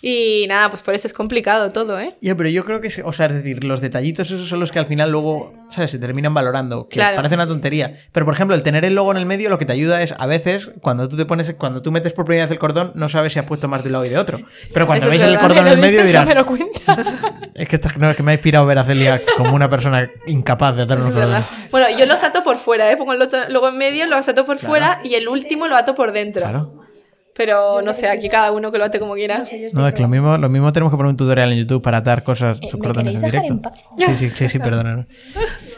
[0.00, 2.16] Y nada, pues por eso es complicado todo, ¿eh?
[2.20, 4.78] Ya, pero yo creo que, o sea, es decir, los detallitos esos son los que
[4.78, 5.90] al final luego, ¿sabes?
[5.90, 7.16] Se terminan valorando, que Claro.
[7.16, 7.96] parece una tontería.
[8.12, 10.14] Pero, por ejemplo, el tener el logo en el medio lo que te ayuda es,
[10.18, 13.08] a veces, cuando tú te pones, cuando tú metes por primera vez el cordón, no
[13.08, 14.38] sabes si has puesto más de un lado y de otro.
[14.72, 16.96] Pero cuando veis el cordón en el medio dirás, me lo cuenta.
[17.54, 20.10] es que esto no, es que me ha inspirado ver a Celia como una persona
[20.26, 21.44] incapaz de atar unos cordones.
[21.70, 22.96] Bueno, yo los ato por fuera, ¿eh?
[22.96, 26.12] Pongo el luego en medio, lo ato por fuera y el último lo ato por
[26.12, 26.42] dentro.
[26.42, 26.81] Claro.
[27.34, 29.38] Pero no sé, aquí cada uno que lo ate como quiera.
[29.38, 31.80] No sé, es que lo mismo, lo mismo tenemos que poner un tutorial en YouTube
[31.82, 33.52] para atar cosas, Eh, sus ¿me cordones queréis en directo.
[33.54, 33.74] en paz?
[33.98, 34.58] Sí, sí, sí, sí.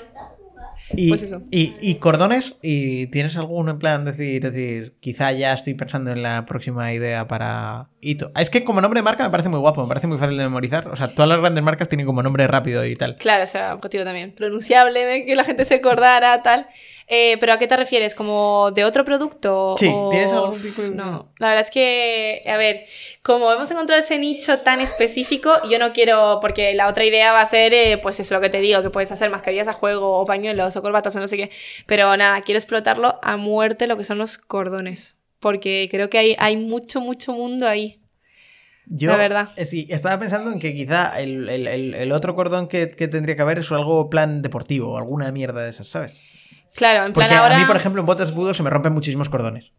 [0.96, 1.40] Y, Pues eso.
[1.50, 6.22] y, y cordones, ¿y tienes alguno en plan decir, decir, quizá ya estoy pensando en
[6.22, 8.30] la próxima idea para Ito?
[8.36, 10.42] Es que como nombre de marca me parece muy guapo, me parece muy fácil de
[10.44, 10.88] memorizar.
[10.88, 13.16] O sea, todas las grandes marcas tienen como nombre rápido y tal.
[13.16, 14.32] Claro, o sea, objetivo también.
[14.32, 15.24] Pronunciable, ¿eh?
[15.24, 16.66] que la gente se acordara, tal.
[17.06, 18.14] Eh, pero ¿a qué te refieres?
[18.14, 19.74] ¿Como de otro producto?
[19.78, 22.80] Sí, o- ¿tienes algún tipo de- No, la verdad es que, a ver,
[23.22, 27.40] como hemos encontrado ese nicho tan específico, yo no quiero, porque la otra idea va
[27.42, 30.18] a ser, eh, pues eso lo que te digo, que puedes hacer mascarillas a juego,
[30.20, 31.50] o pañuelos, o corbatas, o no sé qué.
[31.86, 35.16] Pero nada, quiero explotarlo a muerte lo que son los cordones.
[35.40, 38.00] Porque creo que hay, hay mucho, mucho mundo ahí.
[38.86, 39.48] Yo, La verdad.
[39.56, 43.42] eh, sí, estaba pensando en que quizá el, el- otro cordón que, que tendría que
[43.42, 46.12] haber es algo plan deportivo o alguna mierda de esas, ¿sabes?
[46.74, 47.56] Claro, en plan Porque ahora...
[47.56, 49.72] a mí, por ejemplo, en botas de fútbol se me rompen muchísimos cordones.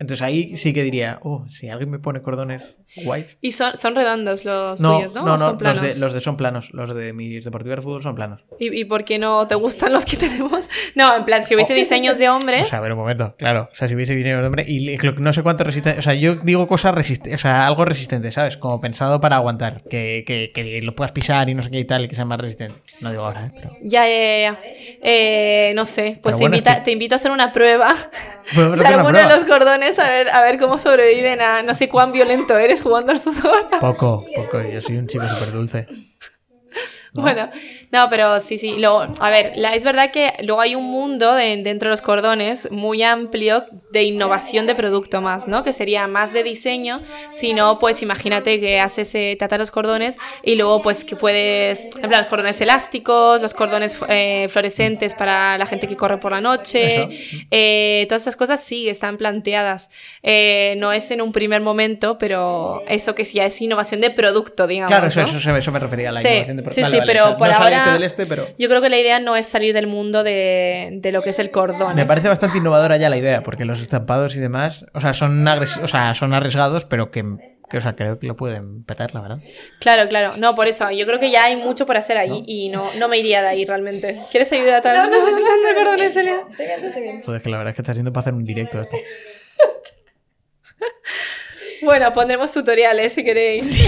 [0.00, 3.38] Entonces ahí sí que diría, oh, si alguien me pone cordones guays.
[3.40, 5.20] Y son, son redondos los No, tuyos, ¿no?
[5.24, 5.82] no, ¿O no, son los planos?
[5.82, 6.72] de, los de son planos.
[6.72, 8.42] Los de mis deportivas de fútbol son planos.
[8.58, 10.68] ¿Y, y por qué no te gustan los que tenemos?
[10.96, 12.62] No, en plan, si hubiese diseños de hombre.
[12.62, 13.68] O sea, a ver un momento, claro.
[13.70, 15.98] O sea, si hubiese diseño de hombre y no sé cuánto resistente.
[15.98, 18.56] O sea, yo digo cosas resistentes, o sea, algo resistente, ¿sabes?
[18.56, 19.82] Como pensado para aguantar.
[19.82, 22.24] Que, que, que lo puedas pisar y no sé qué y tal, y que sea
[22.24, 22.80] más resistente.
[23.02, 23.52] No digo ahora, ¿eh?
[23.54, 23.70] Pero.
[23.82, 24.58] Ya, ya, ya.
[25.02, 27.52] Eh, no sé, pues Pero te, bueno, invita- es que- te invito a hacer una
[27.52, 27.94] prueba.
[28.54, 31.88] Podemos de alguno de los cordones a ver, a ver cómo sobreviven a no sé
[31.88, 33.66] cuán violento eres jugando al fútbol.
[33.80, 34.62] Poco, poco.
[34.62, 35.86] Yo soy un chico súper dulce.
[37.20, 37.50] Bueno,
[37.92, 38.76] no, pero sí, sí.
[38.78, 42.02] Lo, a ver, la, es verdad que luego hay un mundo de- dentro de los
[42.02, 45.64] cordones muy amplio de innovación de producto más, ¿no?
[45.64, 47.00] Que sería más de diseño,
[47.32, 52.18] sino pues imagínate que haces, eh, los cordones y luego pues que puedes, en plan,
[52.18, 57.08] los cordones elásticos, los cordones eh, fluorescentes para la gente que corre por la noche,
[57.50, 59.90] eh, todas esas cosas sí están planteadas.
[60.22, 64.66] Eh, no es en un primer momento, pero eso que sí es innovación de producto,
[64.66, 64.90] digamos.
[64.92, 65.26] Claro, eso, ¿no?
[65.26, 67.24] eso, se- eso me refería a la Sí, innovación de sí, vale, sí, vale, pero
[67.24, 68.46] o sea, por no ahora del este, pero.
[68.58, 71.38] yo creo que la idea no es salir del mundo de, de lo que es
[71.38, 71.94] el cordón.
[71.96, 75.44] Me parece bastante innovadora ya la idea, porque los estampados y demás, o sea, son,
[75.46, 77.24] agres- o sea, son arriesgados, pero que,
[77.68, 79.38] que, o sea, creo que lo pueden petar, la verdad.
[79.80, 80.32] Claro, claro.
[80.38, 80.90] No, por eso.
[80.90, 83.48] Yo creo que ya hay mucho por hacer ahí y no, no me iría de
[83.48, 84.20] ahí realmente.
[84.30, 85.10] ¿Quieres ayuda también?
[85.10, 86.36] No, no, no, cordones, Celia.
[86.48, 87.22] Estoy bien, estoy bien.
[87.22, 88.96] Joder, que la verdad es que está siendo para hacer un directo esto.
[91.82, 93.80] Bueno, pondremos tutoriales si queréis.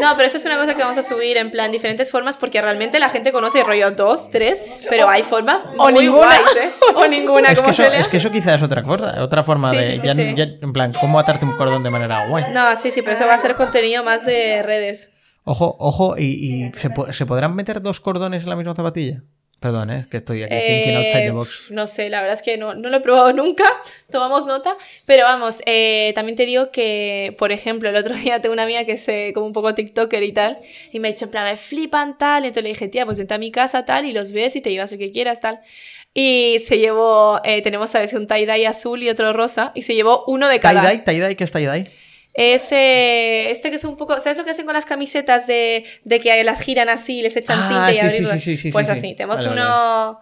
[0.00, 2.60] No, pero eso es una cosa que vamos a subir en plan diferentes formas porque
[2.60, 6.26] realmente la gente conoce rollo dos, tres, pero hay formas O muy ninguna.
[6.26, 6.70] guays, ¿eh?
[6.94, 7.98] O ninguna, Es que, como eso, Celia.
[8.00, 9.84] es que eso quizás es otra cosa, otra forma Sí, de.
[9.84, 10.34] sí, sí, ya- sí.
[10.36, 12.44] ya- en plan, cómo atarte un cordón de manera guay.
[12.52, 15.12] No, sí, sí, pero eso va a ser contenido más de redes.
[15.44, 16.24] Ojo, ojo, y,
[16.66, 19.22] y ¿se, po- ¿se podrán meter dos cordones en la misma zapatilla?
[19.60, 21.70] Perdón, eh, que estoy aquí thinking outside the Eh, box.
[21.70, 23.64] No sé, la verdad es que no, no lo he probado nunca,
[24.10, 28.54] tomamos nota, pero vamos, eh, también te digo que, por ejemplo, el otro día tengo
[28.54, 30.58] una amiga que es eh, como un poco TikToker y tal,
[30.92, 33.18] y me ha dicho, en plan, me flipan tal, y entonces le dije, tía, pues
[33.18, 35.60] vente a mi casa tal, y los ves y te llevas el que quieras tal.
[36.14, 40.24] Y se llevó, eh, tenemos, sabes, un tie-dye azul y otro rosa, y se llevó
[40.26, 40.80] uno de cada.
[40.80, 41.04] ¿Tie-dye?
[41.04, 41.36] ¿Tie-dye?
[41.36, 41.86] ¿Qué es tie-dye?
[42.42, 45.84] Es eh, este que es un poco, ¿sabes lo que hacen con las camisetas de,
[46.04, 48.30] de que las giran así y les echan Ah, tinta y sí, sí, abrirlas?
[48.32, 49.14] sí, sí, sí, Pues sí, así, sí.
[49.14, 50.20] tenemos Vale, uno...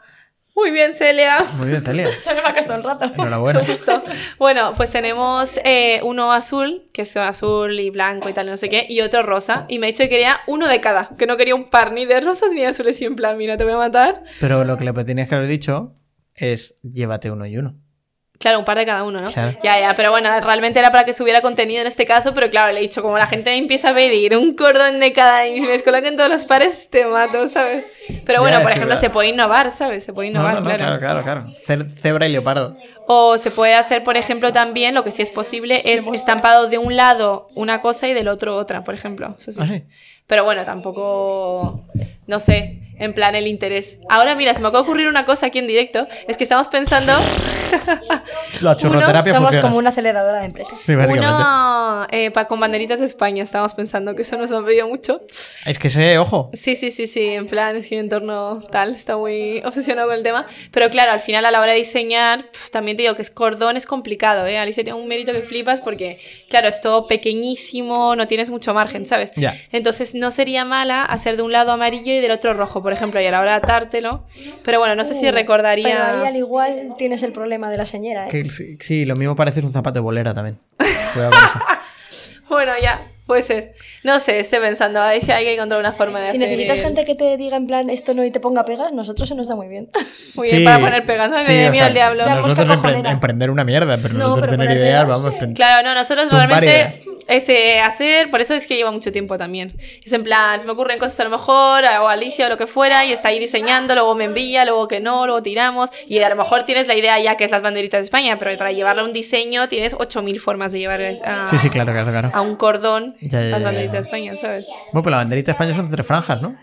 [0.56, 1.38] Muy bien, Celia.
[1.58, 2.10] Muy bien, Celia.
[2.16, 3.04] Se me ha costado el rato.
[3.14, 3.64] Enhorabuena.
[3.64, 4.02] Justo.
[4.40, 8.68] Bueno, pues tenemos eh, uno azul, que es azul y blanco y tal, no sé
[8.68, 9.66] qué, y otro rosa.
[9.68, 12.06] Y me ha dicho que quería uno de cada, que no quería un par ni
[12.06, 13.00] de rosas ni de azules.
[13.00, 14.24] Y en plan, mira, te voy a matar.
[14.40, 15.94] Pero lo que le tenías que haber dicho
[16.34, 17.76] es llévate uno y uno.
[18.38, 19.32] Claro, un par de cada uno, ¿no?
[19.32, 19.58] Claro.
[19.64, 22.72] Ya, ya, pero bueno, realmente era para que subiera contenido en este caso, pero claro,
[22.72, 25.66] le he dicho, como la gente empieza a pedir un cordón de cada y me
[25.72, 27.84] descolocan todos los pares, te mato, ¿sabes?
[28.24, 30.04] Pero bueno, Ya, por ejemplo, se puede innovar, ¿sabes?
[30.04, 30.98] Se puede No, innovar, no, no, claro.
[30.98, 31.54] claro, claro, claro.
[31.66, 32.76] Ce- Cebra y leopardo.
[33.08, 36.78] O se puede hacer, por ejemplo, también, lo que sí es posible, es estampado de
[36.78, 39.34] un lado una cosa y del otro otra, por ejemplo.
[39.36, 39.58] Eso sí.
[39.60, 39.82] ¿Ah, sí?
[40.28, 41.84] Pero bueno, tampoco.
[42.28, 42.82] No sé.
[42.98, 43.98] En plan, el interés.
[44.08, 46.06] Ahora, mira, se me acaba de ocurrir una cosa aquí en directo.
[46.26, 47.12] Es que estamos pensando.
[48.60, 49.62] La churroterapia Somos funciona.
[49.62, 50.80] como una aceleradora de empresas.
[50.80, 50.92] Sí.
[50.92, 53.42] Uno eh, pa- con banderitas de España.
[53.44, 55.20] Estábamos pensando que eso nos han pedido mucho.
[55.66, 56.50] Es que sé, ojo.
[56.54, 57.24] Sí, sí, sí, sí.
[57.34, 60.44] En plan, es que mi entorno tal está muy obsesionado con el tema.
[60.72, 63.30] Pero claro, al final, a la hora de diseñar, pf, también te digo que es
[63.30, 64.58] cordón es complicado, ¿eh?
[64.58, 66.18] Alicia tiene un mérito que flipas porque,
[66.48, 69.32] claro, es todo pequeñísimo, no tienes mucho margen, ¿sabes?
[69.36, 69.54] Ya.
[69.72, 73.20] Entonces, no sería mala hacer de un lado amarillo y del otro rojo, por ejemplo,
[73.20, 74.24] y a la hora de atártelo.
[74.64, 75.90] Pero bueno, no sé si recordaría.
[75.90, 78.30] Pero ahí al igual tienes el problema de la señora, ¿eh?
[78.30, 80.58] Que sí, sí, lo mismo parece un zapato de bolera también.
[81.12, 81.58] Cuidado con eso.
[82.48, 83.74] Bueno, ya, puede ser.
[84.02, 86.48] No sé, estoy pensando, a ver si hay que encontrar una forma de Si hacer.
[86.48, 89.28] necesitas el- gente que te diga en plan esto no y te ponga pegas, nosotros
[89.28, 89.88] se nos da muy bien.
[90.34, 91.40] Muy bien, para poner pegas, ¿no?
[91.42, 92.24] sí, Me da o miedo sea, el diablo.
[92.26, 93.10] La Nosotros mosca empre- cojonera.
[93.10, 95.32] emprender una mierda, pero No, nosotros pero tener poner ideas, ideas, vamos.
[95.32, 95.38] sí.
[95.40, 99.36] ten- Claro, no, nosotros Zumbar realmente ese hacer, por eso es que lleva mucho tiempo
[99.36, 99.76] también.
[100.04, 102.66] Es en plan, se me ocurren cosas a lo mejor, o Alicia o lo que
[102.66, 106.28] fuera, y está ahí diseñando, luego me envía, luego que no, luego tiramos, y a
[106.28, 109.02] lo mejor tienes la idea ya que es las banderitas de España, pero para llevarla
[109.02, 112.30] a un diseño tienes 8000 formas de llevar a, Sí, sí, claro, claro, claro.
[112.32, 114.68] a un cordón Ya, ya, las banderitas de España, ¿sabes?
[114.92, 116.56] Bueno, pues la banderita de España son tres franjas, ¿no?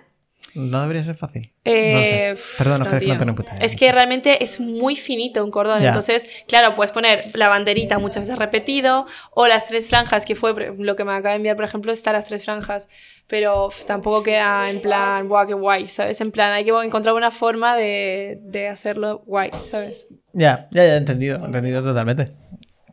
[0.56, 1.54] No debería ser fácil.
[1.66, 2.58] Eh, no sé.
[2.58, 3.56] Perdón, no, no, que tengo puta.
[3.60, 5.84] Es que realmente es muy finito un cordón.
[5.84, 10.74] Entonces, claro, puedes poner la banderita muchas veces repetido o las tres franjas, que fue
[10.78, 12.88] lo que me acaba de enviar, por ejemplo, está las tres franjas.
[13.28, 16.22] Pero tampoco queda en plan, guau, qué guay, ¿sabes?
[16.22, 20.08] En plan, hay que encontrar una forma de, de hacerlo guay, ¿sabes?
[20.32, 22.32] Ya, ya, ya, entendido, entendido totalmente.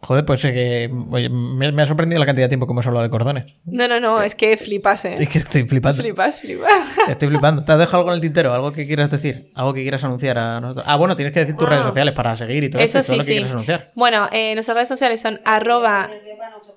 [0.05, 2.85] Joder, pues es que oye, me, me ha sorprendido la cantidad de tiempo que hemos
[2.87, 3.45] hablado de cordones.
[3.65, 5.15] No, no, no, es que flipas, ¿eh?
[5.17, 6.03] Es que estoy flipando.
[6.03, 6.99] Flipas, flipas.
[7.09, 7.63] Estoy flipando.
[7.65, 8.53] ¿Te has dejado algo en el tintero?
[8.53, 9.53] ¿Algo que quieras decir?
[9.55, 10.85] ¿Algo que quieras anunciar a nosotros?
[10.89, 13.15] Ah, bueno, tienes que decir tus redes sociales para seguir y todo Eso esto, todo
[13.15, 13.33] sí, lo que sí.
[13.35, 13.85] quieras anunciar.
[13.95, 16.11] Bueno, eh, nuestras redes sociales son arroba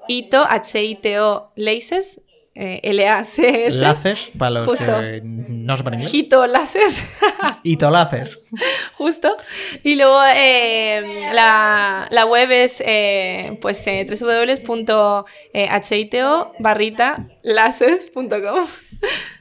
[0.08, 2.22] ito, H-I-T-O, laces,
[2.56, 3.78] eh, L-A-C-S.
[3.80, 4.86] Laces, para los Justo.
[4.86, 6.14] que no sepan inglés.
[6.14, 7.10] Hito laces.
[7.64, 7.78] Y.
[8.94, 9.36] Justo.
[9.84, 15.26] Y luego eh, la, la web es eh, pues eh, www.hito
[16.60, 18.66] barrita laces.com.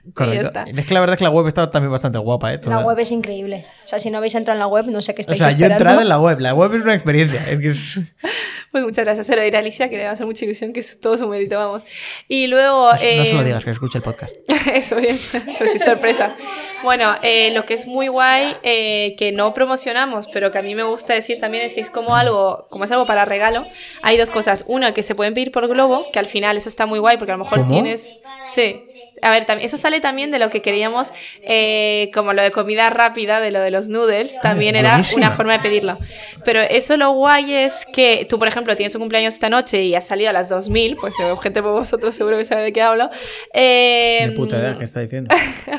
[0.05, 0.47] Y ya Correcto.
[0.47, 0.65] está.
[0.65, 2.61] Es que la verdad es que la web está también bastante guapa, ¿eh?
[2.67, 3.65] La web es increíble.
[3.87, 5.51] O sea, si no habéis entrado en la web, no sé qué O estáis sea,
[5.53, 5.77] yo he esperando.
[5.79, 6.41] entrado en la web.
[6.41, 7.41] La web es una experiencia.
[7.51, 8.01] Es que es-
[8.75, 9.29] Pues muchas gracias.
[9.29, 11.17] Se lo diré a Alicia, que le va a hacer mucha ilusión, que es todo
[11.17, 11.85] su mérito, vamos.
[12.27, 12.91] Y luego...
[12.91, 14.35] No se lo eh, digas, que escuche el podcast.
[14.75, 16.35] Eso bien, eso sí, sorpresa.
[16.83, 20.75] Bueno, eh, lo que es muy guay, eh, que no promocionamos, pero que a mí
[20.75, 23.65] me gusta decir también es que es como algo, como es algo para regalo,
[24.03, 24.65] hay dos cosas.
[24.67, 27.31] Una, que se pueden pedir por globo, que al final eso está muy guay, porque
[27.31, 27.71] a lo mejor ¿Cómo?
[27.71, 28.17] tienes...
[28.45, 28.83] Sí.
[29.25, 31.13] A ver, eso sale también de lo que queríamos,
[31.43, 35.55] eh, como lo de comida rápida, de lo de los noodles, también era una forma
[35.55, 35.99] de pedirlo.
[36.45, 39.95] Pero eso lo guay es que tú, por ejemplo, tienes un cumpleaños esta noche y
[39.95, 42.83] has salido a las 2000, pues eh, gente por vosotros seguro que sabe de qué
[42.83, 43.11] hablo.
[43.53, 45.35] Eh, puta idea, ¿qué está diciendo?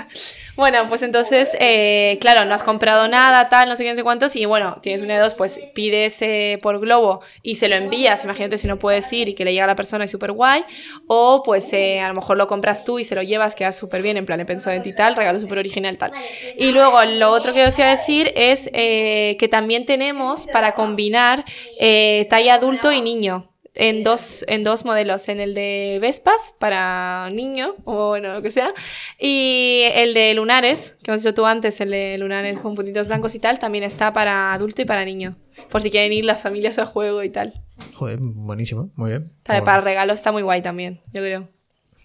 [0.56, 4.04] bueno, pues entonces, eh, claro, no has comprado nada, tal, no sé qué, no sé
[4.04, 7.76] cuántos, y bueno, tienes una de dos, pues pides eh, por globo y se lo
[7.76, 10.32] envías, imagínate si no puedes ir y que le llega a la persona y súper
[10.32, 10.64] guay,
[11.08, 14.02] o pues eh, a lo mejor lo compras tú y se lo llevas, queda súper
[14.02, 16.12] bien, en plan, he pensado en ti tal, regalo súper original tal.
[16.58, 20.74] Y luego, lo otro que os iba a decir es eh, que también tenemos para
[20.74, 21.46] combinar
[21.80, 27.30] eh, talla adulto y niño en dos, en dos modelos, en el de Vespas para
[27.32, 28.74] niño, o bueno, lo que sea,
[29.20, 33.36] y el de lunares, que hemos dicho tú antes, el de lunares con puntitos blancos
[33.36, 35.36] y tal, también está para adulto y para niño,
[35.70, 37.62] por si quieren ir las familias a juego y tal.
[37.94, 39.32] Joder, buenísimo, muy bien.
[39.44, 41.50] Para regalo está muy guay también, yo creo.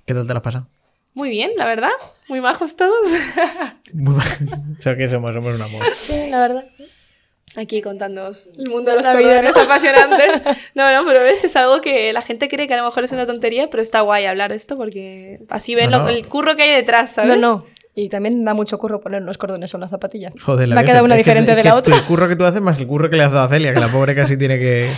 [0.04, 0.68] ¿Qué tal te lo has pasado?
[1.14, 1.90] Muy bien, la verdad,
[2.28, 3.08] muy majos todos.
[3.92, 4.74] Muy bien.
[4.78, 5.82] o sea, que somos, somos un amor.
[5.92, 6.64] Sí, la verdad.
[7.56, 9.62] Aquí contándoos el mundo de los La vida, cordones ¿no?
[9.62, 10.24] apasionante.
[10.76, 13.10] No, no, pero ves, es algo que la gente cree que a lo mejor es
[13.10, 16.08] una tontería, pero está guay hablar de esto porque así ven No, lo- no.
[16.10, 17.36] el curro que hay detrás, ¿sabes?
[17.40, 17.66] No, no.
[17.96, 20.30] Y también da mucho curro poner unos cordones a una zapatilla.
[20.40, 21.96] Joder, la Me ha Virgen, quedado una que- diferente es de que la otra.
[21.96, 23.80] El curro que tú haces más el curro que le has dado a Celia, que
[23.80, 24.88] la pobre casi tiene que.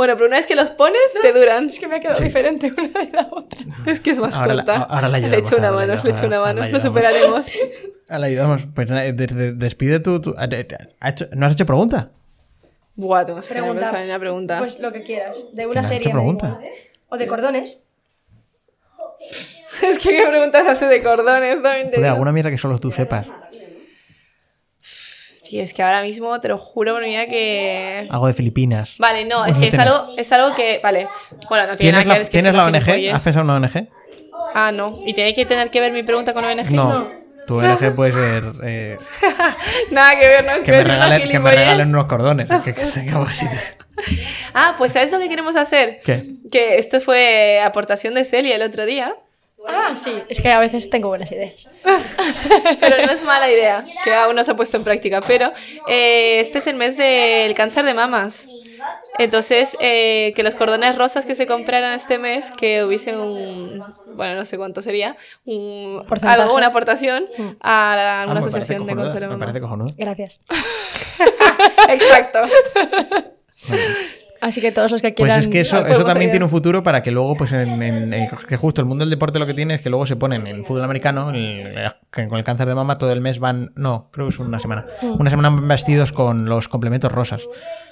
[0.00, 1.68] Bueno, pero una vez que los pones, te duran.
[1.68, 3.60] Es que me ha quedado diferente una de la otra.
[3.84, 4.82] Es que es más Ahora la- corta.
[4.84, 6.60] ahora la le ayudamos, echo una ahora mano, le echo una mano.
[6.62, 7.46] ahora Lo superaremos.
[8.08, 8.62] A la ayudamos.
[8.74, 10.00] Pues nada, de- de- despide
[11.00, 12.08] ha hecho- ¿No has hecho pregunta?
[12.96, 14.58] Buah, tengo que pensar en una pregunta.
[14.58, 15.48] Pues lo que quieras.
[15.52, 16.10] De una serie.
[16.10, 16.58] pregunta?
[16.64, 16.72] ¿eh?
[17.10, 17.80] O de cordones.
[19.82, 22.06] es que qué preguntas hace de cordones, Joder, digo.
[22.08, 23.26] alguna mierda que solo tú sepas.
[25.50, 28.06] Tío, es que ahora mismo te lo juro por mi vida que.
[28.08, 28.94] Algo de Filipinas.
[28.98, 30.78] Vale, no, Pues es no que es algo, es algo que.
[30.80, 31.08] Vale.
[31.48, 32.22] Bueno, no tiene ¿Tienes nada que ver.
[32.22, 32.74] es que ¿tienes es la ONG?
[32.84, 33.14] gilipollez.
[33.14, 33.88] ¿Has pensado en una ONG?
[34.54, 34.96] Ah, no.
[35.04, 36.70] ¿Y tiene que tener que ver mi pregunta con ONG?
[36.70, 37.08] No.
[37.48, 38.44] Tu ONG puede ser.
[38.62, 38.96] eh,
[39.90, 42.46] Nada que ver, no es que, que, me regalen, que me regalen unos cordones.
[42.64, 42.82] Que, que.
[44.54, 46.00] Ah, pues ¿sabes lo que queremos hacer?
[46.04, 46.36] ¿Qué?
[46.50, 49.14] Que esto fue aportación de Celia el otro día.
[49.68, 51.68] Ah, sí, es que a veces tengo buenas ideas.
[52.80, 55.20] pero no es mala idea, que aún no se ha puesto en práctica.
[55.20, 55.52] Pero
[55.86, 58.48] eh, este es el mes del cáncer de mamas.
[59.18, 63.84] Entonces, eh, que los cordones rosas que se compraran este mes, que hubiese un,
[64.14, 67.26] bueno, no sé cuánto sería, un, algo, una aportación
[67.60, 69.40] a la- Ah, alguna me parece asociación de cáncer de Me mama.
[69.46, 69.90] parece cojonudo.
[69.98, 70.40] Gracias.
[71.90, 72.40] Exacto.
[74.40, 75.40] Así que todos los que Pues quieran.
[75.40, 76.30] es que eso, eso también seguir.
[76.30, 79.10] tiene un futuro para que luego, pues en, en- en- que justo el mundo del
[79.10, 82.26] deporte lo que tiene es que luego se ponen en fútbol americano, en el- que
[82.26, 84.86] con el cáncer de mama todo el mes van, no, creo que es una semana,
[85.02, 87.42] una semana van vestidos con los complementos rosas.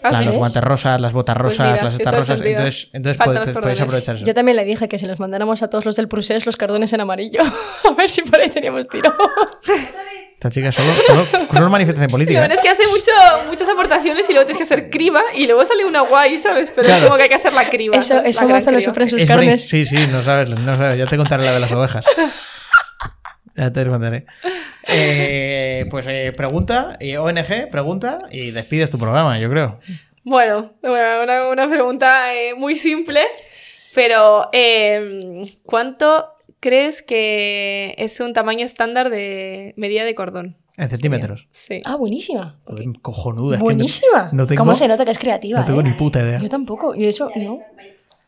[0.02, 2.38] Ah, ¿sí los guantes rosas, las botas Pues rosas, mira, las estas rosas.
[2.38, 2.58] sentido.
[2.58, 3.80] Entonces, entonces podéis cordones.
[3.82, 4.24] aprovechar eso.
[4.24, 6.92] Yo también le dije que se los mandáramos a todos los del Prusés los cardones
[6.92, 7.40] en amarillo.
[7.90, 9.12] a ver si por ahí teníamos tiro.
[10.38, 12.38] Esta chica solo, solo, solo manifestación Lo política.
[12.38, 13.10] bueno es que hace mucho,
[13.48, 16.70] muchas aportaciones y luego tienes que hacer criba y luego sale una guay, ¿sabes?
[16.72, 17.00] Pero Claro.
[17.00, 17.96] es como que hay que hacer la criba.
[17.96, 18.80] Eso, eso La gran mazo lo criba.
[18.92, 19.68] sufren sus Es carnes.
[19.68, 20.96] Sí, sí, no sabes, no sabes.
[20.96, 22.04] Ya te contaré la de las ovejas.
[23.56, 24.26] Ya te contaré.
[24.86, 29.80] Eh, pues eh, pregunta, y ONG, pregunta y despides tu programa, yo creo.
[30.22, 33.22] Bueno, bueno, una, una pregunta eh, muy simple,
[33.92, 40.56] pero eh, ¿cuánto crees que es un tamaño estándar de medida de cordón?
[40.76, 41.48] En centímetros.
[41.50, 41.80] Sí.
[41.84, 42.58] Ah, buenísima.
[42.64, 43.56] Joder, cojonuda.
[43.56, 44.30] es que no- Buenísima.
[44.32, 45.58] No, tengo, ¿Cómo se nota que es creativa?
[45.60, 45.84] no tengo eh?
[45.84, 46.38] ni puta idea.
[46.38, 46.94] Yo tampoco.
[46.94, 47.58] Y eso, no.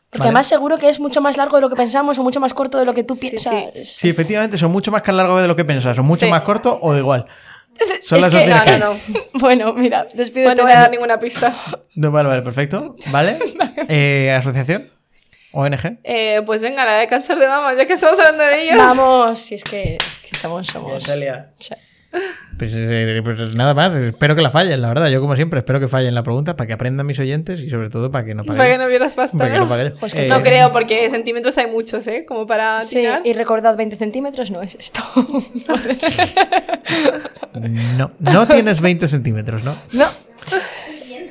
[0.09, 0.27] Porque Vale.
[0.29, 2.77] además seguro que es mucho más largo de lo que pensamos o mucho más corto
[2.77, 3.53] de lo que tú piensas.
[3.73, 3.85] sí.
[3.85, 6.29] Sí, efectivamente, son mucho más que largo de lo que piensas, son mucho Sí.
[6.31, 7.25] más corto o igual.
[8.03, 8.95] Son Es las que- No, que no, no.
[9.39, 10.47] bueno, mira, despídete.
[10.49, 11.55] Bueno, no voy a dar ninguna pista.
[11.95, 12.97] No, vale, vale, perfecto.
[13.11, 13.39] ¿Vale?
[13.87, 14.89] Eh, ¿Asociación?
[15.53, 15.99] ¿ONG?
[16.03, 18.77] Eh, pues venga, la de cáncer de mama, ya que estamos hablando de ellos.
[18.77, 19.97] Vamos, si es que,
[20.29, 21.03] que somos, somos.
[21.03, 21.73] Sí.
[22.57, 25.07] Pues, eh, pues nada más, espero que la fallen, la verdad.
[25.09, 27.89] Yo, como siempre, espero que fallen la pregunta para que aprendan mis oyentes y sobre
[27.89, 28.57] todo para que no paguen.
[28.57, 29.37] Para que no vieras pasta.
[29.37, 29.63] Para que ¿no?
[29.63, 29.93] no paguen.
[29.99, 32.25] Pues que Eh, No creo, porque centímetros hay muchos, ¿eh?
[32.27, 33.21] Como para Sí, atinar.
[33.25, 35.01] y recordad, 20 centímetros no es esto.
[37.97, 39.75] No, no tienes 20 centímetros, ¿no?
[39.93, 40.05] no.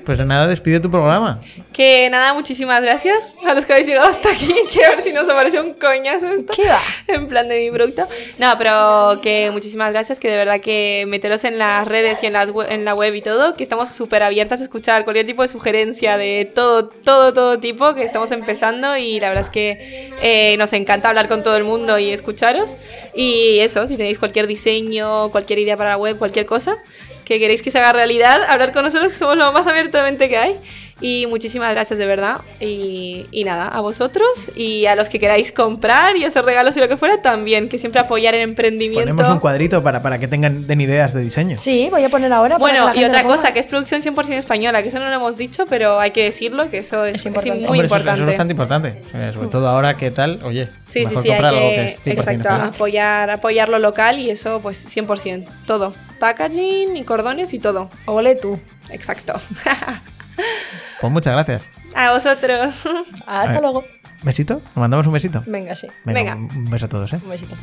[0.05, 1.40] Pues nada, despide tu programa.
[1.72, 4.53] Que nada, muchísimas gracias a los que habéis llegado hasta aquí.
[4.72, 6.53] Que a ver si nos aparece un coñazo esto.
[6.55, 6.78] ¿Qué va?
[7.09, 8.07] En plan de mi producto.
[8.38, 10.18] No, pero que muchísimas gracias.
[10.20, 13.22] Que de verdad que meteros en las redes y en, las en la web y
[13.22, 13.55] todo.
[13.57, 17.94] Que estamos súper abiertas a escuchar cualquier tipo de sugerencia de todo, todo, todo tipo.
[17.94, 21.64] Que estamos empezando y la verdad es que eh, nos encanta hablar con todo el
[21.64, 22.76] mundo y escucharos.
[23.14, 26.76] Y eso, si tenéis cualquier diseño, cualquier idea para la web, cualquier cosa
[27.31, 30.37] que queréis que se haga realidad, hablar con nosotros, que somos lo más abiertamente que
[30.37, 30.61] hay.
[31.01, 32.40] Y muchísimas gracias de verdad.
[32.61, 36.80] Y, y nada, a vosotros y a los que queráis comprar y hacer regalos y
[36.80, 39.01] lo que fuera, también, que siempre apoyar el emprendimiento.
[39.11, 41.57] Ponemos un cuadrito para, para que tengan den ideas de diseño.
[41.59, 42.59] Sí, voy a poner ahora.
[42.59, 45.14] para que Bueno, y otra cosa, que es producción 100% española, que eso no lo
[45.14, 47.59] hemos dicho, pero hay que decirlo, que eso es, Es es importante.
[47.61, 48.20] muy Hombre, eso- importante.
[48.20, 49.03] Eso, es bastante importante.
[49.14, 51.84] Eh, sobre todo ahora que tal, oye, Sí, sí, mejor sí, comprar algo que, que
[51.84, 55.94] es 100% exacto, apoyar, apoyar lo local y eso, pues 100%, todo.
[56.18, 57.90] Packaging y cordones y todo.
[58.07, 58.61] Ole tú.
[58.90, 59.32] Exacto.
[61.01, 61.62] Pues muchas gracias.
[61.94, 62.86] a vosotros.
[63.26, 63.84] Hasta luego.
[64.22, 64.55] ¿Besito?
[64.57, 65.42] ¿Nos mandamos un besito?
[65.46, 65.88] Venga, sí.
[66.05, 66.34] Venga.
[66.34, 67.20] Un beso a todos, ¿eh?
[67.24, 67.57] Un besito.